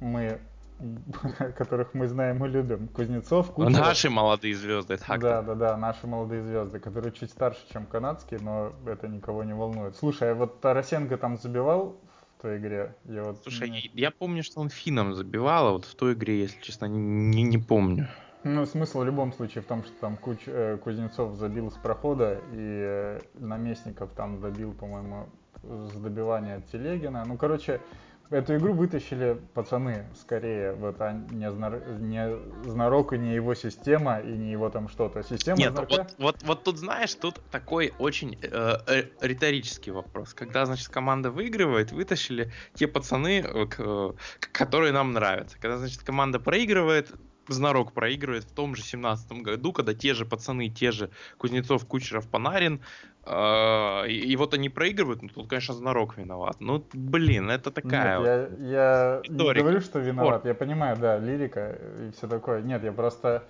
мы 0.00 0.40
которых 1.56 1.94
мы 1.94 2.06
знаем 2.08 2.44
и 2.44 2.48
любим. 2.48 2.88
Кузнецов, 2.88 3.52
Кучеров. 3.52 3.78
Наши 3.78 4.10
молодые 4.10 4.54
звезды, 4.54 4.96
так. 4.96 5.20
Да, 5.20 5.42
да, 5.42 5.54
да, 5.54 5.76
наши 5.76 6.06
молодые 6.06 6.42
звезды, 6.42 6.78
которые 6.78 7.12
чуть 7.12 7.30
старше, 7.30 7.60
чем 7.72 7.86
канадские, 7.86 8.40
но 8.40 8.72
это 8.86 9.08
никого 9.08 9.44
не 9.44 9.54
волнует. 9.54 9.96
Слушай, 9.96 10.32
а 10.32 10.34
вот 10.34 10.60
Тарасенко 10.60 11.16
там 11.16 11.38
забивал 11.38 11.96
в 12.38 12.42
той 12.42 12.58
игре? 12.58 12.94
Я 13.04 13.24
вот... 13.24 13.42
Слушай, 13.42 13.90
я 13.94 14.10
помню, 14.10 14.42
что 14.42 14.60
он 14.60 14.68
финном 14.68 15.14
забивал, 15.14 15.68
а 15.68 15.72
вот 15.72 15.84
в 15.84 15.94
той 15.94 16.14
игре, 16.14 16.40
если 16.40 16.60
честно, 16.60 16.86
не, 16.86 17.42
не 17.42 17.58
помню. 17.58 18.08
Ну, 18.42 18.64
смысл 18.64 19.00
в 19.00 19.04
любом 19.04 19.34
случае 19.34 19.62
в 19.62 19.66
том, 19.66 19.84
что 19.84 19.92
там 20.00 20.16
Куч, 20.16 20.38
э, 20.46 20.78
Кузнецов 20.82 21.36
забил 21.36 21.70
с 21.70 21.74
прохода, 21.74 22.40
и 22.52 22.56
э, 22.56 23.20
Наместников 23.34 24.12
там 24.16 24.38
забил, 24.38 24.72
по-моему, 24.72 25.28
с 25.62 25.92
добивания 25.92 26.56
от 26.56 26.66
Телегина. 26.68 27.22
Ну, 27.26 27.36
короче, 27.36 27.82
Эту 28.30 28.56
игру 28.56 28.74
вытащили 28.74 29.40
пацаны 29.54 30.06
скорее, 30.14 30.72
вот, 30.74 31.00
а 31.00 31.12
не, 31.30 31.50
знар... 31.50 31.82
не 31.98 32.36
Знарок 32.64 33.12
и 33.12 33.18
не 33.18 33.34
его 33.34 33.54
система, 33.54 34.20
и 34.20 34.30
не 34.30 34.52
его 34.52 34.70
там 34.70 34.88
что-то. 34.88 35.24
Система 35.24 35.58
Нет, 35.58 35.72
Знарка... 35.72 35.96
вот, 35.96 36.14
вот, 36.18 36.42
вот 36.44 36.62
тут 36.62 36.78
знаешь, 36.78 37.12
тут 37.14 37.40
такой 37.50 37.92
очень 37.98 38.38
э, 38.40 38.76
э, 38.86 39.04
риторический 39.20 39.90
вопрос. 39.90 40.32
Когда, 40.32 40.64
значит, 40.64 40.88
команда 40.88 41.32
выигрывает, 41.32 41.90
вытащили 41.90 42.52
те 42.74 42.86
пацаны, 42.86 43.44
э, 43.44 44.12
которые 44.52 44.92
нам 44.92 45.10
нравятся. 45.12 45.58
Когда, 45.58 45.78
значит, 45.78 46.02
команда 46.04 46.38
проигрывает, 46.38 47.10
Знарок 47.52 47.92
проигрывает 47.92 48.44
в 48.44 48.52
том 48.52 48.74
же 48.74 48.82
17 48.82 49.32
году, 49.42 49.72
когда 49.72 49.94
те 49.94 50.14
же 50.14 50.24
пацаны, 50.24 50.68
те 50.68 50.92
же 50.92 51.10
Кузнецов, 51.38 51.86
Кучеров, 51.86 52.28
Панарин, 52.28 52.80
э, 53.24 54.08
и, 54.08 54.32
и 54.32 54.36
вот 54.36 54.54
они 54.54 54.68
проигрывают, 54.68 55.22
ну 55.22 55.28
тут, 55.28 55.48
конечно, 55.48 55.74
Знарок 55.74 56.16
виноват. 56.16 56.56
Ну, 56.60 56.84
блин, 56.92 57.50
это 57.50 57.70
такая... 57.70 58.18
Нет, 58.18 58.50
вот 58.50 58.58
я, 58.60 59.20
я 59.22 59.22
не 59.28 59.60
говорю, 59.60 59.80
что 59.80 59.98
виноват, 59.98 60.44
я 60.44 60.54
понимаю, 60.54 60.96
да, 60.96 61.18
лирика 61.18 61.78
и 62.00 62.10
все 62.12 62.28
такое. 62.28 62.62
Нет, 62.62 62.84
я 62.84 62.92
просто... 62.92 63.44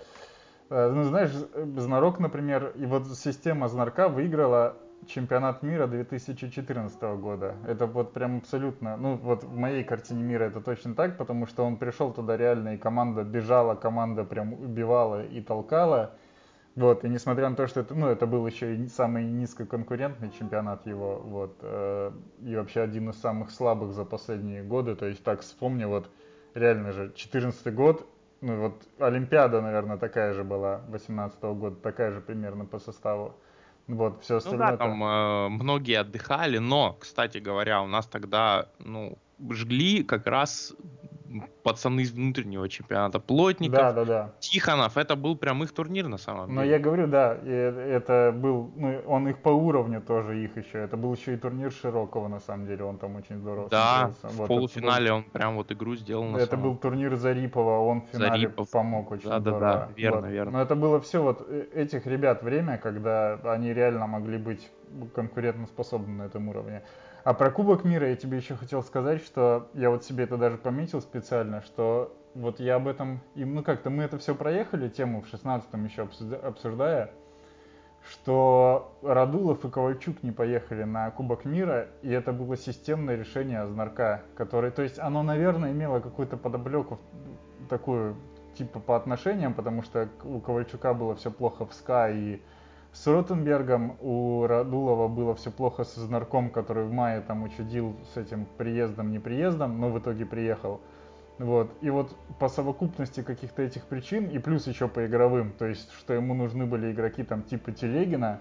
Э, 0.70 0.90
ну, 0.90 1.04
знаешь, 1.04 1.32
Знарок, 1.76 2.18
например, 2.20 2.72
и 2.76 2.86
вот 2.86 3.06
система 3.16 3.68
Знарка 3.68 4.08
выиграла 4.08 4.76
чемпионат 5.06 5.62
мира 5.62 5.86
2014 5.86 7.00
года. 7.18 7.56
Это 7.66 7.86
вот 7.86 8.12
прям 8.12 8.38
абсолютно, 8.38 8.96
ну 8.96 9.16
вот 9.16 9.44
в 9.44 9.56
моей 9.56 9.84
картине 9.84 10.22
мира 10.22 10.44
это 10.44 10.60
точно 10.60 10.94
так, 10.94 11.16
потому 11.16 11.46
что 11.46 11.64
он 11.64 11.76
пришел 11.76 12.12
туда 12.12 12.36
реально, 12.36 12.74
и 12.74 12.78
команда 12.78 13.24
бежала, 13.24 13.74
команда 13.74 14.24
прям 14.24 14.52
убивала 14.52 15.24
и 15.24 15.40
толкала. 15.40 16.12
Вот, 16.76 17.04
и 17.04 17.08
несмотря 17.08 17.50
на 17.50 17.56
то, 17.56 17.66
что 17.66 17.80
это, 17.80 17.94
ну, 17.94 18.06
это 18.06 18.26
был 18.26 18.46
еще 18.46 18.76
и 18.76 18.86
самый 18.86 19.24
низкоконкурентный 19.24 20.30
чемпионат 20.30 20.86
его, 20.86 21.16
вот, 21.18 21.56
э, 21.62 22.12
и 22.42 22.54
вообще 22.54 22.82
один 22.82 23.10
из 23.10 23.20
самых 23.20 23.50
слабых 23.50 23.92
за 23.92 24.04
последние 24.04 24.62
годы, 24.62 24.94
то 24.94 25.06
есть 25.06 25.22
так 25.24 25.40
вспомни, 25.40 25.84
вот, 25.84 26.08
реально 26.54 26.92
же, 26.92 27.12
14 27.16 27.74
год, 27.74 28.06
ну, 28.40 28.60
вот, 28.60 28.82
Олимпиада, 28.98 29.60
наверное, 29.60 29.98
такая 29.98 30.32
же 30.32 30.44
была, 30.44 30.80
18 30.88 31.42
-го 31.42 31.54
года, 31.54 31.76
такая 31.76 32.12
же 32.12 32.20
примерно 32.20 32.64
по 32.64 32.78
составу. 32.78 33.34
Вот, 33.90 34.22
все 34.22 34.36
остальное. 34.36 34.66
Ну 34.66 34.72
да, 34.72 34.76
там 34.76 35.04
э, 35.04 35.48
многие 35.48 35.98
отдыхали, 35.98 36.58
но, 36.58 36.96
кстати 37.00 37.38
говоря, 37.38 37.82
у 37.82 37.88
нас 37.88 38.06
тогда, 38.06 38.68
ну, 38.78 39.18
жгли 39.50 40.04
как 40.04 40.26
раз 40.26 40.74
пацаны 41.62 42.00
из 42.00 42.12
внутреннего 42.12 42.68
чемпионата, 42.68 43.20
Плотников, 43.20 43.78
да, 43.78 43.92
да, 43.92 44.04
да. 44.04 44.32
Тихонов, 44.40 44.96
это 44.96 45.16
был 45.16 45.36
прям 45.36 45.62
их 45.62 45.72
турнир 45.72 46.08
на 46.08 46.18
самом 46.18 46.46
деле. 46.46 46.58
Но 46.58 46.64
я 46.64 46.78
говорю, 46.78 47.06
да, 47.06 47.34
это 47.34 48.34
был, 48.36 48.70
ну, 48.76 49.00
он 49.06 49.28
их 49.28 49.38
по 49.38 49.50
уровню 49.50 50.00
тоже 50.00 50.42
их 50.42 50.56
еще, 50.56 50.78
это 50.78 50.96
был 50.96 51.14
еще 51.14 51.34
и 51.34 51.36
турнир 51.36 51.70
Широкого 51.72 52.28
на 52.28 52.40
самом 52.40 52.66
деле, 52.66 52.84
он 52.84 52.98
там 52.98 53.16
очень 53.16 53.38
здорово 53.38 53.68
Да, 53.68 54.10
в 54.22 54.36
вот, 54.36 54.48
полуфинале 54.48 55.10
был, 55.10 55.16
он 55.18 55.22
прям 55.24 55.56
вот 55.56 55.70
игру 55.72 55.96
сделал 55.96 56.24
на 56.24 56.38
Это 56.38 56.50
самом... 56.50 56.64
был 56.64 56.76
турнир 56.76 57.16
Зарипова, 57.16 57.78
он 57.80 58.02
в 58.02 58.06
финале 58.08 58.46
Зарипов. 58.46 58.70
помог 58.70 59.10
очень 59.10 59.28
да, 59.28 59.40
здорово. 59.40 59.60
Да, 59.60 59.74
да, 59.74 59.88
верно, 59.96 60.20
вот. 60.22 60.30
верно. 60.30 60.52
Но 60.52 60.62
это 60.62 60.74
было 60.74 61.00
все 61.00 61.22
вот 61.22 61.46
э, 61.48 61.66
этих 61.74 62.06
ребят 62.06 62.42
время, 62.42 62.78
когда 62.78 63.38
они 63.44 63.72
реально 63.72 64.06
могли 64.06 64.38
быть 64.38 64.70
конкурентоспособны 65.14 66.14
на 66.14 66.22
этом 66.24 66.48
уровне. 66.48 66.82
А 67.22 67.34
про 67.34 67.50
Кубок 67.50 67.84
мира 67.84 68.08
я 68.08 68.16
тебе 68.16 68.38
еще 68.38 68.56
хотел 68.56 68.82
сказать, 68.82 69.22
что 69.22 69.68
я 69.74 69.90
вот 69.90 70.04
себе 70.04 70.24
это 70.24 70.36
даже 70.36 70.56
пометил 70.56 71.00
специально, 71.02 71.60
что 71.62 72.16
вот 72.34 72.60
я 72.60 72.76
об 72.76 72.88
этом, 72.88 73.20
и 73.34 73.44
ну 73.44 73.62
как-то 73.62 73.90
мы 73.90 74.04
это 74.04 74.18
все 74.18 74.34
проехали, 74.34 74.88
тему 74.88 75.20
в 75.20 75.32
16-м 75.32 75.84
еще 75.84 76.08
обсуждая, 76.42 77.10
что 78.08 78.96
Радулов 79.02 79.64
и 79.64 79.70
Ковальчук 79.70 80.22
не 80.22 80.32
поехали 80.32 80.84
на 80.84 81.10
Кубок 81.10 81.44
мира, 81.44 81.88
и 82.02 82.10
это 82.10 82.32
было 82.32 82.56
системное 82.56 83.16
решение 83.16 83.60
Азнарка, 83.60 84.22
который, 84.34 84.70
то 84.70 84.82
есть 84.82 84.98
оно, 84.98 85.22
наверное, 85.22 85.72
имело 85.72 86.00
какую-то 86.00 86.36
подоплеку 86.38 86.98
такую, 87.68 88.16
типа 88.54 88.80
по 88.80 88.96
отношениям, 88.96 89.52
потому 89.52 89.82
что 89.82 90.08
у 90.24 90.40
Ковальчука 90.40 90.94
было 90.94 91.14
все 91.16 91.30
плохо 91.30 91.66
в 91.66 91.74
СКА, 91.74 92.10
и 92.10 92.40
с 92.92 93.06
Ротенбергом 93.06 93.96
у 94.00 94.46
Радулова 94.46 95.06
было 95.08 95.34
все 95.34 95.50
плохо 95.50 95.84
с 95.84 95.94
Знарком, 95.94 96.50
который 96.50 96.84
в 96.84 96.92
мае 96.92 97.20
там 97.20 97.44
учудил 97.44 97.96
с 98.12 98.16
этим 98.16 98.46
приездом-неприездом, 98.58 99.80
но 99.80 99.90
в 99.90 99.98
итоге 99.98 100.26
приехал. 100.26 100.80
Вот. 101.38 101.70
И 101.80 101.88
вот 101.88 102.14
по 102.38 102.48
совокупности 102.48 103.22
каких-то 103.22 103.62
этих 103.62 103.84
причин, 103.84 104.26
и 104.26 104.38
плюс 104.38 104.66
еще 104.66 104.88
по 104.88 105.06
игровым, 105.06 105.52
то 105.52 105.66
есть, 105.66 105.90
что 105.92 106.14
ему 106.14 106.34
нужны 106.34 106.66
были 106.66 106.90
игроки 106.90 107.22
там 107.22 107.42
типа 107.42 107.72
Телегина, 107.72 108.40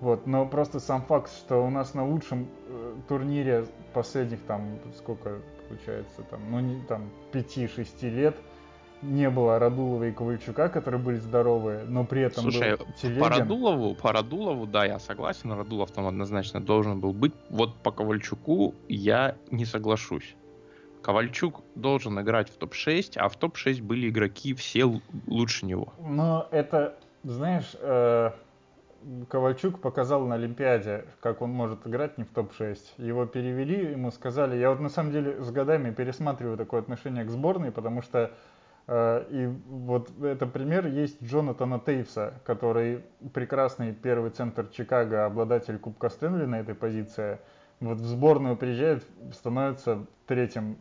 вот, 0.00 0.26
но 0.26 0.44
просто 0.44 0.80
сам 0.80 1.02
факт, 1.02 1.30
что 1.30 1.64
у 1.64 1.70
нас 1.70 1.94
на 1.94 2.04
лучшем 2.04 2.48
э, 2.66 2.94
турнире 3.08 3.64
последних 3.94 4.42
там, 4.42 4.78
сколько 4.98 5.38
получается, 5.68 6.22
там, 6.28 6.40
ну 6.50 6.60
не 6.60 6.82
там 6.82 7.08
5-6 7.32 8.10
лет– 8.10 8.36
не 9.04 9.30
было 9.30 9.58
Радулова 9.58 10.04
и 10.04 10.12
Ковальчука, 10.12 10.68
которые 10.68 11.00
были 11.00 11.16
здоровые, 11.16 11.84
но 11.84 12.04
при 12.04 12.22
этом 12.22 12.44
Слушай, 12.44 12.76
был 12.76 12.86
Телегин. 13.00 13.20
по 13.20 13.28
Радулову, 13.28 13.94
по 13.94 14.12
Радулову, 14.12 14.66
да, 14.66 14.84
я 14.84 14.98
согласен, 14.98 15.52
Радулов 15.52 15.90
там 15.90 16.06
однозначно 16.06 16.60
должен 16.60 17.00
был 17.00 17.12
быть. 17.12 17.32
Вот 17.50 17.74
по 17.76 17.90
Ковальчуку 17.90 18.74
я 18.88 19.36
не 19.50 19.64
соглашусь. 19.64 20.34
Ковальчук 21.02 21.60
должен 21.74 22.18
играть 22.20 22.48
в 22.48 22.56
топ-6, 22.56 23.18
а 23.18 23.28
в 23.28 23.36
топ-6 23.36 23.82
были 23.82 24.08
игроки 24.08 24.54
все 24.54 24.84
лучше 25.26 25.66
него. 25.66 25.92
Но 26.00 26.48
это, 26.50 26.96
знаешь, 27.22 27.76
э, 27.78 28.30
Ковальчук 29.28 29.80
показал 29.80 30.26
на 30.26 30.36
Олимпиаде, 30.36 31.04
как 31.20 31.42
он 31.42 31.50
может 31.50 31.86
играть 31.86 32.16
не 32.16 32.24
в 32.24 32.30
топ-6. 32.30 32.78
Его 32.96 33.26
перевели, 33.26 33.90
ему 33.90 34.10
сказали, 34.10 34.56
я 34.56 34.70
вот 34.70 34.80
на 34.80 34.88
самом 34.88 35.12
деле 35.12 35.42
с 35.42 35.50
годами 35.50 35.92
пересматриваю 35.92 36.56
такое 36.56 36.80
отношение 36.80 37.24
к 37.24 37.30
сборной, 37.30 37.70
потому 37.70 38.00
что 38.00 38.32
и 38.86 39.50
вот 39.66 40.10
это 40.22 40.46
пример 40.46 40.86
есть 40.86 41.22
Джонатана 41.22 41.80
Тейвса, 41.80 42.34
который 42.44 43.02
прекрасный 43.32 43.94
первый 43.94 44.30
центр 44.30 44.66
Чикаго, 44.66 45.24
обладатель 45.24 45.78
Кубка 45.78 46.10
Стэнли 46.10 46.44
на 46.44 46.60
этой 46.60 46.74
позиции. 46.74 47.38
Вот 47.80 47.98
в 47.98 48.04
сборную 48.04 48.56
приезжает, 48.56 49.04
становится 49.32 50.06
третьим 50.26 50.76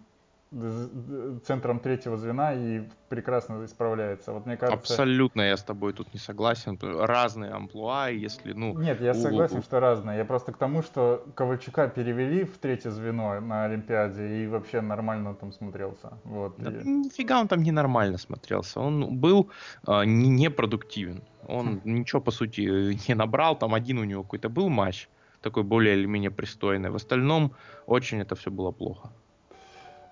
центром 1.46 1.80
третьего 1.80 2.18
звена 2.18 2.54
и 2.54 2.84
прекрасно 3.10 3.66
исправляется. 3.66 4.32
Вот 4.32 4.46
мне 4.46 4.58
кажется... 4.58 4.94
Абсолютно 4.94 5.42
я 5.42 5.58
с 5.58 5.64
тобой 5.64 5.94
тут 5.94 6.14
не 6.14 6.20
согласен. 6.20 6.78
Разные 6.82 7.52
амплуа, 7.52 8.10
если, 8.10 8.54
ну... 8.54 8.78
Нет, 8.78 9.02
я 9.02 9.14
согласен, 9.14 9.60
у... 9.60 9.62
что 9.62 9.80
разные. 9.80 10.18
Я 10.18 10.26
просто 10.26 10.52
к 10.52 10.58
тому, 10.58 10.82
что 10.82 11.26
Ковальчука 11.36 11.88
перевели 11.88 12.44
в 12.44 12.58
третье 12.58 12.92
звено 12.92 13.40
на 13.42 13.66
Олимпиаде 13.66 14.44
и 14.44 14.48
вообще 14.48 14.82
нормально 14.82 15.34
там 15.34 15.52
смотрелся. 15.52 16.14
Вот. 16.24 16.56
Да, 16.58 16.72
и... 16.72 16.88
Нифига 16.88 17.40
он 17.40 17.48
там 17.48 17.64
ненормально 17.64 18.18
смотрелся. 18.18 18.80
Он 18.80 19.18
был 19.20 19.50
э, 19.88 20.06
непродуктивен. 20.06 21.24
Он 21.48 21.80
хм. 21.80 21.82
ничего, 21.84 22.22
по 22.22 22.32
сути, 22.32 22.62
не 23.08 23.16
набрал. 23.16 23.58
Там 23.58 23.74
один 23.74 23.98
у 23.98 24.04
него 24.04 24.24
какой-то 24.24 24.50
был 24.50 24.70
матч 24.70 25.10
такой 25.42 25.64
более 25.64 25.96
или 25.96 26.08
менее 26.08 26.32
пристойный. 26.32 26.90
В 26.90 26.96
остальном 26.96 27.52
очень 27.86 28.22
это 28.22 28.36
все 28.36 28.50
было 28.50 28.72
плохо. 28.72 29.10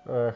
Эх, 0.04 0.34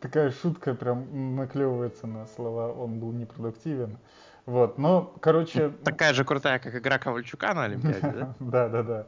такая 0.00 0.30
шутка 0.30 0.74
прям 0.74 1.36
наклевывается 1.36 2.06
на 2.06 2.26
слова 2.26 2.72
«он 2.72 2.98
был 3.00 3.12
непродуктивен». 3.12 3.98
Вот, 4.44 4.78
но, 4.78 5.12
короче... 5.20 5.70
Такая 5.84 6.14
же 6.14 6.24
крутая, 6.24 6.60
как 6.60 6.74
игра 6.76 6.98
Ковальчука 6.98 7.52
на 7.52 7.64
Олимпиаде, 7.64 8.00
да? 8.00 8.34
Да, 8.38 8.68
да, 8.68 8.82
да. 8.84 9.06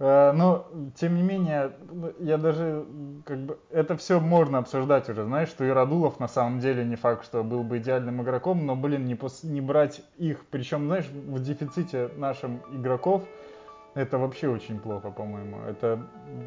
Э, 0.00 0.32
но, 0.32 0.66
тем 0.96 1.14
не 1.14 1.22
менее, 1.22 1.72
я 2.18 2.38
даже, 2.38 2.84
как 3.24 3.38
бы, 3.38 3.58
это 3.70 3.96
все 3.96 4.18
можно 4.18 4.58
обсуждать 4.58 5.08
уже, 5.08 5.24
знаешь, 5.24 5.48
что 5.48 5.64
и 5.64 5.68
Радулов 5.68 6.18
на 6.18 6.26
самом 6.26 6.58
деле 6.58 6.84
не 6.84 6.96
факт, 6.96 7.24
что 7.24 7.44
был 7.44 7.62
бы 7.62 7.78
идеальным 7.78 8.22
игроком, 8.22 8.66
но, 8.66 8.74
блин, 8.74 9.06
не, 9.06 9.14
пос... 9.14 9.44
не 9.44 9.60
брать 9.60 10.02
их, 10.16 10.44
причем, 10.50 10.86
знаешь, 10.86 11.06
в 11.06 11.40
дефиците 11.40 12.10
нашим 12.16 12.60
игроков, 12.72 13.22
это 13.94 14.18
вообще 14.18 14.48
очень 14.48 14.80
плохо, 14.80 15.10
по-моему. 15.10 15.58
Это 15.68 16.00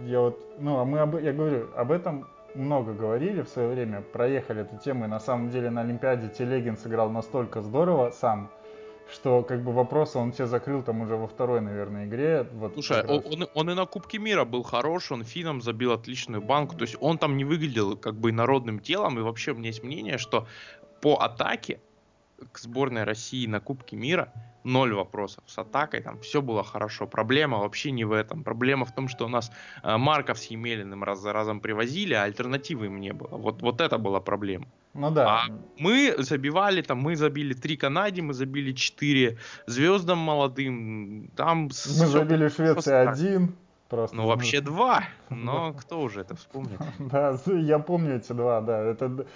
я 0.06 0.20
вот, 0.20 0.60
ну, 0.60 0.80
а 0.80 0.86
мы, 0.86 1.00
об, 1.00 1.18
я 1.18 1.32
говорю, 1.32 1.70
об 1.78 1.92
этом 1.94 2.28
много 2.56 2.94
говорили 2.94 3.42
в 3.42 3.50
свое 3.50 3.70
время, 3.70 4.02
проехали 4.02 4.62
эту 4.62 4.78
тему, 4.78 5.06
и 5.06 5.08
на 5.08 5.20
самом 5.20 5.50
деле 5.50 5.70
на 5.70 5.82
Олимпиаде 5.82 6.30
Телегин 6.30 6.78
сыграл 6.78 7.10
настолько 7.10 7.62
здорово 7.62 8.12
сам, 8.12 8.52
что 9.12 9.44
как 9.44 9.64
бы 9.64 9.72
вопросы 9.72 10.18
он 10.18 10.32
все 10.32 10.46
закрыл 10.46 10.82
там 10.84 11.02
уже 11.02 11.16
во 11.16 11.28
второй, 11.28 11.62
наверное, 11.62 12.06
игре. 12.06 12.48
Вот 12.54 12.74
Слушай, 12.74 13.04
он, 13.06 13.24
он, 13.26 13.48
он 13.54 13.70
и 13.70 13.74
на 13.74 13.86
Кубке 13.86 14.18
мира 14.18 14.46
был 14.46 14.64
хорош, 14.64 15.12
он 15.12 15.24
финном 15.24 15.62
забил 15.62 15.92
отличную 15.92 16.42
банку, 16.42 16.76
то 16.76 16.84
есть 16.84 16.96
он 17.00 17.18
там 17.18 17.38
не 17.38 17.46
выглядел 17.46 17.98
как 17.98 18.16
бы 18.16 18.32
народным 18.32 18.80
телом, 18.80 19.20
и 19.20 19.22
вообще 19.22 19.52
у 19.52 19.56
меня 19.56 19.68
есть 19.68 19.84
мнение, 19.84 20.18
что 20.18 20.48
по 21.02 21.16
атаке 21.16 21.80
к 22.52 22.60
сборной 22.60 23.04
России 23.04 23.48
на 23.48 23.60
Кубке 23.60 23.96
мира 23.96 24.32
ноль 24.64 24.94
вопросов. 24.94 25.44
С 25.48 25.58
атакой 25.58 26.02
там 26.02 26.20
все 26.20 26.42
было 26.42 26.64
хорошо. 26.64 27.08
Проблема 27.08 27.58
вообще 27.58 27.92
не 27.92 28.06
в 28.06 28.12
этом. 28.12 28.44
Проблема 28.44 28.86
в 28.86 28.94
том, 28.94 29.08
что 29.08 29.26
у 29.26 29.28
нас 29.30 29.52
э, 29.84 29.98
Марков 29.98 30.40
с 30.40 30.46
Емелиным 30.46 31.04
раз 31.04 31.20
за 31.20 31.34
разом 31.34 31.60
привозили, 31.60 32.14
а 32.14 32.24
альтернативы 32.24 32.86
им 32.86 33.00
не 33.00 33.14
было. 33.14 33.38
Вот, 33.38 33.62
вот 33.62 33.82
это 33.82 33.98
была 33.98 34.20
проблема. 34.20 34.66
Ну 34.94 35.12
да. 35.12 35.28
А 35.28 35.44
мы 35.78 36.16
забивали, 36.18 36.82
там, 36.82 37.00
мы 37.00 37.16
забили 37.16 37.54
три 37.54 37.78
Канаде, 37.78 38.22
мы 38.22 38.34
забили 38.34 38.74
четыре 38.74 39.38
звездам 39.66 40.20
молодым. 40.20 41.30
Там 41.36 41.64
мы 41.64 41.72
забили 42.08 42.48
Швеции 42.48 42.94
один. 42.94 43.56
Просто, 43.94 44.18
ну, 44.18 44.26
вообще 44.26 44.60
два, 44.60 45.04
но 45.30 45.72
кто 45.74 46.02
уже 46.02 46.22
это 46.22 46.36
вспомнит? 46.36 46.80
Да, 46.98 47.38
я 47.46 47.78
помню 47.78 48.16
эти 48.16 48.32
два, 48.32 48.60
да. 48.60 48.80
Это, 48.80 49.28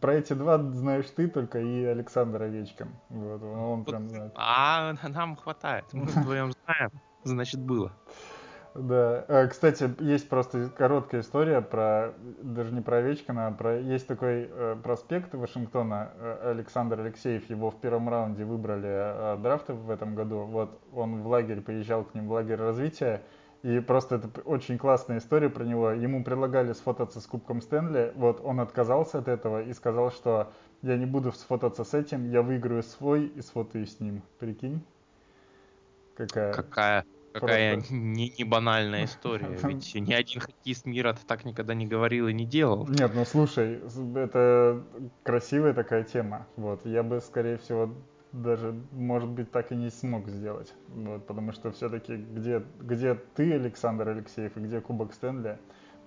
про 0.00 0.14
эти 0.14 0.34
два 0.34 0.58
знаешь 0.58 1.06
ты 1.16 1.26
только 1.26 1.58
и 1.58 1.82
Александр 1.82 2.42
Овечкин. 2.42 2.88
Вот, 3.08 3.42
он 3.42 3.84
прям 3.84 4.08
знает. 4.08 4.32
А 4.36 4.94
нам 5.08 5.34
хватает, 5.34 5.84
мы 5.92 6.04
вдвоем 6.04 6.52
знаем, 6.64 6.92
значит 7.24 7.60
было. 7.60 7.92
Да, 8.76 9.24
э, 9.26 9.48
кстати, 9.48 9.90
есть 9.98 10.28
просто 10.28 10.68
короткая 10.68 11.22
история 11.22 11.60
про, 11.60 12.14
даже 12.40 12.72
не 12.72 12.82
про 12.82 12.98
Овечкина, 12.98 13.48
а 13.48 13.50
про, 13.50 13.80
есть 13.80 14.06
такой 14.06 14.48
э, 14.48 14.76
проспект 14.80 15.34
Вашингтона, 15.34 16.12
э, 16.14 16.50
Александр 16.52 17.00
Алексеев, 17.00 17.50
его 17.50 17.72
в 17.72 17.80
первом 17.80 18.08
раунде 18.08 18.44
выбрали 18.44 19.36
драфты 19.42 19.72
в 19.72 19.90
этом 19.90 20.14
году, 20.14 20.44
вот 20.44 20.80
он 20.92 21.22
в 21.22 21.26
лагерь, 21.26 21.62
приезжал 21.62 22.04
к 22.04 22.14
ним 22.14 22.28
в 22.28 22.32
лагерь 22.32 22.58
развития, 22.58 23.22
и 23.62 23.80
просто 23.80 24.16
это 24.16 24.28
очень 24.42 24.78
классная 24.78 25.18
история 25.18 25.48
про 25.48 25.64
него. 25.64 25.90
Ему 25.90 26.22
предлагали 26.22 26.72
сфотаться 26.72 27.20
с 27.20 27.26
Кубком 27.26 27.60
Стэнли. 27.60 28.12
Вот 28.14 28.40
он 28.44 28.60
отказался 28.60 29.18
от 29.18 29.28
этого 29.28 29.62
и 29.62 29.72
сказал, 29.72 30.12
что 30.12 30.52
я 30.82 30.96
не 30.96 31.06
буду 31.06 31.32
сфотаться 31.32 31.82
с 31.82 31.92
этим, 31.92 32.30
я 32.30 32.42
выиграю 32.42 32.82
свой 32.82 33.26
и 33.26 33.42
сфотаюсь 33.42 33.96
с 33.96 34.00
ним. 34.00 34.22
Прикинь? 34.38 34.80
Какая? 36.14 36.52
Какая? 36.52 37.04
какая 37.32 37.74
просто... 37.74 37.94
не, 37.94 38.32
не 38.36 38.44
банальная 38.44 39.04
история. 39.04 39.48
Ведь 39.62 39.94
ни 39.94 40.12
один 40.12 40.40
хоккеист 40.40 40.86
мира 40.86 41.16
так 41.26 41.44
никогда 41.44 41.74
не 41.74 41.86
говорил 41.86 42.28
и 42.28 42.32
не 42.32 42.46
делал. 42.46 42.86
Нет, 42.86 43.12
ну 43.14 43.24
слушай, 43.24 43.80
это 44.14 44.82
красивая 45.22 45.74
такая 45.74 46.04
тема. 46.04 46.46
Вот, 46.56 46.84
я 46.86 47.02
бы, 47.02 47.20
скорее 47.20 47.58
всего, 47.58 47.94
даже, 48.32 48.74
может 48.92 49.28
быть, 49.28 49.50
так 49.50 49.72
и 49.72 49.76
не 49.76 49.90
смог 49.90 50.28
сделать. 50.28 50.72
Вот, 50.88 51.26
потому 51.26 51.52
что 51.52 51.70
все-таки 51.72 52.16
где, 52.16 52.62
где 52.80 53.14
ты, 53.14 53.54
Александр 53.54 54.08
Алексеев, 54.08 54.56
и 54.56 54.60
где 54.60 54.80
Кубок 54.80 55.12
Стэнли, 55.14 55.58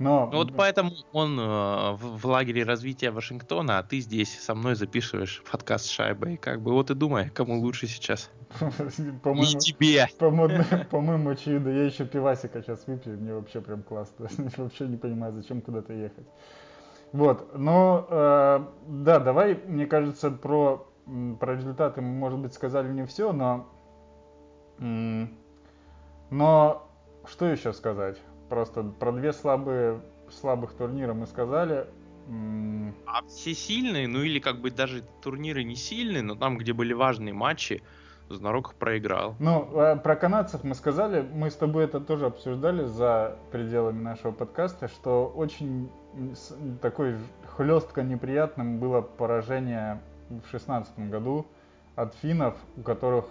но... 0.01 0.27
Ну 0.31 0.39
вот 0.39 0.55
поэтому 0.57 0.91
он 1.11 1.39
э, 1.39 1.43
в, 1.43 2.17
в 2.17 2.25
лагере 2.25 2.63
развития 2.63 3.11
Вашингтона, 3.11 3.77
а 3.77 3.83
ты 3.83 3.99
здесь 3.99 4.35
со 4.39 4.55
мной 4.55 4.73
записываешь 4.73 5.43
подкаст 5.51 5.85
с 5.85 5.89
шайбой. 5.89 6.37
Как 6.37 6.59
бы 6.59 6.71
вот 6.71 6.89
и 6.89 6.95
думай, 6.95 7.29
кому 7.29 7.59
лучше 7.59 7.85
сейчас. 7.85 8.31
Не 8.59 9.59
тебе. 9.59 10.07
По-моему, 10.17 11.29
очевидно, 11.29 11.69
я 11.69 11.85
еще 11.85 12.05
пивасика 12.05 12.63
сейчас 12.63 12.87
выпью, 12.87 13.15
мне 13.19 13.35
вообще 13.35 13.61
прям 13.61 13.83
классно. 13.83 14.27
Вообще 14.57 14.87
не 14.87 14.97
понимаю, 14.97 15.33
зачем 15.33 15.61
куда-то 15.61 15.93
ехать. 15.93 16.25
Вот, 17.11 17.55
но 17.55 18.07
э, 18.09 18.65
да, 18.87 19.19
давай, 19.19 19.59
мне 19.67 19.85
кажется, 19.85 20.31
про, 20.31 20.87
про 21.39 21.55
результаты 21.55 22.01
мы, 22.01 22.11
может 22.11 22.39
быть, 22.39 22.53
сказали 22.53 22.91
не 22.91 23.05
все, 23.05 23.33
но, 23.33 23.67
но 26.29 26.87
что 27.25 27.45
еще 27.45 27.73
сказать? 27.73 28.17
Просто 28.49 28.83
про 28.83 29.11
две 29.11 29.33
слабые, 29.33 30.01
слабых 30.29 30.73
турнира 30.73 31.13
мы 31.13 31.27
сказали. 31.27 31.87
А 33.05 33.23
все 33.27 33.53
сильные, 33.53 34.07
ну 34.07 34.21
или 34.21 34.39
как 34.39 34.61
бы 34.61 34.71
даже 34.71 35.03
турниры 35.21 35.63
не 35.63 35.75
сильные, 35.75 36.23
но 36.23 36.35
там, 36.35 36.57
где 36.57 36.73
были 36.73 36.93
важные 36.93 37.33
матчи, 37.33 37.83
Знарок 38.29 38.75
проиграл. 38.75 39.35
Ну, 39.39 39.67
а 39.75 39.97
про 39.97 40.15
канадцев 40.15 40.63
мы 40.63 40.75
сказали, 40.75 41.21
мы 41.21 41.51
с 41.51 41.55
тобой 41.55 41.83
это 41.85 41.99
тоже 41.99 42.27
обсуждали 42.27 42.85
за 42.85 43.37
пределами 43.51 44.01
нашего 44.01 44.31
подкаста, 44.31 44.87
что 44.87 45.27
очень 45.27 45.89
такой 46.81 47.17
хлестко 47.57 48.03
неприятным 48.03 48.79
было 48.79 49.01
поражение 49.01 50.01
в 50.39 50.49
шестнадцатом 50.49 51.09
году 51.09 51.45
от 51.95 52.15
финнов, 52.15 52.55
у 52.77 52.81
которых 52.81 53.25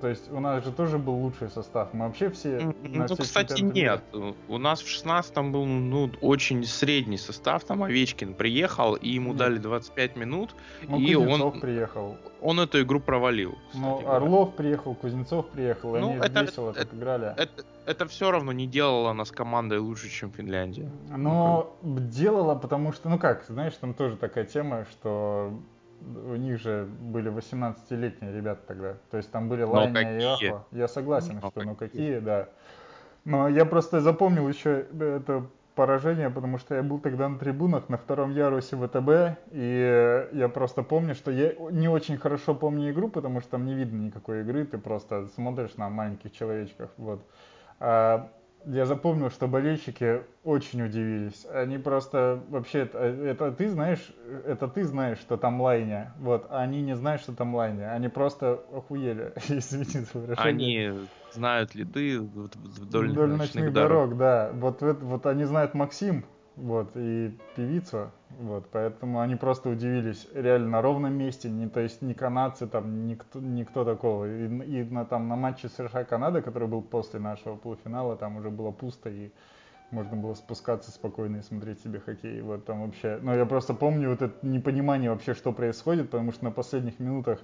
то 0.00 0.08
есть 0.08 0.30
у 0.30 0.40
нас 0.40 0.64
же 0.64 0.72
тоже 0.72 0.98
был 0.98 1.14
лучший 1.14 1.48
состав. 1.48 1.94
Мы 1.94 2.06
вообще 2.06 2.28
все... 2.30 2.74
Ну, 2.82 3.06
кстати, 3.16 3.62
нет. 3.62 4.02
У 4.48 4.58
нас 4.58 4.82
в 4.82 4.86
16-м 4.86 5.52
был 5.52 5.64
ну, 5.64 6.10
очень 6.20 6.64
средний 6.64 7.16
состав. 7.16 7.64
Там 7.64 7.82
Овечкин 7.82 8.34
приехал, 8.34 8.94
и 8.94 9.08
ему 9.08 9.30
нет. 9.30 9.38
дали 9.38 9.58
25 9.58 10.16
минут. 10.16 10.54
Ну, 10.86 10.98
и 10.98 11.14
Кузнецов 11.14 11.54
он 11.54 11.60
приехал. 11.60 12.16
Он 12.42 12.60
эту 12.60 12.82
игру 12.82 13.00
провалил. 13.00 13.56
Ну, 13.74 14.06
Орлов 14.06 14.54
приехал, 14.54 14.94
Кузнецов 14.94 15.48
приехал, 15.48 15.96
и 15.96 16.00
ну, 16.00 16.10
они 16.10 16.18
это, 16.18 16.42
весело 16.42 16.70
это, 16.70 16.80
так 16.80 16.94
играли. 16.94 17.34
Это, 17.36 17.64
это 17.86 18.06
все 18.06 18.30
равно 18.30 18.52
не 18.52 18.66
делало 18.66 19.12
нас 19.14 19.30
командой 19.30 19.78
лучше, 19.78 20.10
чем 20.10 20.30
Финляндия. 20.30 20.90
Но 21.08 21.74
ну, 21.82 21.98
делало, 21.98 22.54
потому 22.54 22.92
что, 22.92 23.08
ну 23.08 23.18
как, 23.18 23.44
знаешь, 23.48 23.74
там 23.80 23.94
тоже 23.94 24.16
такая 24.16 24.44
тема, 24.44 24.86
что 24.90 25.58
у 26.00 26.36
них 26.36 26.60
же 26.60 26.88
были 27.00 27.30
18-летние 27.30 28.32
ребята 28.32 28.60
тогда. 28.66 28.94
То 29.10 29.16
есть 29.16 29.30
там 29.30 29.48
были 29.48 29.62
Лайня 29.62 30.18
и 30.18 30.24
Ахва. 30.24 30.64
Я 30.72 30.88
согласен, 30.88 31.40
Но 31.42 31.50
что 31.50 31.62
ну 31.62 31.74
какие, 31.74 32.18
да. 32.18 32.48
Но 33.24 33.48
я 33.48 33.64
просто 33.64 34.00
запомнил 34.00 34.48
еще 34.48 34.86
это 34.98 35.46
поражение, 35.74 36.30
потому 36.30 36.58
что 36.58 36.74
я 36.74 36.82
был 36.82 36.98
тогда 36.98 37.28
на 37.28 37.38
трибунах 37.38 37.88
на 37.88 37.98
втором 37.98 38.32
ярусе 38.32 38.76
ВТБ, 38.76 39.38
и 39.52 40.28
я 40.32 40.48
просто 40.48 40.82
помню, 40.82 41.14
что 41.14 41.30
я 41.30 41.52
не 41.70 41.88
очень 41.88 42.16
хорошо 42.16 42.54
помню 42.54 42.90
игру, 42.90 43.08
потому 43.08 43.40
что 43.40 43.50
там 43.50 43.66
не 43.66 43.74
видно 43.74 43.98
никакой 43.98 44.40
игры, 44.40 44.64
ты 44.64 44.78
просто 44.78 45.26
смотришь 45.34 45.76
на 45.76 45.90
маленьких 45.90 46.32
человечках, 46.32 46.90
вот. 46.96 47.20
А 47.78 48.30
я 48.66 48.84
запомнил, 48.84 49.30
что 49.30 49.46
болельщики 49.46 50.22
очень 50.42 50.82
удивились. 50.82 51.46
Они 51.52 51.78
просто 51.78 52.42
вообще 52.48 52.80
это, 52.80 52.98
это 52.98 53.52
ты 53.52 53.70
знаешь, 53.70 54.12
это 54.44 54.68
ты 54.68 54.84
знаешь, 54.84 55.18
что 55.18 55.36
там 55.36 55.60
лайня, 55.60 56.12
вот, 56.18 56.46
а 56.50 56.62
они 56.62 56.82
не 56.82 56.96
знают, 56.96 57.22
что 57.22 57.32
там 57.32 57.54
лайня. 57.54 57.92
Они 57.92 58.08
просто 58.08 58.60
охуели, 58.72 59.32
извините 59.48 60.00
за 60.00 60.18
выражение. 60.18 60.90
Они 60.90 61.06
знают 61.32 61.74
ли 61.74 61.84
ты 61.84 62.20
вдоль, 62.20 63.10
вдоль 63.10 63.30
ночных, 63.30 63.38
ночных 63.38 63.72
дорог? 63.72 63.90
дорог, 63.90 64.16
да. 64.18 64.50
Вот, 64.54 64.82
вот 64.82 65.26
они 65.26 65.44
знают 65.44 65.74
Максим, 65.74 66.24
вот, 66.56 66.90
и 66.94 67.36
певица, 67.54 68.10
вот, 68.40 68.66
поэтому 68.72 69.20
они 69.20 69.36
просто 69.36 69.68
удивились 69.68 70.26
реально 70.34 70.68
на 70.68 70.82
ровном 70.82 71.12
месте, 71.12 71.50
не, 71.50 71.68
то 71.68 71.80
есть 71.80 72.00
ни 72.00 72.14
канадцы, 72.14 72.66
там, 72.66 73.06
никто, 73.06 73.40
никто 73.40 73.84
такого, 73.84 74.26
и, 74.26 74.46
и 74.46 74.84
на, 74.84 75.04
там, 75.04 75.28
на 75.28 75.36
матче 75.36 75.68
США-Канада, 75.68 76.40
который 76.40 76.66
был 76.66 76.82
после 76.82 77.20
нашего 77.20 77.56
полуфинала, 77.56 78.16
там 78.16 78.36
уже 78.36 78.50
было 78.50 78.70
пусто, 78.70 79.10
и 79.10 79.30
можно 79.90 80.16
было 80.16 80.34
спускаться 80.34 80.90
спокойно 80.90 81.36
и 81.36 81.42
смотреть 81.42 81.80
себе 81.82 82.00
хоккей, 82.00 82.40
вот, 82.40 82.64
там 82.64 82.82
вообще, 82.82 83.18
но 83.20 83.34
я 83.34 83.44
просто 83.44 83.74
помню 83.74 84.10
вот 84.10 84.22
это 84.22 84.46
непонимание 84.46 85.10
вообще, 85.10 85.34
что 85.34 85.52
происходит, 85.52 86.10
потому 86.10 86.32
что 86.32 86.44
на 86.44 86.50
последних 86.50 86.98
минутах 86.98 87.40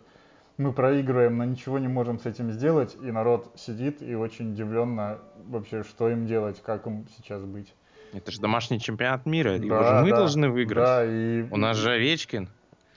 мы 0.57 0.72
проигрываем, 0.72 1.37
но 1.37 1.44
ничего 1.44 1.79
не 1.79 1.88
можем 1.88 2.18
с 2.18 2.25
этим 2.25 2.51
сделать, 2.51 2.96
и 3.03 3.11
народ 3.11 3.53
сидит 3.57 4.03
и 4.03 4.14
очень 4.14 4.53
удивленно 4.53 5.18
вообще, 5.46 5.83
что 5.83 6.09
им 6.09 6.27
делать, 6.27 6.62
как 6.62 6.87
им 6.87 7.07
сейчас 7.16 7.42
быть. 7.42 7.75
Это 8.12 8.31
же 8.31 8.40
домашний 8.40 8.79
чемпионат 8.79 9.27
мира, 9.27 9.59
да, 9.59 9.64
его 9.64 9.83
же 9.83 9.94
мы 10.03 10.11
да, 10.11 10.16
должны 10.16 10.51
выиграть. 10.51 10.85
Да, 10.85 11.05
и... 11.05 11.42
У 11.51 11.57
нас 11.57 11.77
же 11.77 11.92
Овечкин. 11.92 12.48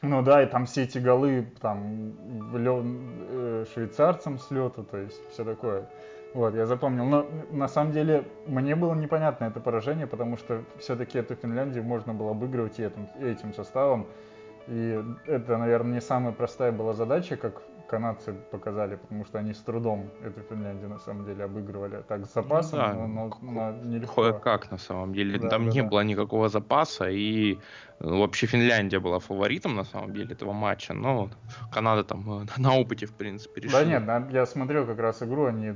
Ну 0.01 0.21
да, 0.21 0.43
и 0.43 0.45
там 0.45 0.65
все 0.65 0.83
эти 0.83 0.97
голы 0.97 1.51
там 1.61 2.13
лё... 2.53 2.83
Э, 2.83 3.65
швейцарцам 3.73 4.39
с 4.39 4.51
лета, 4.51 4.83
то 4.83 4.97
есть 4.97 5.19
все 5.31 5.43
такое. 5.43 5.87
Вот, 6.33 6.53
я 6.53 6.65
запомнил. 6.65 7.05
Но 7.05 7.25
на 7.51 7.67
самом 7.67 7.93
деле 7.93 8.25
мне 8.45 8.75
было 8.75 8.93
непонятно 8.93 9.45
это 9.45 9.59
поражение, 9.59 10.05
потому 10.05 10.37
что 10.37 10.63
все-таки 10.79 11.17
эту 11.17 11.35
Финляндию 11.35 11.83
можно 11.83 12.13
было 12.13 12.31
обыгрывать 12.31 12.77
и 12.79 12.83
этим, 12.83 13.07
этим 13.21 13.53
составом. 13.53 14.05
И 14.67 15.01
это, 15.27 15.57
наверное, 15.57 15.93
не 15.93 16.01
самая 16.01 16.33
простая 16.33 16.71
была 16.71 16.93
задача, 16.93 17.37
как 17.37 17.61
канадцы 17.87 18.33
показали, 18.51 18.95
потому 18.95 19.25
что 19.25 19.39
они 19.39 19.53
с 19.53 19.59
трудом 19.59 20.09
эту 20.23 20.41
Финляндию 20.41 20.89
на 20.89 20.99
самом 20.99 21.25
деле 21.25 21.43
обыгрывали. 21.45 22.03
Так, 22.07 22.25
с 22.25 22.33
запасом, 22.33 22.79
ну, 22.79 22.85
да. 22.85 22.93
но, 22.93 23.07
но, 23.07 23.39
но 23.41 23.71
нелегко. 23.83 24.21
Кое-как 24.21 24.71
на 24.71 24.77
самом 24.77 25.13
деле. 25.13 25.39
Да, 25.39 25.49
Там 25.49 25.65
да, 25.65 25.71
не 25.71 25.81
да. 25.81 25.87
было 25.87 26.03
никакого 26.03 26.49
запаса, 26.49 27.09
и 27.09 27.57
ну, 27.94 27.94
вообще 27.99 28.47
Финляндия 28.47 28.99
была 28.99 29.19
фаворитом 29.19 29.75
на 29.75 29.83
самом 29.83 30.13
деле 30.13 30.33
этого 30.33 30.51
матча, 30.51 30.93
но 30.93 31.29
Канада 31.71 32.03
там 32.03 32.43
э, 32.43 32.45
на 32.57 32.75
опыте, 32.75 33.05
в 33.05 33.13
принципе, 33.13 33.61
решила. 33.61 33.83
Да 33.83 34.19
нет, 34.19 34.33
я 34.33 34.45
смотрел 34.45 34.85
как 34.85 34.99
раз 34.99 35.23
игру, 35.23 35.45
они 35.45 35.73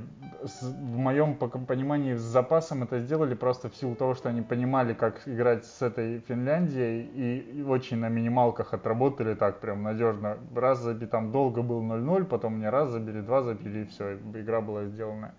в 0.60 0.96
моем 0.96 1.34
понимании 1.36 2.14
с 2.14 2.20
запасом 2.20 2.82
это 2.82 3.00
сделали 3.00 3.34
просто 3.34 3.68
в 3.68 3.76
силу 3.76 3.94
того, 3.94 4.14
что 4.14 4.28
они 4.28 4.42
понимали, 4.42 4.94
как 4.94 5.26
играть 5.26 5.64
с 5.64 5.82
этой 5.82 6.20
Финляндией, 6.20 7.02
и 7.02 7.62
очень 7.62 7.98
на 7.98 8.08
минималках 8.08 8.74
отработали 8.74 9.34
так 9.34 9.60
прям 9.60 9.82
надежно. 9.82 10.38
Раз 10.54 10.80
забили, 10.80 11.08
там 11.08 11.32
долго 11.32 11.62
был 11.62 11.82
0-0, 11.82 12.24
потом 12.24 12.54
мне 12.54 12.70
раз 12.70 12.90
забили, 12.90 13.20
два 13.20 13.42
забили, 13.42 13.80
и 13.80 13.86
все, 13.86 14.16
игра 14.16 14.60
была 14.60 14.86
сделана. 14.86 15.34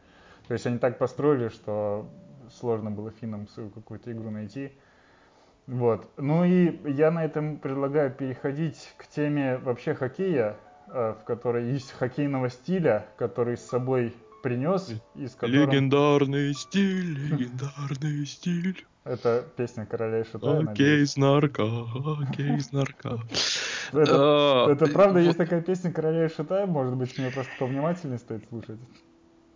То 0.48 0.54
есть 0.54 0.66
они 0.66 0.78
так 0.78 0.98
построили, 0.98 1.50
что 1.50 2.08
сложно 2.50 2.92
было 2.92 3.12
финнам 3.12 3.48
свою 3.48 3.70
какую-то 3.70 4.12
игру 4.12 4.30
найти. 4.32 4.72
Вот. 5.68 6.10
Ну 6.18 6.44
и 6.44 6.80
я 6.90 7.12
на 7.12 7.24
этом 7.24 7.58
предлагаю 7.58 8.12
переходить 8.12 8.94
к 8.98 9.08
теме 9.08 9.58
вообще 9.58 9.94
хоккея, 9.94 10.58
э, 10.88 11.16
в 11.20 11.24
которой 11.24 11.72
есть 11.72 11.92
хоккейного 11.92 12.50
стиля, 12.50 13.06
который 13.18 13.58
с 13.58 13.66
собой 13.68 14.14
принес, 14.42 14.94
из 15.16 15.36
которого... 15.36 15.72
Легендарный 15.72 16.54
стиль, 16.54 17.18
легендарный 17.18 18.26
стиль. 18.26 18.86
Это 19.04 19.44
песня 19.56 19.86
короля 19.86 20.20
и 20.20 20.24
шута, 20.24 20.60
Окей, 20.60 21.08
снарка, 21.08 21.64
окей, 22.22 22.60
снарка. 22.60 23.20
Это, 23.94 24.68
это 24.70 24.86
правда 24.88 25.20
есть 25.20 25.38
такая 25.38 25.62
песня 25.62 25.92
короля 25.92 26.28
и 26.28 26.30
шута? 26.30 26.66
Может 26.66 26.96
быть, 26.96 27.18
мне 27.18 27.30
просто 27.30 27.52
повнимательнее 27.60 28.20
стоит 28.20 28.48
слушать? 28.48 28.80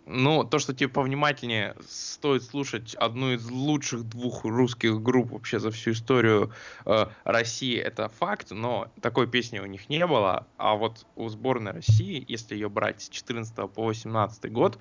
Ну, 0.07 0.43
то, 0.43 0.59
что 0.59 0.73
тебе 0.75 0.87
повнимательнее 0.87 1.75
стоит 1.87 2.43
слушать 2.43 2.93
одну 2.95 3.33
из 3.33 3.49
лучших 3.49 4.07
двух 4.07 4.45
русских 4.45 5.01
групп 5.01 5.31
вообще 5.31 5.59
за 5.59 5.71
всю 5.71 5.91
историю 5.91 6.51
э, 6.85 7.07
России, 7.23 7.75
это 7.75 8.07
факт, 8.09 8.51
но 8.51 8.91
такой 9.01 9.27
песни 9.27 9.57
у 9.57 9.65
них 9.65 9.89
не 9.89 10.05
было. 10.05 10.45
А 10.57 10.75
вот 10.75 11.07
у 11.15 11.27
сборной 11.29 11.71
России, 11.71 12.23
если 12.27 12.53
ее 12.53 12.69
брать 12.69 13.01
с 13.01 13.09
14 13.09 13.55
по 13.71 13.85
18 13.85 14.51
год, 14.51 14.77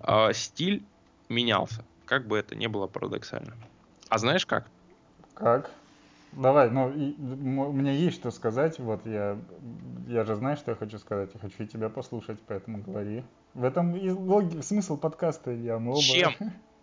э, 0.00 0.32
стиль 0.32 0.84
менялся. 1.28 1.84
Как 2.04 2.28
бы 2.28 2.38
это 2.38 2.54
ни 2.54 2.68
было 2.68 2.86
парадоксально. 2.86 3.56
А 4.08 4.18
знаешь 4.18 4.46
как? 4.46 4.68
Как? 5.34 5.72
Давай, 6.32 6.70
ну, 6.70 6.90
и, 6.90 7.14
у 7.18 7.72
меня 7.72 7.92
есть 7.92 8.16
что 8.16 8.30
сказать, 8.30 8.78
вот 8.78 9.06
я, 9.06 9.38
я 10.06 10.24
же 10.24 10.36
знаю, 10.36 10.56
что 10.56 10.72
я 10.72 10.76
хочу 10.76 10.98
сказать, 10.98 11.30
я 11.34 11.40
хочу 11.40 11.62
и 11.62 11.66
тебя 11.66 11.88
послушать, 11.88 12.38
поэтому 12.46 12.82
говори. 12.82 13.24
В 13.54 13.64
этом 13.64 13.96
и 13.96 14.10
логи, 14.10 14.60
смысл 14.60 14.96
подкаста, 14.96 15.50
я 15.50 15.78
мы 15.78 15.92
оба. 15.92 16.02
Чем 16.02 16.32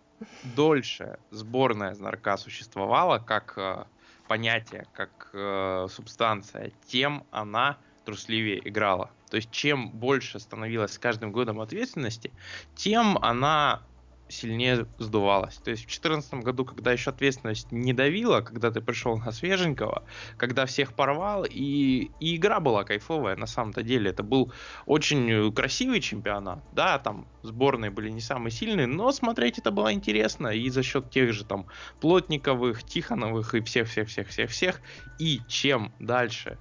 дольше 0.56 1.18
сборная 1.30 1.94
знарка 1.94 2.36
существовала 2.36 3.18
как 3.18 3.54
э, 3.56 3.84
понятие, 4.28 4.86
как 4.92 5.30
э, 5.32 5.86
субстанция, 5.90 6.72
тем 6.86 7.24
она 7.30 7.78
трусливее 8.04 8.66
играла. 8.68 9.10
То 9.30 9.36
есть 9.36 9.50
чем 9.50 9.90
больше 9.90 10.38
становилась 10.38 10.92
с 10.92 10.98
каждым 10.98 11.32
годом 11.32 11.60
ответственности, 11.60 12.32
тем 12.74 13.18
она 13.18 13.82
сильнее 14.28 14.86
сдувалось. 14.98 15.56
То 15.56 15.70
есть 15.70 15.82
в 15.82 15.86
2014 15.86 16.34
году, 16.34 16.64
когда 16.64 16.92
еще 16.92 17.10
ответственность 17.10 17.72
не 17.72 17.92
давила, 17.92 18.40
когда 18.40 18.70
ты 18.70 18.80
пришел 18.80 19.16
на 19.16 19.32
свеженького, 19.32 20.04
когда 20.36 20.66
всех 20.66 20.94
порвал, 20.94 21.44
и, 21.44 22.10
и 22.20 22.36
игра 22.36 22.60
была 22.60 22.84
кайфовая 22.84 23.36
на 23.36 23.46
самом-то 23.46 23.82
деле. 23.82 24.10
Это 24.10 24.22
был 24.22 24.52
очень 24.86 25.52
красивый 25.52 26.00
чемпионат. 26.00 26.64
Да, 26.72 26.98
там 26.98 27.28
сборные 27.42 27.90
были 27.90 28.10
не 28.10 28.20
самые 28.20 28.50
сильные, 28.50 28.86
но 28.86 29.12
смотреть 29.12 29.58
это 29.58 29.70
было 29.70 29.92
интересно. 29.92 30.48
И 30.48 30.68
за 30.70 30.82
счет 30.82 31.10
тех 31.10 31.32
же 31.32 31.44
там 31.44 31.66
Плотниковых, 32.00 32.82
Тихоновых 32.82 33.54
и 33.54 33.60
всех-всех-всех-всех-всех. 33.60 34.80
И 35.18 35.40
чем 35.48 35.92
дальше 35.98 36.58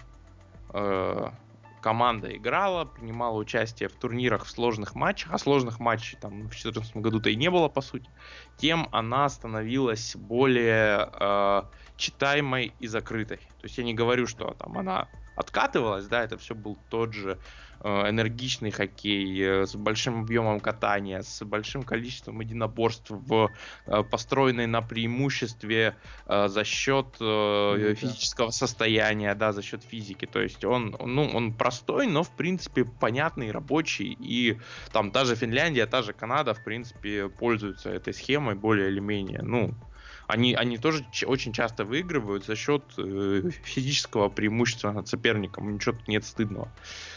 э, 0.73 1.29
команда 1.85 2.35
играла, 2.35 2.85
принимала 2.85 3.37
участие 3.37 3.89
в 3.89 3.93
турнирах, 3.93 4.45
в 4.45 4.49
сложных 4.49 4.95
матчах, 4.95 5.31
а 5.31 5.37
сложных 5.37 5.79
матчей 5.79 6.17
там 6.19 6.31
в 6.31 6.49
2014 6.49 6.97
году-то 6.97 7.29
и 7.29 7.35
не 7.35 7.51
было, 7.51 7.67
по 7.67 7.81
сути, 7.81 8.09
тем 8.57 8.89
она 8.91 9.29
становилась 9.29 10.15
более 10.15 11.07
э, 11.13 11.61
читаемой 11.95 12.73
и 12.79 12.87
закрытой. 12.87 13.37
То 13.37 13.65
есть 13.65 13.77
я 13.77 13.83
не 13.83 13.93
говорю, 13.93 14.25
что 14.25 14.55
там 14.55 14.79
она 14.79 15.07
откатывалась, 15.35 16.07
да, 16.07 16.23
это 16.23 16.39
все 16.39 16.55
был 16.55 16.75
тот 16.89 17.13
же 17.13 17.37
энергичный 17.83 18.71
хоккей 18.71 19.41
э, 19.41 19.65
с 19.65 19.75
большим 19.75 20.21
объемом 20.21 20.59
катания, 20.59 21.21
с 21.21 21.43
большим 21.45 21.83
количеством 21.83 22.39
единоборств, 22.41 23.11
э, 23.11 24.03
построенный 24.09 24.67
на 24.67 24.81
преимуществе 24.81 25.95
за 26.27 26.63
счет 26.63 27.07
физического 27.17 28.51
состояния, 28.51 29.35
да, 29.35 29.51
за 29.51 29.61
счет 29.61 29.83
физики. 29.83 30.25
То 30.25 30.41
есть 30.41 30.63
он, 30.65 30.95
ну, 30.99 31.29
он 31.33 31.53
простой, 31.53 32.07
но 32.07 32.23
в 32.23 32.31
принципе 32.31 32.85
понятный, 32.85 33.51
рабочий. 33.51 34.17
И 34.19 34.57
там 34.91 35.11
та 35.11 35.25
же 35.25 35.35
Финляндия, 35.35 35.85
та 35.85 36.01
же 36.01 36.13
Канада, 36.13 36.53
в 36.53 36.63
принципе, 36.63 37.29
пользуются 37.29 37.89
этой 37.89 38.13
схемой 38.13 38.55
более 38.55 38.89
или 38.89 38.99
менее. 38.99 39.41
Ну, 39.41 39.73
они, 40.27 40.53
они 40.55 40.77
тоже 40.77 41.05
очень 41.25 41.53
часто 41.53 41.85
выигрывают 41.85 42.45
за 42.45 42.55
счет 42.55 42.83
э, 42.97 43.49
физического 43.63 44.29
преимущества 44.29 44.91
над 44.91 45.07
соперником. 45.07 45.73
Ничего 45.73 45.95
тут 45.95 46.07
нет 46.07 46.25
стыдного. 46.25 46.69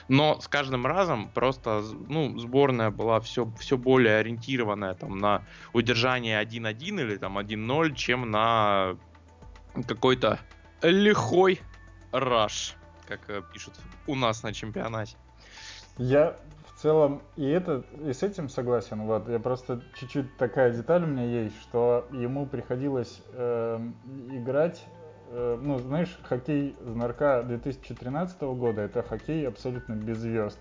Но 0.09 0.41
с 0.41 0.49
каждым 0.49 0.87
разом 0.87 1.31
просто 1.31 1.83
ну, 2.09 2.39
сборная 2.39 2.91
была 2.91 3.21
все, 3.21 3.51
все 3.59 3.77
более 3.77 4.17
ориентированная 4.17 4.95
там, 4.95 5.19
на 5.19 5.45
удержание 5.73 6.43
1-1 6.43 7.01
или 7.01 7.17
там 7.17 7.39
1-0, 7.39 7.95
чем 7.95 8.31
на 8.31 8.97
какой-то 9.87 10.41
лихой 10.83 11.61
раш, 12.13 12.75
как 13.07 13.21
э, 13.29 13.43
пишут 13.53 13.75
у 14.07 14.15
нас 14.15 14.43
на 14.43 14.53
чемпионате. 14.53 15.17
Я 15.97 16.37
в 16.79 16.81
целом 16.81 17.23
и 17.35 17.45
это 17.45 17.83
и 18.07 18.13
с 18.13 18.23
этим 18.23 18.49
согласен. 18.49 19.03
Вот 19.03 19.29
я 19.29 19.41
просто 19.41 19.83
чуть-чуть 19.99 20.37
такая 20.37 20.73
деталь 20.73 21.03
у 21.03 21.07
меня 21.09 21.25
есть, 21.25 21.61
что 21.63 22.07
ему 22.13 22.47
приходилось 22.47 23.21
э, 23.33 23.81
играть. 24.31 24.87
Э, 25.31 25.59
ну, 25.61 25.79
знаешь, 25.81 26.17
хоккей 26.23 26.77
Знарка 26.81 27.43
2013 27.43 28.41
года 28.43 28.83
это 28.83 29.03
хоккей 29.03 29.49
абсолютно 29.49 29.95
без 29.95 30.19
звезд. 30.19 30.61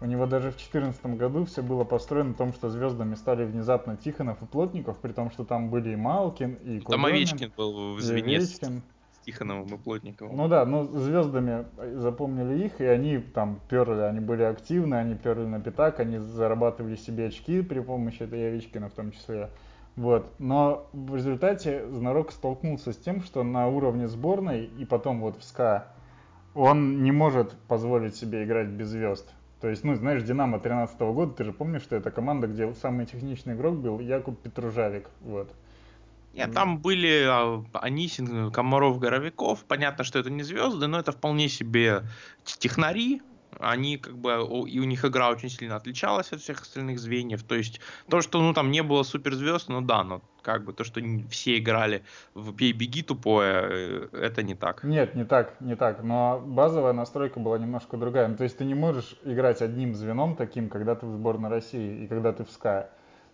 У 0.00 0.06
него 0.06 0.26
даже 0.26 0.48
в 0.48 0.56
2014 0.56 1.06
году 1.16 1.44
все 1.44 1.62
было 1.62 1.84
построено 1.84 2.30
на 2.30 2.34
том, 2.34 2.52
что 2.52 2.68
звездами 2.68 3.14
стали 3.14 3.44
внезапно 3.44 3.96
Тихонов 3.96 4.42
и 4.42 4.46
Плотников, 4.46 4.98
при 4.98 5.12
том, 5.12 5.30
что 5.30 5.44
там 5.44 5.70
были 5.70 5.90
и 5.90 5.96
Малкин, 5.96 6.54
и 6.54 6.80
Кудонин, 6.80 6.84
Там 6.86 7.04
Овечкин 7.04 7.52
был 7.56 7.94
в 7.94 8.00
звене 8.00 8.38
Овечкин. 8.38 8.82
Тихоновым 9.24 9.74
и 9.74 9.78
Плотниковым. 9.78 10.36
Ну 10.36 10.48
да, 10.48 10.64
ну 10.64 10.84
звездами 10.84 11.66
запомнили 11.98 12.64
их, 12.64 12.80
и 12.80 12.84
они 12.84 13.18
там 13.18 13.60
перли, 13.68 14.00
они 14.00 14.20
были 14.20 14.42
активны, 14.42 14.94
они 14.94 15.14
перли 15.14 15.44
на 15.44 15.60
пятак, 15.60 16.00
они 16.00 16.18
зарабатывали 16.18 16.96
себе 16.96 17.26
очки 17.26 17.62
при 17.62 17.80
помощи 17.80 18.22
этой 18.22 18.48
Овечкина 18.48 18.88
в 18.88 18.92
том 18.92 19.12
числе. 19.12 19.50
Вот. 19.96 20.32
Но 20.38 20.88
в 20.92 21.14
результате 21.14 21.86
Знарок 21.90 22.32
столкнулся 22.32 22.92
с 22.92 22.96
тем, 22.96 23.22
что 23.22 23.42
на 23.42 23.68
уровне 23.68 24.08
сборной 24.08 24.64
и 24.64 24.84
потом 24.84 25.20
вот 25.20 25.36
в 25.36 25.44
СКА 25.44 25.88
он 26.54 27.02
не 27.02 27.12
может 27.12 27.52
позволить 27.68 28.16
себе 28.16 28.44
играть 28.44 28.68
без 28.68 28.88
звезд. 28.88 29.30
То 29.60 29.68
есть, 29.68 29.84
ну, 29.84 29.94
знаешь, 29.94 30.22
Динамо 30.22 30.58
13 30.58 30.98
года, 31.00 31.32
ты 31.32 31.44
же 31.44 31.52
помнишь, 31.52 31.82
что 31.82 31.94
это 31.94 32.10
команда, 32.10 32.46
где 32.46 32.72
самый 32.74 33.04
техничный 33.04 33.54
игрок 33.54 33.74
был 33.74 34.00
Якуб 34.00 34.40
Петружавик. 34.40 35.10
Вот. 35.20 35.52
Нет, 36.32 36.54
там 36.54 36.78
были 36.78 37.24
а, 37.26 37.64
Анисин, 37.72 38.50
Комаров, 38.52 38.98
Горовиков. 38.98 39.64
Понятно, 39.64 40.04
что 40.04 40.18
это 40.18 40.30
не 40.30 40.42
звезды, 40.42 40.86
но 40.86 40.98
это 40.98 41.12
вполне 41.12 41.48
себе 41.48 42.02
технари. 42.44 43.22
Они 43.58 43.96
как 43.96 44.16
бы, 44.16 44.30
и 44.68 44.78
у 44.78 44.84
них 44.84 45.04
игра 45.04 45.28
очень 45.28 45.50
сильно 45.50 45.74
отличалась 45.76 46.32
от 46.32 46.40
всех 46.40 46.62
остальных 46.62 47.00
звеньев. 47.00 47.42
То 47.42 47.56
есть 47.56 47.80
то, 48.08 48.20
что 48.20 48.40
ну 48.40 48.54
там 48.54 48.70
не 48.70 48.82
было 48.82 49.02
суперзвезд, 49.02 49.68
ну 49.68 49.80
да, 49.80 50.04
но 50.04 50.22
как 50.42 50.64
бы 50.64 50.72
то, 50.72 50.84
что 50.84 51.00
все 51.30 51.58
играли 51.58 52.04
в 52.34 52.54
бей 52.54 52.72
беги 52.72 53.02
тупое, 53.02 53.52
э, 53.52 54.08
это 54.12 54.42
не 54.42 54.54
так. 54.54 54.84
Нет, 54.84 55.14
не 55.16 55.24
так, 55.24 55.60
не 55.60 55.74
так. 55.74 56.02
Но 56.02 56.40
базовая 56.44 56.92
настройка 56.92 57.40
была 57.40 57.58
немножко 57.58 57.96
другая. 57.96 58.28
Ну, 58.28 58.36
то 58.36 58.44
есть 58.44 58.56
ты 58.56 58.64
не 58.64 58.74
можешь 58.74 59.16
играть 59.24 59.62
одним 59.62 59.94
звеном 59.94 60.36
таким, 60.36 60.68
когда 60.68 60.94
ты 60.94 61.06
в 61.06 61.12
сборной 61.12 61.50
России 61.50 62.04
и 62.04 62.06
когда 62.06 62.32
ты 62.32 62.44
в 62.44 62.50
СКА. 62.50 62.90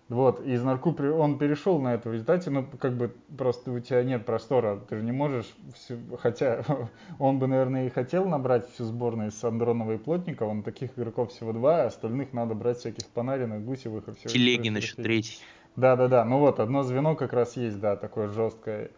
Вот, 0.09 0.41
и 0.47 0.53
из 0.53 0.63
Нарку 0.63 0.95
он 1.15 1.37
перешел 1.37 1.81
на 1.81 1.95
это 1.95 2.09
в 2.09 2.13
результате, 2.13 2.51
ну, 2.51 2.65
как 2.65 2.97
бы 2.97 3.13
просто 3.37 3.73
у 3.73 3.81
тебя 3.81 4.05
нет 4.05 4.25
простора, 4.25 4.79
ты 4.89 4.99
же 4.99 5.03
не 5.03 5.11
можешь, 5.11 5.57
всю, 5.75 5.97
хотя 6.21 6.63
он 7.19 7.41
бы, 7.41 7.49
наверное, 7.49 7.87
и 7.87 7.91
хотел 7.91 8.25
набрать 8.27 8.71
всю 8.71 8.85
сборную 8.85 9.33
с 9.33 9.43
Андронова 9.43 9.93
и 9.93 9.99
Плотникова, 9.99 10.53
но 10.53 10.63
таких 10.63 10.97
игроков 10.97 11.33
всего 11.33 11.53
два, 11.53 11.83
а 11.83 11.87
остальных 11.87 12.33
надо 12.33 12.55
брать 12.55 12.79
всяких 12.79 13.07
Панариных, 13.07 13.65
Гусевых 13.65 14.07
и 14.07 14.15
все. 14.15 14.29
Телегин 14.29 14.77
еще 14.77 14.95
третий. 14.95 15.41
Да-да-да, 15.75 16.25
ну 16.25 16.39
вот, 16.39 16.61
одно 16.61 16.85
звено 16.85 17.17
как 17.17 17.33
раз 17.33 17.57
есть, 17.57 17.81
да, 17.81 17.97
такое 17.97 18.29
жесткое. 18.29 18.91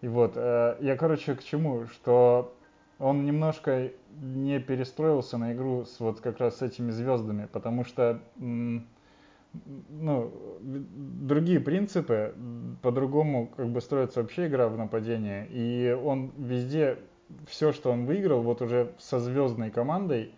И 0.00 0.06
вот, 0.06 0.34
э, 0.36 0.76
я, 0.80 0.96
короче, 0.96 1.34
к 1.34 1.42
чему, 1.42 1.86
что 1.88 2.54
он 3.00 3.26
немножко 3.26 3.90
не 4.20 4.60
перестроился 4.60 5.38
на 5.38 5.54
игру 5.54 5.86
с 5.86 5.98
вот 5.98 6.20
как 6.20 6.38
раз 6.38 6.58
с 6.58 6.62
этими 6.62 6.92
звездами, 6.92 7.48
потому 7.52 7.84
что... 7.84 8.20
М- 8.38 8.86
ну, 9.90 10.32
другие 10.60 11.60
принципы, 11.60 12.34
по-другому 12.82 13.48
как 13.48 13.68
бы 13.68 13.80
строится 13.80 14.22
вообще 14.22 14.46
игра 14.46 14.68
в 14.68 14.76
нападение, 14.76 15.46
и 15.50 15.92
он 15.92 16.32
везде, 16.36 16.98
все, 17.46 17.72
что 17.72 17.90
он 17.90 18.06
выиграл, 18.06 18.42
вот 18.42 18.62
уже 18.62 18.92
со 18.98 19.18
звездной 19.20 19.70
командой, 19.70 20.34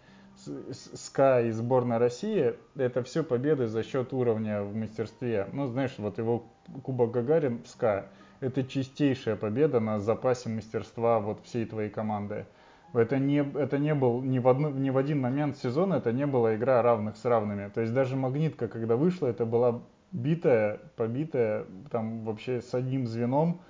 СКА 0.94 1.42
и 1.42 1.50
сборная 1.50 1.98
России, 1.98 2.55
это 2.74 3.03
все 3.05 3.22
победы 3.22 3.68
за 3.68 3.85
счет 3.85 4.12
уровня 4.12 4.62
в 4.62 4.74
мастерстве. 4.74 5.48
Ну, 5.53 5.68
знаешь, 5.68 5.94
вот 5.98 6.18
его 6.18 6.44
Кубок 6.83 7.12
Гагарин 7.12 7.62
в 7.62 7.68
СКА, 7.68 8.09
это 8.40 8.64
чистейшая 8.64 9.37
победа 9.37 9.81
на 9.81 10.00
запасе 10.00 10.48
мастерства 10.48 11.20
вот 11.20 11.40
всей 11.44 11.66
твоей 11.66 11.88
команды. 11.88 12.46
Это 12.95 13.19
не, 13.19 13.39
это 13.39 13.79
не 13.79 13.95
был 13.95 14.23
ни 14.23 14.39
в, 14.39 14.49
одну, 14.49 14.71
ни 14.71 14.91
в 14.91 14.97
один 14.97 15.21
момент 15.21 15.59
сезона, 15.59 15.95
это 15.95 16.13
не 16.13 16.27
была 16.27 16.55
игра 16.55 16.81
равных 16.81 17.17
с 17.17 17.25
равными. 17.25 17.69
То 17.69 17.81
есть 17.81 17.93
даже 17.93 18.15
магнитка, 18.17 18.69
когда 18.69 18.97
вышла, 18.97 19.27
это 19.27 19.45
была 19.45 19.83
битая, 20.13 20.81
побитая, 20.97 21.67
там 21.91 22.25
вообще 22.25 22.63
с 22.63 22.73
одним 22.73 23.07
звеном 23.07 23.61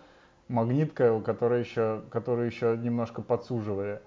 магнитка, 0.49 1.13
у 1.13 1.21
которой 1.21 1.61
еще, 1.61 2.03
которую 2.11 2.47
еще 2.47 2.77
немножко 2.77 3.23
подсуживали. 3.23 4.01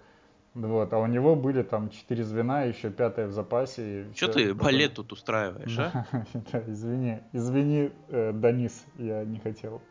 Вот, 0.54 0.92
а 0.92 0.98
у 0.98 1.06
него 1.06 1.36
были 1.36 1.62
там 1.62 1.90
четыре 1.90 2.24
звена, 2.24 2.64
еще 2.64 2.90
пятое 2.90 3.28
в 3.28 3.32
запасе. 3.32 4.08
Что 4.16 4.34
ты 4.34 4.54
балет 4.56 4.96
тут 4.96 5.12
устраиваешь, 5.12 5.78
а? 5.78 6.06
извини, 6.68 7.20
извини, 7.32 7.92
э, 8.10 8.32
Данис, 8.34 8.84
я 8.98 9.24
не 9.24 9.40
хотел. 9.40 9.82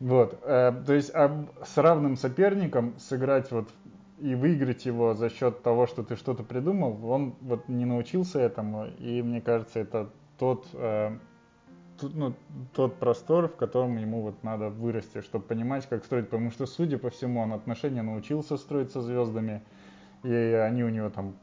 Вот, 0.00 0.38
э, 0.42 0.72
то 0.86 0.92
есть 0.92 1.10
а 1.14 1.46
с 1.64 1.76
равным 1.76 2.16
соперником 2.16 2.94
сыграть 2.98 3.50
вот 3.50 3.68
и 4.24 4.34
выиграть 4.34 4.86
его 4.86 5.12
за 5.12 5.28
счет 5.28 5.62
того, 5.62 5.86
что 5.86 6.02
ты 6.02 6.16
что-то 6.16 6.42
придумал, 6.44 6.98
он 7.06 7.34
вот 7.42 7.68
не 7.68 7.84
научился 7.84 8.40
этому, 8.40 8.86
и 8.98 9.20
мне 9.20 9.42
кажется, 9.42 9.80
это 9.80 10.08
тот, 10.38 10.66
э, 10.72 11.18
тот, 12.00 12.14
ну, 12.14 12.34
тот 12.72 12.98
простор, 12.98 13.48
в 13.48 13.56
котором 13.56 13.98
ему 13.98 14.22
вот 14.22 14.42
надо 14.42 14.70
вырасти, 14.70 15.20
чтобы 15.20 15.44
понимать, 15.44 15.86
как 15.86 16.06
строить, 16.06 16.30
потому 16.30 16.50
что, 16.50 16.64
судя 16.64 16.96
по 16.96 17.10
всему, 17.10 17.40
он 17.40 17.52
отношения 17.52 18.00
научился 18.00 18.56
строить 18.56 18.90
со 18.92 19.02
звездами, 19.02 19.62
и 20.22 20.32
они 20.32 20.84
у 20.84 20.88
него 20.88 21.10
там 21.10 21.36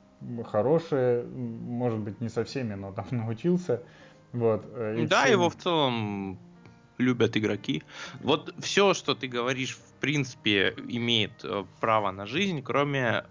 хорошие, 0.44 1.24
может 1.24 2.00
быть, 2.00 2.20
не 2.20 2.30
со 2.30 2.44
всеми, 2.44 2.74
но 2.74 2.92
там 2.92 3.06
научился. 3.12 3.84
Вот, 4.34 4.66
э, 4.74 5.06
да, 5.08 5.26
все... 5.26 5.34
его 5.34 5.52
в 5.52 5.56
целом 5.56 6.40
любят 6.98 7.38
игроки. 7.38 7.84
Вот 8.22 8.54
все, 8.60 8.94
что 8.94 9.16
ты 9.16 9.28
говоришь, 9.28 9.78
в 9.78 10.00
принципе, 10.00 10.76
имеет 10.88 11.44
э, 11.44 11.66
право 11.80 12.12
на 12.12 12.26
жизнь, 12.26 12.62
кроме, 12.62 13.26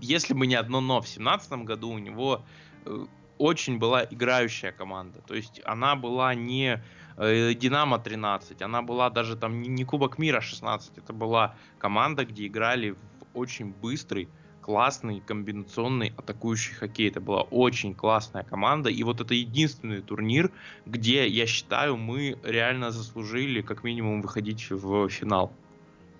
если 0.00 0.34
бы 0.34 0.46
не 0.46 0.54
одно 0.54 0.80
но, 0.80 1.00
в 1.00 1.08
семнадцатом 1.08 1.64
году 1.64 1.90
у 1.90 1.98
него 1.98 2.42
э, 2.84 3.06
очень 3.38 3.78
была 3.78 4.04
играющая 4.04 4.72
команда. 4.72 5.20
То 5.26 5.34
есть 5.34 5.60
она 5.64 5.96
была 5.96 6.34
не 6.34 6.82
э, 7.16 7.54
Динамо 7.54 7.98
13, 7.98 8.62
она 8.62 8.82
была 8.82 9.10
даже 9.10 9.36
там 9.36 9.62
не 9.62 9.84
Кубок 9.84 10.18
мира 10.18 10.40
16, 10.40 10.98
это 10.98 11.12
была 11.12 11.54
команда, 11.78 12.24
где 12.24 12.46
играли 12.46 12.90
в 12.90 12.98
очень 13.34 13.72
быстрый, 13.72 14.28
классный 14.68 15.20
комбинационный 15.20 16.12
атакующий 16.18 16.74
хоккей. 16.74 17.08
Это 17.08 17.22
была 17.22 17.40
очень 17.40 17.94
классная 17.94 18.42
команда. 18.42 18.90
И 18.90 19.02
вот 19.02 19.18
это 19.18 19.32
единственный 19.32 20.02
турнир, 20.02 20.50
где, 20.84 21.26
я 21.26 21.46
считаю, 21.46 21.96
мы 21.96 22.36
реально 22.42 22.90
заслужили 22.90 23.62
как 23.62 23.82
минимум 23.82 24.20
выходить 24.20 24.70
в 24.70 25.08
финал. 25.08 25.54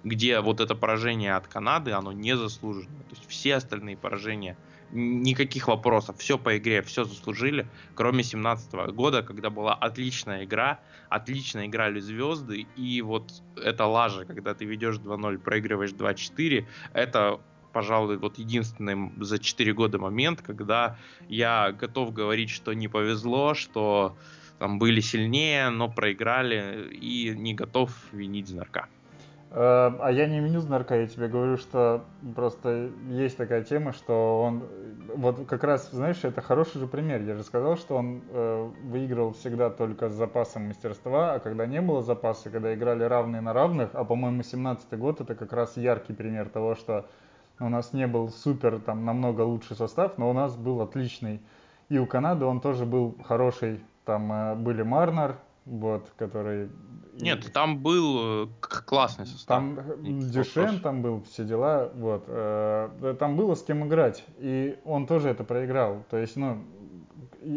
Где 0.02 0.40
вот 0.40 0.60
это 0.60 0.74
поражение 0.74 1.34
от 1.34 1.46
Канады, 1.46 1.92
оно 1.92 2.12
не 2.12 2.38
заслужено. 2.38 2.86
То 3.10 3.16
есть 3.16 3.28
все 3.28 3.56
остальные 3.56 3.98
поражения 3.98 4.56
никаких 4.92 5.68
вопросов, 5.68 6.16
все 6.16 6.38
по 6.38 6.56
игре, 6.56 6.80
все 6.80 7.04
заслужили, 7.04 7.66
кроме 7.94 8.22
17 8.22 8.72
года, 8.94 9.22
когда 9.22 9.50
была 9.50 9.74
отличная 9.74 10.44
игра, 10.44 10.80
отлично 11.10 11.66
играли 11.66 12.00
звезды, 12.00 12.66
и 12.76 13.02
вот 13.02 13.30
эта 13.62 13.84
лажа, 13.84 14.24
когда 14.24 14.54
ты 14.54 14.64
ведешь 14.64 14.96
2-0, 14.96 15.36
проигрываешь 15.40 15.90
2-4, 15.90 16.64
это 16.94 17.40
пожалуй, 17.72 18.18
вот 18.18 18.38
единственный 18.38 19.12
за 19.20 19.38
4 19.38 19.72
года 19.72 19.98
момент, 19.98 20.42
когда 20.42 20.96
я 21.28 21.72
готов 21.72 22.12
говорить, 22.12 22.50
что 22.50 22.72
не 22.72 22.88
повезло, 22.88 23.54
что 23.54 24.16
там 24.58 24.78
были 24.78 25.00
сильнее, 25.00 25.70
но 25.70 25.88
проиграли, 25.88 26.88
и 26.90 27.34
не 27.36 27.54
готов 27.54 27.92
винить 28.12 28.48
Знарка. 28.48 28.88
Э, 29.50 29.92
а 30.00 30.10
я 30.10 30.26
не 30.26 30.40
виню 30.40 30.60
Знарка, 30.60 30.96
я 30.96 31.06
тебе 31.06 31.28
говорю, 31.28 31.56
что 31.56 32.04
просто 32.34 32.90
есть 33.08 33.36
такая 33.36 33.64
тема, 33.64 33.92
что 33.92 34.42
он, 34.42 34.64
вот 35.14 35.46
как 35.46 35.64
раз, 35.64 35.90
знаешь, 35.90 36.22
это 36.22 36.42
хороший 36.42 36.80
же 36.80 36.86
пример. 36.86 37.22
Я 37.22 37.34
же 37.34 37.42
сказал, 37.44 37.76
что 37.76 37.96
он 37.96 38.22
э, 38.30 38.70
выиграл 38.84 39.32
всегда 39.32 39.70
только 39.70 40.10
с 40.10 40.14
запасом 40.14 40.68
мастерства, 40.68 41.34
а 41.34 41.38
когда 41.38 41.66
не 41.66 41.80
было 41.80 42.02
запаса, 42.02 42.50
когда 42.50 42.74
играли 42.74 43.04
равные 43.04 43.40
на 43.40 43.52
равных, 43.54 43.90
а 43.94 44.04
по-моему 44.04 44.42
17 44.42 44.98
год 44.98 45.20
это 45.20 45.34
как 45.34 45.52
раз 45.52 45.76
яркий 45.76 46.12
пример 46.12 46.50
того, 46.50 46.74
что 46.74 47.06
у 47.60 47.68
нас 47.68 47.92
не 47.92 48.06
был 48.06 48.30
супер, 48.30 48.80
там, 48.80 49.04
намного 49.04 49.42
лучший 49.42 49.76
состав, 49.76 50.18
но 50.18 50.30
у 50.30 50.32
нас 50.32 50.56
был 50.56 50.80
отличный. 50.80 51.40
И 51.88 51.98
у 51.98 52.06
Канады 52.06 52.44
он 52.44 52.60
тоже 52.60 52.84
был 52.84 53.16
хороший. 53.24 53.80
Там 54.04 54.30
э, 54.32 54.54
были 54.54 54.82
Марнер, 54.82 55.36
вот, 55.64 56.12
который... 56.16 56.70
Нет, 57.20 57.52
там 57.52 57.78
был 57.78 58.44
э, 58.44 58.48
классный 58.60 59.26
состав. 59.26 59.46
Там 59.46 59.78
Дюшен 60.30 60.80
там 60.80 61.02
был, 61.02 61.22
все 61.22 61.44
дела, 61.44 61.90
вот. 61.94 62.24
Э, 62.28 63.16
там 63.18 63.36
было 63.36 63.54
с 63.54 63.62
кем 63.62 63.86
играть, 63.86 64.24
и 64.38 64.78
он 64.84 65.06
тоже 65.06 65.28
это 65.30 65.44
проиграл. 65.44 66.04
То 66.10 66.16
есть, 66.16 66.36
ну, 66.36 66.58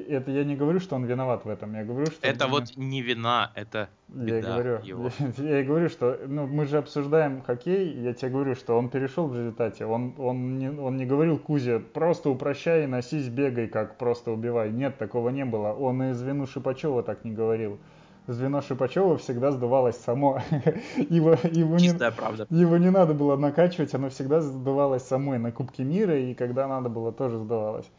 это 0.10 0.32
я 0.32 0.44
не 0.44 0.56
говорю, 0.56 0.80
что 0.80 0.96
он 0.96 1.06
виноват 1.06 1.46
в 1.46 1.50
этом, 1.50 1.74
я 1.74 1.84
говорю, 1.84 2.06
что... 2.08 2.26
Это 2.26 2.48
вот 2.48 2.76
не 2.76 3.02
вина, 3.02 3.52
это 3.56 3.90
беда 4.08 4.36
я 4.36 4.42
говорю, 4.42 4.80
его. 4.84 5.12
Я, 5.20 5.34
я 5.50 5.60
и 5.62 5.64
говорю, 5.64 5.90
что 5.90 6.20
ну, 6.28 6.48
мы 6.48 6.66
же 6.66 6.78
обсуждаем 6.78 7.42
хоккей, 7.42 7.94
я 8.02 8.14
тебе 8.14 8.32
говорю, 8.32 8.56
что 8.56 8.78
он 8.78 8.90
перешел 8.90 9.28
в 9.28 9.36
результате, 9.36 9.86
он, 9.86 10.16
он, 10.18 10.58
не, 10.58 10.70
он 10.70 10.98
не 10.98 11.06
говорил 11.06 11.38
Кузе, 11.38 11.80
просто 11.80 12.30
упрощай, 12.30 12.88
носись, 12.88 13.28
бегай, 13.28 13.68
как 13.68 13.98
просто 13.98 14.32
убивай. 14.32 14.72
Нет, 14.72 14.98
такого 14.98 15.30
не 15.30 15.46
было. 15.46 15.74
Он 15.74 16.02
и 16.04 16.14
звену 16.14 16.48
Шипачева 16.48 17.04
так 17.04 17.24
не 17.26 17.32
говорил 17.32 17.80
звено 18.28 18.62
Шипачева 18.62 19.18
всегда 19.18 19.52
сдавалось 19.52 19.98
само. 19.98 20.42
его, 21.10 21.36
его, 21.52 21.80
Чистая 21.80 22.12
не, 22.12 22.16
правда. 22.16 22.48
его 22.50 22.78
не 22.78 22.90
надо 22.90 23.14
было 23.14 23.36
накачивать, 23.36 23.94
оно 23.94 24.10
всегда 24.10 24.42
сдавалось 24.42 25.04
самой 25.04 25.40
на 25.40 25.52
Кубке 25.52 25.84
мира, 25.84 26.18
и 26.18 26.34
когда 26.34 26.68
надо 26.68 26.90
было, 26.90 27.12
тоже 27.12 27.40
сдавалось. 27.40 27.90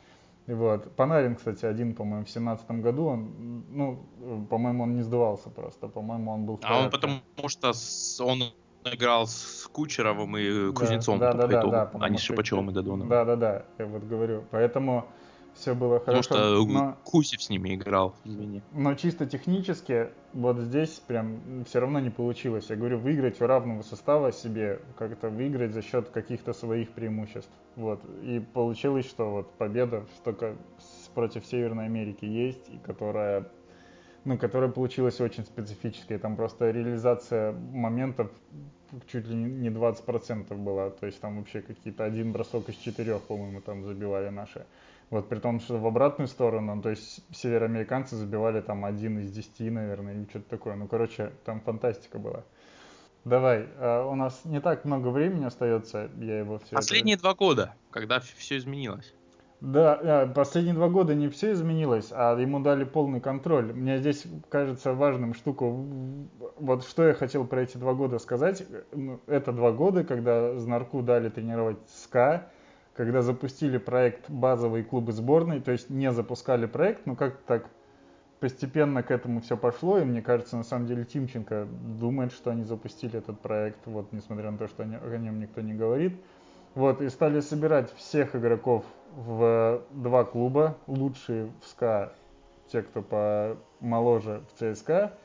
Вот. 0.47 0.97
Панарин, 0.97 1.37
кстати, 1.37 1.65
один, 1.65 1.95
по-моему, 1.95 2.25
в 2.25 2.31
семнадцатом 2.31 2.83
году, 2.83 3.07
он, 3.07 3.65
ну, 3.71 4.47
по-моему, 4.51 4.85
он 4.85 4.97
не 4.97 5.03
сдавался 5.03 5.51
просто, 5.51 5.89
по-моему, 5.89 6.33
он 6.33 6.47
был 6.47 6.61
А 6.63 6.81
он 6.81 6.91
потому 6.91 7.21
что 7.47 7.73
с, 7.73 8.21
он 8.21 8.43
играл 8.85 9.27
с 9.27 9.69
Кучеровым 9.73 10.37
и 10.37 10.73
Кузнецом 10.73 11.19
да, 11.19 11.33
да, 11.33 11.47
да, 11.47 11.63
да, 11.65 11.91
а 12.01 12.09
не 12.09 12.19
с 12.19 12.21
Шипачевым 12.21 12.71
и 12.71 12.73
Додоновым. 12.73 13.09
Да, 13.09 13.25
да, 13.25 13.37
да, 13.37 13.63
я 13.79 13.87
вот 13.87 14.03
говорю. 14.03 14.45
Поэтому 14.51 15.07
все 15.55 15.75
было 15.75 16.01
хорошо. 16.01 16.29
Потому 16.31 16.65
что 16.65 16.73
но... 16.73 16.97
Кусев 17.05 17.43
с 17.43 17.51
ними 17.51 17.75
играл, 17.75 18.15
извини. 18.25 18.63
Но 18.73 18.95
чисто 18.95 19.27
технически 19.27 20.09
вот 20.33 20.59
здесь 20.59 21.01
прям 21.07 21.65
все 21.67 21.81
равно 21.81 22.01
не 22.01 22.11
получилось. 22.11 22.67
Я 22.71 22.77
говорю, 22.77 22.99
выиграть 22.99 23.41
у 23.41 23.47
равного 23.47 23.83
состава 23.83 24.33
себе, 24.33 24.81
как-то 24.97 25.29
выиграть 25.29 25.73
за 25.73 25.83
счет 25.83 26.09
каких-то 26.09 26.53
своих 26.53 26.91
преимуществ. 26.93 27.53
Вот. 27.77 28.05
И 28.23 28.41
получилось, 28.41 29.07
что 29.07 29.31
вот 29.31 29.53
победа 29.55 30.05
только 30.25 30.57
против 31.15 31.47
Северной 31.47 31.87
Америки 31.87 32.25
есть, 32.25 32.69
и 32.69 32.79
которая 32.79 33.49
ну, 34.25 34.39
которая 34.39 34.71
получилась 34.71 35.21
очень 35.21 35.45
специфической. 35.45 36.19
Там 36.19 36.37
просто 36.37 36.71
реализация 36.71 37.53
моментов 37.53 38.31
чуть 39.11 39.27
ли 39.27 39.35
не 39.35 39.69
20% 39.69 40.55
была. 40.57 40.91
То 40.91 41.07
есть 41.07 41.21
там 41.21 41.39
вообще 41.39 41.61
какие-то 41.61 42.05
один 42.05 42.33
бросок 42.33 42.69
из 42.69 42.77
четырех, 42.77 43.23
по-моему, 43.23 43.61
там 43.61 43.85
забивали 43.85 44.29
наши. 44.29 44.67
Вот 45.11 45.29
при 45.29 45.39
том, 45.39 45.61
что 45.61 45.79
в 45.79 45.87
обратную 45.87 46.29
сторону, 46.29 46.81
то 46.81 46.91
есть 46.91 47.23
североамериканцы 47.35 48.17
забивали 48.17 48.61
там 48.61 48.85
один 48.85 49.19
из 49.19 49.31
десяти, 49.31 49.69
наверное, 49.69 50.15
или 50.15 50.25
что-то 50.25 50.49
такое. 50.49 50.75
Ну, 50.77 50.87
короче, 50.89 51.33
там 51.45 51.61
фантастика 51.61 52.19
была. 52.19 52.45
Давай, 53.25 53.69
а 53.79 54.07
у 54.07 54.15
нас 54.15 54.41
не 54.45 54.61
так 54.61 54.85
много 54.85 55.09
времени 55.09 55.45
остается, 55.45 56.11
я 56.19 56.41
его 56.41 56.59
все. 56.59 56.75
Последние 56.75 57.15
это... 57.15 57.23
два 57.23 57.35
года, 57.35 57.75
когда 57.91 58.21
все 58.21 58.57
изменилось. 58.57 59.15
Да, 59.61 59.95
а, 60.03 60.27
последние 60.27 60.75
два 60.75 60.89
года 60.89 61.15
не 61.15 61.29
все 61.29 61.53
изменилось, 61.53 62.09
а 62.11 62.37
ему 62.37 62.59
дали 62.59 62.83
полный 62.83 63.21
контроль. 63.21 63.73
Мне 63.73 63.99
здесь 63.99 64.25
кажется 64.49 64.93
важным 64.93 65.35
штуку, 65.35 65.87
вот 66.57 66.85
что 66.85 67.07
я 67.07 67.15
хотел 67.15 67.47
про 67.47 67.63
эти 67.63 67.77
два 67.77 67.95
года 67.95 68.19
сказать. 68.19 68.65
Ну, 68.91 69.21
это 69.29 69.53
два 69.53 69.71
года, 69.71 70.03
когда 70.03 70.59
Знарку 70.59 71.01
дали 71.01 71.29
тренировать 71.29 71.79
СКА, 71.95 72.51
когда 72.95 73.23
запустили 73.23 73.79
проект 73.79 74.29
базовые 74.29 74.83
клубы 74.83 75.13
сборной, 75.13 75.61
то 75.61 75.71
есть 75.71 75.91
не 75.91 76.11
запускали 76.11 76.67
проект, 76.67 77.07
но 77.07 77.15
как-то 77.15 77.41
так 77.47 77.71
постепенно 78.43 79.05
к 79.05 79.13
этому 79.13 79.41
все 79.41 79.57
пошло, 79.57 80.01
и 80.01 80.05
мне 80.05 80.21
кажется, 80.21 80.57
на 80.57 80.65
самом 80.65 80.89
деле 80.89 81.05
Тимченко 81.05 81.69
думает, 82.01 82.33
что 82.33 82.51
они 82.51 82.65
запустили 82.65 83.17
этот 83.17 83.39
проект, 83.39 83.79
вот, 83.85 84.13
несмотря 84.13 84.51
на 84.51 84.59
то, 84.59 84.67
что 84.67 84.83
они, 84.83 84.97
о 84.97 85.17
нем 85.17 85.39
никто 85.39 85.61
не 85.61 85.75
говорит. 85.75 86.21
Вот, 86.75 87.01
и 87.01 87.09
стали 87.09 87.39
собирать 87.39 87.95
всех 87.95 88.35
игроков 88.35 88.85
в 89.15 89.83
два 89.93 90.25
клуба, 90.25 90.77
лучшие 90.89 91.53
в 91.63 91.69
СКА, 91.69 92.15
те, 92.67 92.83
кто 92.83 93.01
помоложе 93.81 94.43
в 94.53 94.75
ЦСКА, 94.75 95.17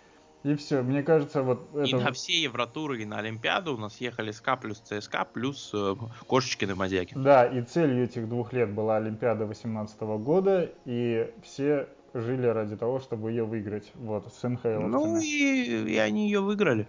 и 0.43 0.53
все, 0.53 0.83
мне 0.83 1.01
кажется, 1.01 1.41
вот 1.41 1.67
это... 1.73 1.85
И 1.85 1.93
на 1.95 2.11
все 2.11 2.39
Евротуры, 2.39 3.01
и 3.01 3.05
на 3.05 3.17
Олимпиаду 3.17 3.73
у 3.73 3.77
нас 3.77 3.99
ехали 3.99 4.29
СКА 4.29 4.57
плюс 4.57 4.77
ЦСКА 4.81 5.25
плюс 5.25 5.71
э, 5.73 5.95
Кошечкины 6.27 6.75
Мазяки. 6.75 7.15
Да, 7.17 7.47
и 7.47 7.63
целью 7.63 8.03
этих 8.03 8.29
двух 8.29 8.53
лет 8.53 8.71
была 8.71 8.97
Олимпиада 8.97 9.45
2018 9.45 9.99
года, 10.01 10.71
и 10.85 11.33
все 11.41 11.89
жили 12.13 12.47
ради 12.47 12.75
того, 12.75 12.99
чтобы 12.99 13.31
ее 13.31 13.45
выиграть, 13.45 13.91
вот, 13.95 14.31
с 14.33 14.47
НХЛ. 14.47 14.81
Ну 14.81 15.17
и, 15.19 15.93
и 15.93 15.97
они 15.97 16.25
ее 16.25 16.41
выиграли. 16.41 16.87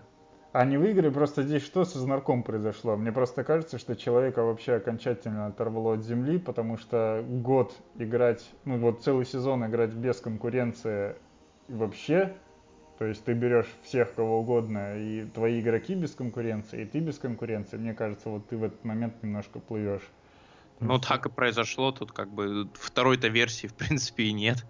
Они 0.53 0.79
выиграли, 0.79 1.11
просто 1.11 1.43
здесь 1.43 1.63
что 1.63 1.85
со 1.85 1.99
знарком 1.99 2.43
произошло? 2.43 2.97
Мне 2.97 3.13
просто 3.13 3.45
кажется, 3.45 3.79
что 3.79 3.95
человека 3.95 4.43
вообще 4.43 4.75
окончательно 4.75 5.47
оторвало 5.47 5.95
от 5.95 6.05
земли, 6.05 6.39
потому 6.39 6.79
что 6.79 7.23
год 7.29 7.75
играть, 7.97 8.49
ну 8.65 8.79
вот 8.79 9.03
целый 9.03 9.27
сезон 9.27 9.67
играть 9.67 9.93
без 9.93 10.21
конкуренции 10.21 11.17
вообще 11.69 12.35
то 12.99 13.05
есть 13.05 13.25
ты 13.25 13.33
берешь 13.33 13.69
всех 13.85 14.13
кого 14.15 14.41
угодно, 14.41 14.99
и 14.99 15.25
твои 15.27 15.61
игроки 15.61 15.95
без 15.95 16.17
конкуренции, 16.17 16.83
и 16.83 16.85
ты 16.85 16.99
без 16.99 17.17
конкуренции. 17.19 17.77
Мне 17.77 17.95
кажется, 17.95 18.29
вот 18.29 18.49
ты 18.49 18.57
в 18.57 18.65
этот 18.65 18.85
момент 18.85 19.23
немножко 19.23 19.61
плывешь. 19.61 20.03
Ну, 20.81 20.99
так 20.99 21.27
и 21.27 21.31
произошло. 21.31 21.93
Тут 21.93 22.11
как 22.11 22.29
бы 22.29 22.69
второй-то 22.75 23.29
версии, 23.29 23.69
в 23.69 23.75
принципе, 23.75 24.25
и 24.25 24.33
нет. 24.33 24.67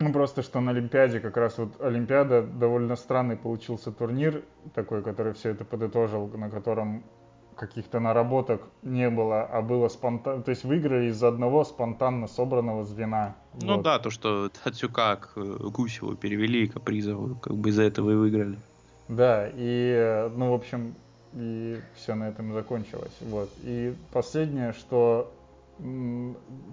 Ну, 0.00 0.12
просто 0.14 0.42
что 0.42 0.60
на 0.60 0.70
Олимпиаде, 0.70 1.20
как 1.20 1.36
раз 1.36 1.58
вот 1.58 1.78
Олимпиада, 1.78 2.42
довольно 2.42 2.96
странный 2.96 3.36
получился 3.36 3.92
турнир, 3.92 4.42
такой, 4.74 5.02
который 5.02 5.34
все 5.34 5.50
это 5.50 5.66
подытожил, 5.66 6.26
на 6.28 6.48
котором 6.48 7.04
каких-то 7.54 8.00
наработок 8.00 8.62
не 8.82 9.10
было, 9.10 9.42
а 9.42 9.60
было 9.60 9.88
спонтанно, 9.88 10.42
то 10.42 10.50
есть 10.50 10.64
выиграли 10.64 11.10
из 11.10 11.22
одного 11.22 11.64
спонтанно 11.64 12.28
собранного 12.28 12.86
звена. 12.86 13.36
Ну 13.60 13.76
вот. 13.76 13.82
да, 13.82 13.98
то, 13.98 14.08
что 14.08 14.48
Тацюка 14.48 15.16
к 15.16 15.36
Гусеву 15.36 16.16
перевели, 16.16 16.66
Капризову, 16.66 17.34
как 17.34 17.54
бы 17.56 17.68
из-за 17.68 17.82
этого 17.82 18.12
и 18.12 18.14
выиграли. 18.14 18.58
Да, 19.08 19.50
и, 19.52 20.30
ну, 20.34 20.50
в 20.52 20.54
общем, 20.54 20.94
и 21.34 21.78
все 21.94 22.14
на 22.14 22.30
этом 22.30 22.54
закончилось. 22.54 23.16
Вот. 23.20 23.50
И 23.62 23.94
последнее, 24.12 24.72
что 24.72 25.30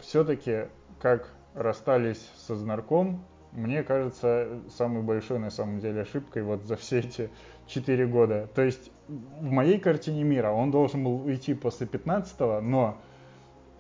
все-таки 0.02 0.68
как 1.02 1.28
расстались 1.58 2.32
со 2.38 2.56
Знарком, 2.56 3.24
мне 3.52 3.84
кажется, 3.84 4.48
самой 4.70 5.02
большой 5.02 5.40
на 5.40 5.50
самом 5.50 5.80
деле 5.80 6.02
ошибкой 6.02 6.44
вот 6.44 6.64
за 6.66 6.76
все 6.76 7.00
эти 7.00 7.30
четыре 7.66 8.06
года. 8.06 8.48
То 8.54 8.62
есть 8.62 8.92
в 9.08 9.50
моей 9.50 9.80
картине 9.80 10.24
мира 10.24 10.52
он 10.52 10.70
должен 10.70 11.04
был 11.04 11.26
уйти 11.26 11.54
после 11.54 11.88
15-го, 11.88 12.62
но 12.62 12.98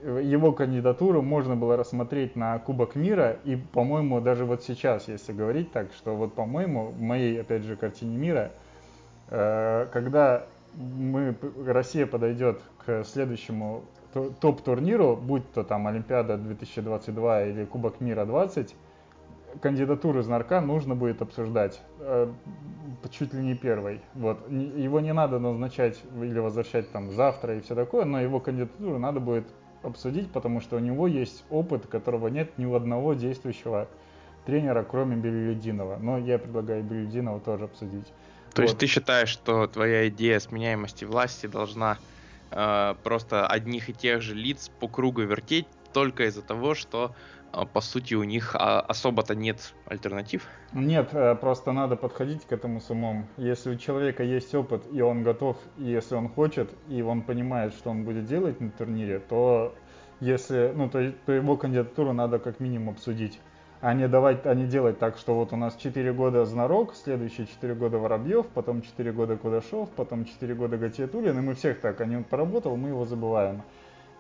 его 0.02 0.52
кандидатуру 0.52 1.22
можно 1.22 1.56
было 1.56 1.76
рассмотреть 1.76 2.36
на 2.36 2.58
Кубок 2.60 2.96
мира, 2.96 3.38
и, 3.44 3.56
по-моему, 3.56 4.22
даже 4.22 4.46
вот 4.46 4.64
сейчас, 4.64 5.08
если 5.08 5.34
говорить 5.34 5.72
так, 5.72 5.92
что 5.94 6.16
вот, 6.16 6.34
по-моему, 6.34 6.88
в 6.88 7.00
моей, 7.00 7.40
опять 7.42 7.64
же, 7.64 7.76
картине 7.76 8.18
мира, 8.18 8.52
э, 9.30 9.88
когда 9.92 10.46
мы, 10.76 11.36
Россия 11.66 12.06
подойдет 12.06 12.62
к 12.86 13.04
следующему 13.04 13.84
топ-турниру, 14.14 15.16
будь 15.16 15.52
то 15.52 15.64
там 15.64 15.88
Олимпиада 15.88 16.38
2022 16.38 17.44
или 17.46 17.66
Кубок 17.66 18.02
мира 18.02 18.26
20, 18.26 18.76
кандидатуру 19.62 20.20
из 20.20 20.28
Нарка 20.28 20.62
нужно 20.62 20.96
будет 20.96 21.22
обсуждать 21.22 21.82
э, 22.00 22.32
чуть 23.12 23.34
ли 23.34 23.42
не 23.42 23.56
первой. 23.56 24.02
Вот. 24.14 24.50
Его 24.50 25.00
не 25.00 25.14
надо 25.14 25.40
назначать 25.40 26.02
или 26.22 26.40
возвращать 26.40 26.92
там 26.92 27.12
завтра 27.12 27.58
и 27.58 27.62
все 27.62 27.76
такое, 27.76 28.06
но 28.06 28.22
его 28.22 28.40
кандидатуру 28.40 29.00
надо 29.00 29.20
будет 29.20 29.48
обсудить, 29.84 30.32
потому 30.32 30.62
что 30.62 30.76
у 30.78 30.80
него 30.80 31.08
есть 31.08 31.44
опыт, 31.50 31.88
которого 31.88 32.28
нет 32.28 32.58
ни 32.58 32.66
у 32.66 32.76
одного 32.76 33.14
действующего 33.14 33.88
тренера, 34.46 34.84
кроме 34.90 35.16
Белюдинова. 35.16 35.98
Но 36.02 36.18
я 36.18 36.40
предлагаю 36.40 36.84
Белюдинова 36.84 37.40
тоже 37.40 37.66
обсудить. 37.66 38.08
То 38.54 38.62
вот. 38.62 38.70
есть 38.70 38.78
ты 38.78 38.88
считаешь, 38.88 39.30
что 39.30 39.68
твоя 39.68 40.08
идея 40.10 40.40
сменяемости 40.40 41.06
власти 41.06 41.48
должна 41.48 41.98
э, 42.52 42.96
просто 43.04 43.48
одних 43.48 43.90
и 43.90 43.94
тех 43.94 44.22
же 44.22 44.36
лиц 44.36 44.72
по 44.80 44.88
кругу 44.88 45.22
вертеть 45.22 45.68
только 45.94 46.26
из-за 46.26 46.42
того, 46.42 46.76
что 46.76 47.16
а, 47.52 47.66
по 47.66 47.82
сути, 47.82 48.14
у 48.14 48.24
них 48.24 48.56
а, 48.56 48.82
особо-то 48.82 49.34
нет 49.34 49.74
альтернатив? 49.86 50.48
Нет, 50.74 51.10
э, 51.14 51.36
просто 51.36 51.72
надо 51.72 51.96
подходить 51.96 52.46
к 52.46 52.52
этому 52.52 52.82
с 52.82 52.90
умом. 52.90 53.28
Если 53.38 53.72
у 53.72 53.78
человека 53.78 54.24
есть 54.24 54.54
опыт, 54.54 54.84
и 54.92 55.02
он 55.02 55.24
готов, 55.24 55.58
и 55.78 55.86
если 55.86 56.16
он 56.16 56.30
хочет, 56.30 56.70
и 56.90 57.02
он 57.02 57.22
понимает, 57.22 57.74
что 57.74 57.90
он 57.90 58.04
будет 58.04 58.26
делать 58.26 58.60
на 58.60 58.70
турнире, 58.70 59.20
то 59.20 59.74
если, 60.20 60.72
ну, 60.76 60.90
то, 60.90 61.12
то 61.26 61.32
его 61.32 61.58
кандидатуру 61.58 62.14
надо 62.14 62.40
как 62.40 62.60
минимум 62.60 62.90
обсудить. 62.90 63.40
А 63.80 63.94
не 63.94 64.08
давать, 64.08 64.46
а 64.46 64.56
не 64.56 64.66
делать 64.66 64.98
так, 64.98 65.18
что 65.18 65.36
вот 65.36 65.54
у 65.54 65.56
нас 65.56 65.76
4 65.76 66.12
года 66.14 66.46
Знарок, 66.46 66.96
следующие 66.96 67.46
4 67.48 67.76
года 67.76 67.98
Воробьев, 67.98 68.48
потом 68.48 68.82
4 68.82 69.12
года 69.12 69.38
Кудашов, 69.38 69.90
потом 69.92 70.26
4 70.26 70.56
года 70.56 70.78
Гатиетулин, 70.78 71.38
и 71.38 71.42
мы 71.42 71.54
всех 71.54 71.80
так, 71.80 72.02
они 72.02 72.16
он 72.18 72.24
поработал, 72.24 72.76
мы 72.76 72.90
его 72.90 73.06
забываем 73.06 73.62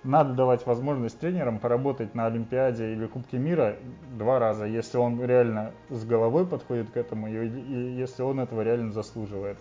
надо 0.03 0.33
давать 0.33 0.65
возможность 0.65 1.19
тренерам 1.19 1.59
поработать 1.59 2.15
на 2.15 2.25
Олимпиаде 2.25 2.93
или 2.93 3.05
Кубке 3.07 3.37
мира 3.37 3.77
два 4.17 4.39
раза, 4.39 4.65
если 4.65 4.97
он 4.97 5.23
реально 5.23 5.73
с 5.89 6.05
головой 6.05 6.45
подходит 6.45 6.89
к 6.89 6.97
этому 6.97 7.27
и, 7.27 7.47
и 7.47 7.95
если 7.97 8.23
он 8.23 8.39
этого 8.39 8.61
реально 8.61 8.91
заслуживает. 8.91 9.57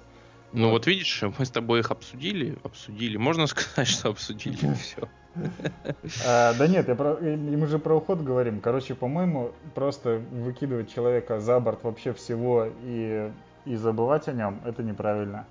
Ну 0.53 0.66
вот. 0.66 0.72
вот 0.72 0.86
видишь, 0.86 1.22
мы 1.38 1.44
с 1.44 1.51
тобой 1.51 1.80
их 1.80 1.90
обсудили, 1.90 2.57
обсудили. 2.62 3.16
Можно 3.16 3.47
сказать, 3.47 3.88
что 3.88 4.11
обсудили, 4.11 4.72
все. 4.74 5.09
А, 6.26 6.55
да 6.55 6.66
нет, 6.66 6.89
мы 6.89 7.66
же 7.66 7.78
про 7.78 7.97
уход 7.97 8.20
говорим. 8.20 8.61
Короче, 8.61 8.95
по-моему, 8.95 9.53
просто 9.74 10.20
выкидывать 10.30 10.93
человека 10.93 11.41
за 11.41 11.61
борт 11.61 11.82
вообще 11.82 12.12
всего 12.12 12.68
и, 12.84 13.30
и 13.64 13.76
забывать 13.76 14.28
о 14.28 14.32
нем, 14.32 14.61
это 14.64 14.82
неправильно. 14.82 15.47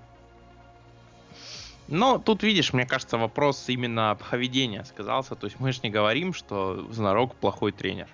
Но 1.88 2.18
тут, 2.18 2.42
видишь, 2.42 2.72
мне 2.72 2.84
кажется, 2.84 3.16
вопрос 3.16 3.68
именно 3.68 4.18
поведения 4.30 4.84
сказался. 4.84 5.36
То 5.36 5.46
есть 5.46 5.60
мы 5.60 5.72
же 5.72 5.80
не 5.82 5.90
говорим, 5.90 6.32
что 6.34 6.84
Знарок 6.90 7.34
плохой 7.36 7.72
тренер. 7.72 8.08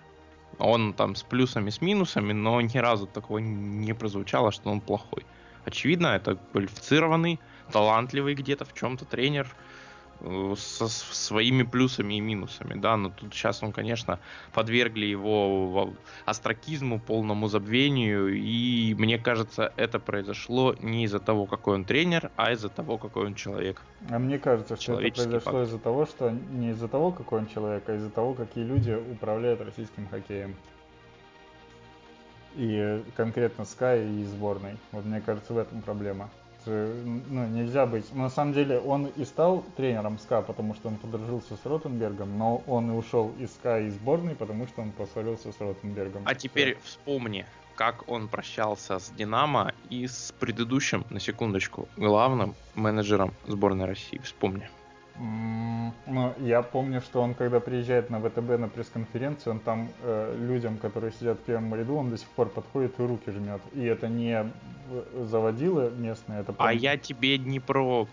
Он 0.59 0.93
там 0.93 1.14
с 1.14 1.23
плюсами, 1.23 1.70
с 1.70 1.81
минусами, 1.81 2.33
но 2.33 2.61
ни 2.61 2.77
разу 2.77 3.07
такого 3.07 3.39
не 3.39 3.95
прозвучало, 3.95 4.53
что 4.53 4.70
он 4.70 4.81
плохой. 4.81 5.25
Очевидно, 5.64 6.09
это 6.09 6.37
квалифицированный, 6.53 7.41
талантливый 7.73 8.35
где-то 8.35 8.64
в 8.64 8.75
чем-то 8.75 9.07
тренер, 9.07 9.49
со 10.57 10.89
своими 10.89 11.62
плюсами 11.62 12.14
и 12.14 12.20
минусами, 12.20 12.79
да, 12.79 12.97
но 12.97 13.11
тут 13.11 13.35
сейчас 13.35 13.62
он, 13.62 13.73
конечно, 13.73 14.18
подвергли 14.53 15.07
его 15.07 15.95
астракизму, 16.25 17.01
полному 17.01 17.49
забвению, 17.49 18.35
и 18.35 18.95
мне 18.99 19.18
кажется, 19.18 19.73
это 19.77 19.99
произошло 19.99 20.75
не 20.81 21.05
из-за 21.05 21.18
того, 21.18 21.47
какой 21.47 21.75
он 21.75 21.85
тренер, 21.85 22.31
а 22.37 22.53
из-за 22.53 22.68
того, 22.68 22.99
какой 22.99 23.27
он 23.27 23.35
человек. 23.35 23.83
А 24.11 24.18
мне 24.18 24.39
кажется, 24.39 24.77
что 24.77 25.01
это 25.01 25.23
произошло 25.23 25.62
из-за 25.62 25.79
того, 25.79 26.07
что 26.07 26.31
не 26.31 26.70
из-за 26.70 26.89
того, 26.89 27.11
какой 27.11 27.41
он 27.41 27.47
человек, 27.49 27.89
а 27.89 27.95
из-за 27.95 28.11
того, 28.11 28.35
какие 28.35 28.64
люди 28.64 28.93
управляют 28.93 29.61
российским 29.61 30.09
хоккеем. 30.09 30.55
И 32.55 33.03
конкретно 33.16 33.62
Sky 33.62 34.20
и 34.20 34.25
сборной. 34.25 34.77
Вот 34.93 35.07
мне 35.07 35.20
кажется, 35.20 35.55
в 35.55 35.59
этом 35.59 35.81
проблема. 35.81 36.29
Э, 36.67 37.03
ну, 37.29 37.47
нельзя 37.47 37.87
быть. 37.87 38.13
На 38.15 38.31
самом 38.31 38.53
деле 38.53 38.79
он 38.79 39.07
и 39.07 39.25
стал 39.25 39.65
тренером 39.77 40.19
СКА, 40.19 40.43
потому 40.43 40.75
что 40.75 40.89
он 40.89 40.97
подружился 40.97 41.57
с 41.57 41.67
Ротенбергом, 41.67 42.39
но 42.39 42.63
он 42.67 42.91
и 42.91 42.95
ушел 42.95 43.33
из 43.39 43.53
СКА 43.55 43.81
и 43.81 43.91
сборной, 43.91 44.35
потому 44.35 44.67
что 44.67 44.83
он 44.83 44.93
поссорился 44.93 45.53
с 45.53 45.61
Ротенбергом. 45.61 46.23
А 46.25 46.35
теперь 46.35 46.79
вспомни, 46.83 47.47
как 47.75 48.09
он 48.09 48.29
прощался 48.29 48.99
с 48.99 49.11
Динамо 49.11 49.73
и 49.91 50.07
с 50.07 50.33
предыдущим, 50.39 51.05
на 51.11 51.21
секундочку, 51.21 51.89
главным 51.97 52.55
менеджером 52.75 53.33
сборной 53.47 53.87
России. 53.87 54.19
Вспомни. 54.19 54.69
Ну, 55.19 56.35
я 56.39 56.63
помню, 56.63 57.01
что 57.01 57.21
он, 57.21 57.35
когда 57.35 57.61
приезжает 57.61 58.11
на 58.11 58.19
ВТБ 58.21 58.59
на 58.59 58.69
пресс-конференцию, 58.69 59.55
он 59.55 59.61
там 59.61 59.89
э, 60.03 60.37
людям, 60.39 60.79
которые 60.79 61.13
сидят 61.13 61.39
в 61.39 61.43
первом 61.43 61.75
ряду, 61.75 61.97
он 61.97 62.11
до 62.11 62.17
сих 62.17 62.29
пор 62.29 62.49
подходит 62.49 62.99
и 62.99 63.03
руки 63.03 63.31
жмет. 63.31 63.61
И 63.75 63.85
это 63.85 64.09
не 64.09 64.51
заводило 65.15 65.91
местные, 65.91 66.41
это... 66.41 66.53
Прям... 66.53 66.69
А 66.69 66.73
я 66.73 66.97
тебе 66.97 67.39
не 67.39 67.61
про 67.61 68.09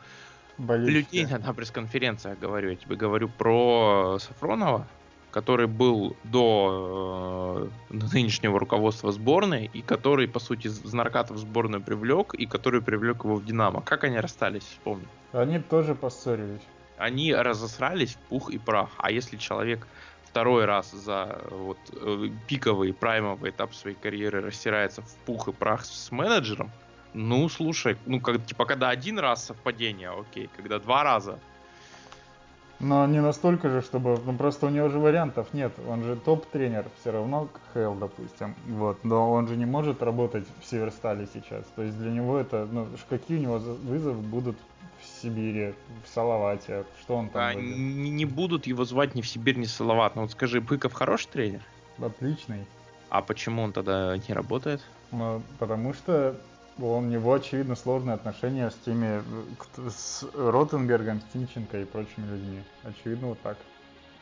Болельщики. 0.58 1.18
людей 1.18 1.38
на 1.38 1.54
пресс-конференциях 1.54 2.38
говорю, 2.38 2.72
я 2.72 2.76
тебе 2.76 2.96
говорю 2.96 3.30
про 3.30 4.18
Сафронова, 4.20 4.86
который 5.32 5.68
был 5.68 6.18
до 6.26 7.70
э, 7.90 7.96
нынешнего 8.14 8.60
руководства 8.60 9.12
сборной, 9.12 9.70
и 9.74 9.82
который, 9.82 10.28
по 10.28 10.40
сути, 10.40 10.68
Знарката 10.68 11.34
в 11.34 11.38
сборную 11.38 11.82
привлек, 11.82 12.34
и 12.34 12.46
который 12.46 12.82
привлек 12.82 13.24
его 13.24 13.36
в 13.36 13.46
Динамо. 13.46 13.82
Как 13.82 14.04
они 14.04 14.20
расстались, 14.20 14.64
вспомни. 14.64 15.08
Они 15.32 15.60
тоже 15.60 15.96
поссорились 15.96 16.62
они 17.00 17.34
разосрались 17.34 18.16
в 18.16 18.18
пух 18.30 18.52
и 18.52 18.58
прах. 18.58 18.90
А 18.98 19.12
если 19.12 19.38
человек 19.38 19.88
второй 20.24 20.66
раз 20.66 20.92
за 20.92 21.42
вот, 21.50 21.78
э, 21.94 22.30
пиковый, 22.48 22.94
праймовый 22.94 23.50
этап 23.52 23.74
своей 23.74 23.96
карьеры 23.96 24.42
растирается 24.42 25.02
в 25.02 25.16
пух 25.26 25.48
и 25.48 25.52
прах 25.52 25.86
с 25.86 26.12
менеджером, 26.12 26.72
ну, 27.14 27.50
слушай, 27.50 27.98
ну, 28.06 28.20
как, 28.20 28.46
типа, 28.46 28.66
когда 28.66 28.90
один 28.90 29.18
раз 29.18 29.46
совпадение, 29.46 30.10
окей, 30.10 30.50
когда 30.56 30.78
два 30.78 31.04
раза. 31.04 31.40
Но 32.80 33.06
не 33.08 33.22
настолько 33.22 33.70
же, 33.70 33.82
чтобы, 33.82 34.18
ну, 34.26 34.34
просто 34.38 34.68
у 34.68 34.70
него 34.70 34.88
же 34.88 35.00
вариантов 35.00 35.48
нет. 35.54 35.74
Он 35.88 36.04
же 36.04 36.16
топ-тренер 36.16 36.86
все 37.02 37.12
равно, 37.12 37.50
Хейл, 37.74 37.94
допустим. 37.96 38.56
Вот, 38.68 39.04
но 39.04 39.32
он 39.32 39.48
же 39.48 39.58
не 39.58 39.66
может 39.66 40.02
работать 40.02 40.46
в 40.62 40.66
Северстале 40.66 41.28
сейчас. 41.34 41.66
То 41.76 41.82
есть 41.82 41.98
для 41.98 42.12
него 42.12 42.38
это, 42.38 42.68
ну, 42.72 42.88
какие 43.10 43.38
у 43.38 43.42
него 43.42 43.58
вызовы 43.58 44.22
будут 44.22 44.58
Сибири, 45.22 45.74
в 46.04 46.08
Салавате, 46.08 46.86
что 47.02 47.16
он 47.16 47.30
там? 47.30 47.42
А, 47.42 47.54
не, 47.54 48.10
не 48.10 48.26
будут 48.26 48.68
его 48.68 48.86
звать 48.86 49.16
ни 49.16 49.22
в 49.22 49.28
Сибирь, 49.28 49.58
ни 49.58 49.66
в 49.66 49.72
Салават. 49.72 50.16
Ну 50.16 50.24
вот 50.24 50.32
скажи, 50.32 50.62
Быков 50.62 50.94
хороший 50.94 51.30
тренер? 51.30 51.62
Отличный. 51.98 52.66
А 53.10 53.22
почему 53.22 53.64
он 53.64 53.74
тогда 53.74 54.18
не 54.18 54.34
работает? 54.34 54.82
Ну, 55.12 55.42
потому 55.58 55.94
что 55.94 56.40
у 56.78 57.02
него, 57.02 57.34
очевидно, 57.34 57.76
сложные 57.76 58.14
отношения 58.14 58.70
с 58.70 58.76
теми, 58.86 59.22
с 59.90 60.24
Ротенбергом, 60.34 61.22
Тинченко 61.34 61.82
и 61.82 61.86
прочими 61.86 62.30
людьми. 62.32 62.64
Очевидно, 62.84 63.28
вот 63.28 63.42
так. 63.42 63.58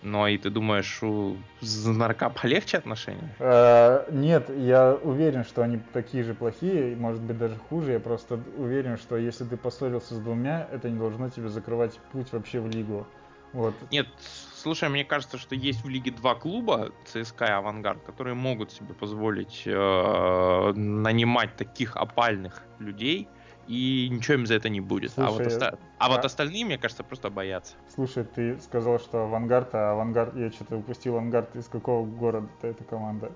Ну 0.03 0.27
и 0.27 0.37
ты 0.37 0.49
думаешь, 0.49 1.01
у 1.01 1.37
Знарка 1.61 2.29
полегче 2.29 2.77
отношения? 2.77 3.35
Э, 3.39 4.05
нет, 4.11 4.49
я 4.49 4.93
уверен, 4.93 5.43
что 5.43 5.63
они 5.63 5.79
такие 5.91 6.23
же 6.23 6.33
плохие, 6.33 6.95
может 6.95 7.21
быть 7.21 7.37
даже 7.37 7.55
хуже. 7.69 7.93
Я 7.93 7.99
просто 7.99 8.39
уверен, 8.57 8.97
что 8.97 9.17
если 9.17 9.43
ты 9.43 9.57
поссорился 9.57 10.13
с 10.13 10.19
двумя, 10.19 10.67
это 10.71 10.89
не 10.89 10.99
должно 10.99 11.29
тебе 11.29 11.49
закрывать 11.49 11.97
путь 12.11 12.31
вообще 12.31 12.59
в 12.59 12.69
лигу. 12.69 13.07
Вот. 13.53 13.73
Нет, 13.91 14.07
слушай, 14.55 14.87
мне 14.89 15.03
кажется, 15.03 15.37
что 15.37 15.55
есть 15.55 15.83
в 15.83 15.89
лиге 15.89 16.11
два 16.11 16.35
клуба, 16.35 16.91
ЦСКА 17.05 17.45
и 17.45 17.51
Авангард, 17.51 18.03
которые 18.03 18.35
могут 18.35 18.71
себе 18.71 18.93
позволить 18.93 19.63
э, 19.65 20.73
нанимать 20.75 21.55
таких 21.55 21.97
опальных 21.97 22.63
людей, 22.79 23.27
и 23.68 24.07
ничего 24.09 24.36
им 24.36 24.47
за 24.47 24.55
это 24.55 24.70
не 24.70 24.82
будет. 24.82 25.11
Слушай, 25.11 25.28
а, 25.28 25.32
вот 25.32 25.47
оста... 25.47 25.80
а, 25.99 26.05
а 26.05 26.09
вот 26.09 26.26
остальные, 26.26 26.65
мне 26.65 26.78
кажется, 26.78 27.03
просто 27.03 27.30
боятся. 27.30 27.76
Слушай, 27.93 28.24
ты 28.24 28.59
сказал, 28.61 28.99
что 28.99 29.24
авангард, 29.24 29.76
а 29.76 29.91
авангард, 29.91 30.36
я 30.36 30.51
что-то 30.51 30.78
упустил 30.78 31.15
авангард, 31.15 31.55
из 31.55 31.68
какого 31.68 32.05
города 32.05 32.47
эта 32.61 32.84
команда? 32.84 33.32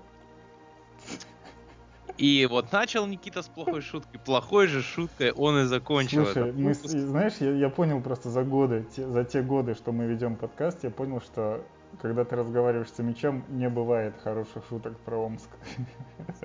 И 2.18 2.46
вот 2.50 2.72
начал 2.72 3.06
Никита 3.06 3.42
с 3.42 3.48
плохой 3.48 3.80
шуткой, 3.80 4.20
плохой 4.20 4.66
же 4.66 4.82
шуткой 4.82 5.32
он 5.32 5.60
и 5.60 5.64
закончил. 5.64 6.24
Слушай, 6.24 6.52
мы, 6.52 6.74
знаешь, 6.74 7.34
я, 7.40 7.50
я 7.52 7.68
понял 7.70 8.00
просто 8.00 8.30
за 8.30 8.42
годы, 8.42 8.86
те, 8.94 9.08
за 9.08 9.24
те 9.24 9.42
годы, 9.42 9.74
что 9.74 9.92
мы 9.92 10.04
ведем 10.04 10.36
подкаст, 10.36 10.84
я 10.84 10.90
понял, 10.90 11.20
что 11.20 11.64
когда 12.00 12.24
ты 12.24 12.36
разговариваешь 12.36 12.88
с 12.90 12.98
мячом, 12.98 13.44
не 13.48 13.68
бывает 13.68 14.14
хороших 14.22 14.64
шуток 14.68 14.98
про 15.00 15.16
Омск. 15.16 15.48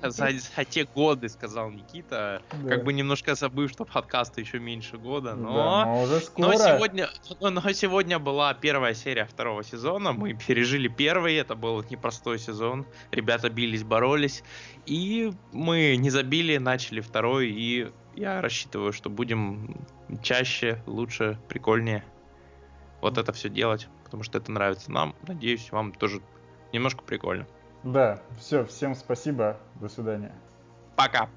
За, 0.01 0.29
за 0.31 0.65
те 0.65 0.85
годы, 0.85 1.29
сказал 1.29 1.69
Никита, 1.69 2.41
да. 2.63 2.69
как 2.69 2.83
бы 2.83 2.93
немножко 2.93 3.35
забыв, 3.35 3.69
что 3.71 3.85
подкаста 3.85 4.41
еще 4.41 4.59
меньше 4.59 4.97
года, 4.97 5.35
но, 5.35 5.53
да, 5.53 5.85
но, 5.85 6.03
уже 6.03 6.19
скоро. 6.19 6.47
но 6.47 6.53
сегодня, 6.53 7.09
но 7.39 7.71
сегодня 7.71 8.19
была 8.19 8.53
первая 8.53 8.93
серия 8.93 9.25
второго 9.25 9.63
сезона, 9.63 10.13
мы 10.13 10.33
пережили 10.33 10.87
первый, 10.87 11.35
это 11.35 11.55
был 11.55 11.83
непростой 11.89 12.39
сезон, 12.39 12.85
ребята 13.11 13.49
бились, 13.49 13.83
боролись, 13.83 14.43
и 14.85 15.31
мы 15.51 15.95
не 15.97 16.09
забили, 16.09 16.57
начали 16.57 17.01
второй, 17.01 17.49
и 17.49 17.91
я 18.15 18.41
рассчитываю, 18.41 18.93
что 18.93 19.09
будем 19.09 19.85
чаще, 20.23 20.81
лучше, 20.87 21.37
прикольнее. 21.47 22.03
Вот 23.01 23.17
это 23.17 23.31
все 23.33 23.49
делать, 23.49 23.87
потому 24.03 24.23
что 24.23 24.37
это 24.37 24.51
нравится 24.51 24.91
нам. 24.91 25.15
Надеюсь, 25.27 25.71
вам 25.71 25.91
тоже 25.93 26.21
немножко 26.73 27.03
прикольно. 27.03 27.45
Да, 27.83 28.19
все, 28.39 28.65
всем 28.65 28.95
спасибо, 28.95 29.57
до 29.75 29.87
свидания. 29.87 30.33
Пока. 30.95 31.29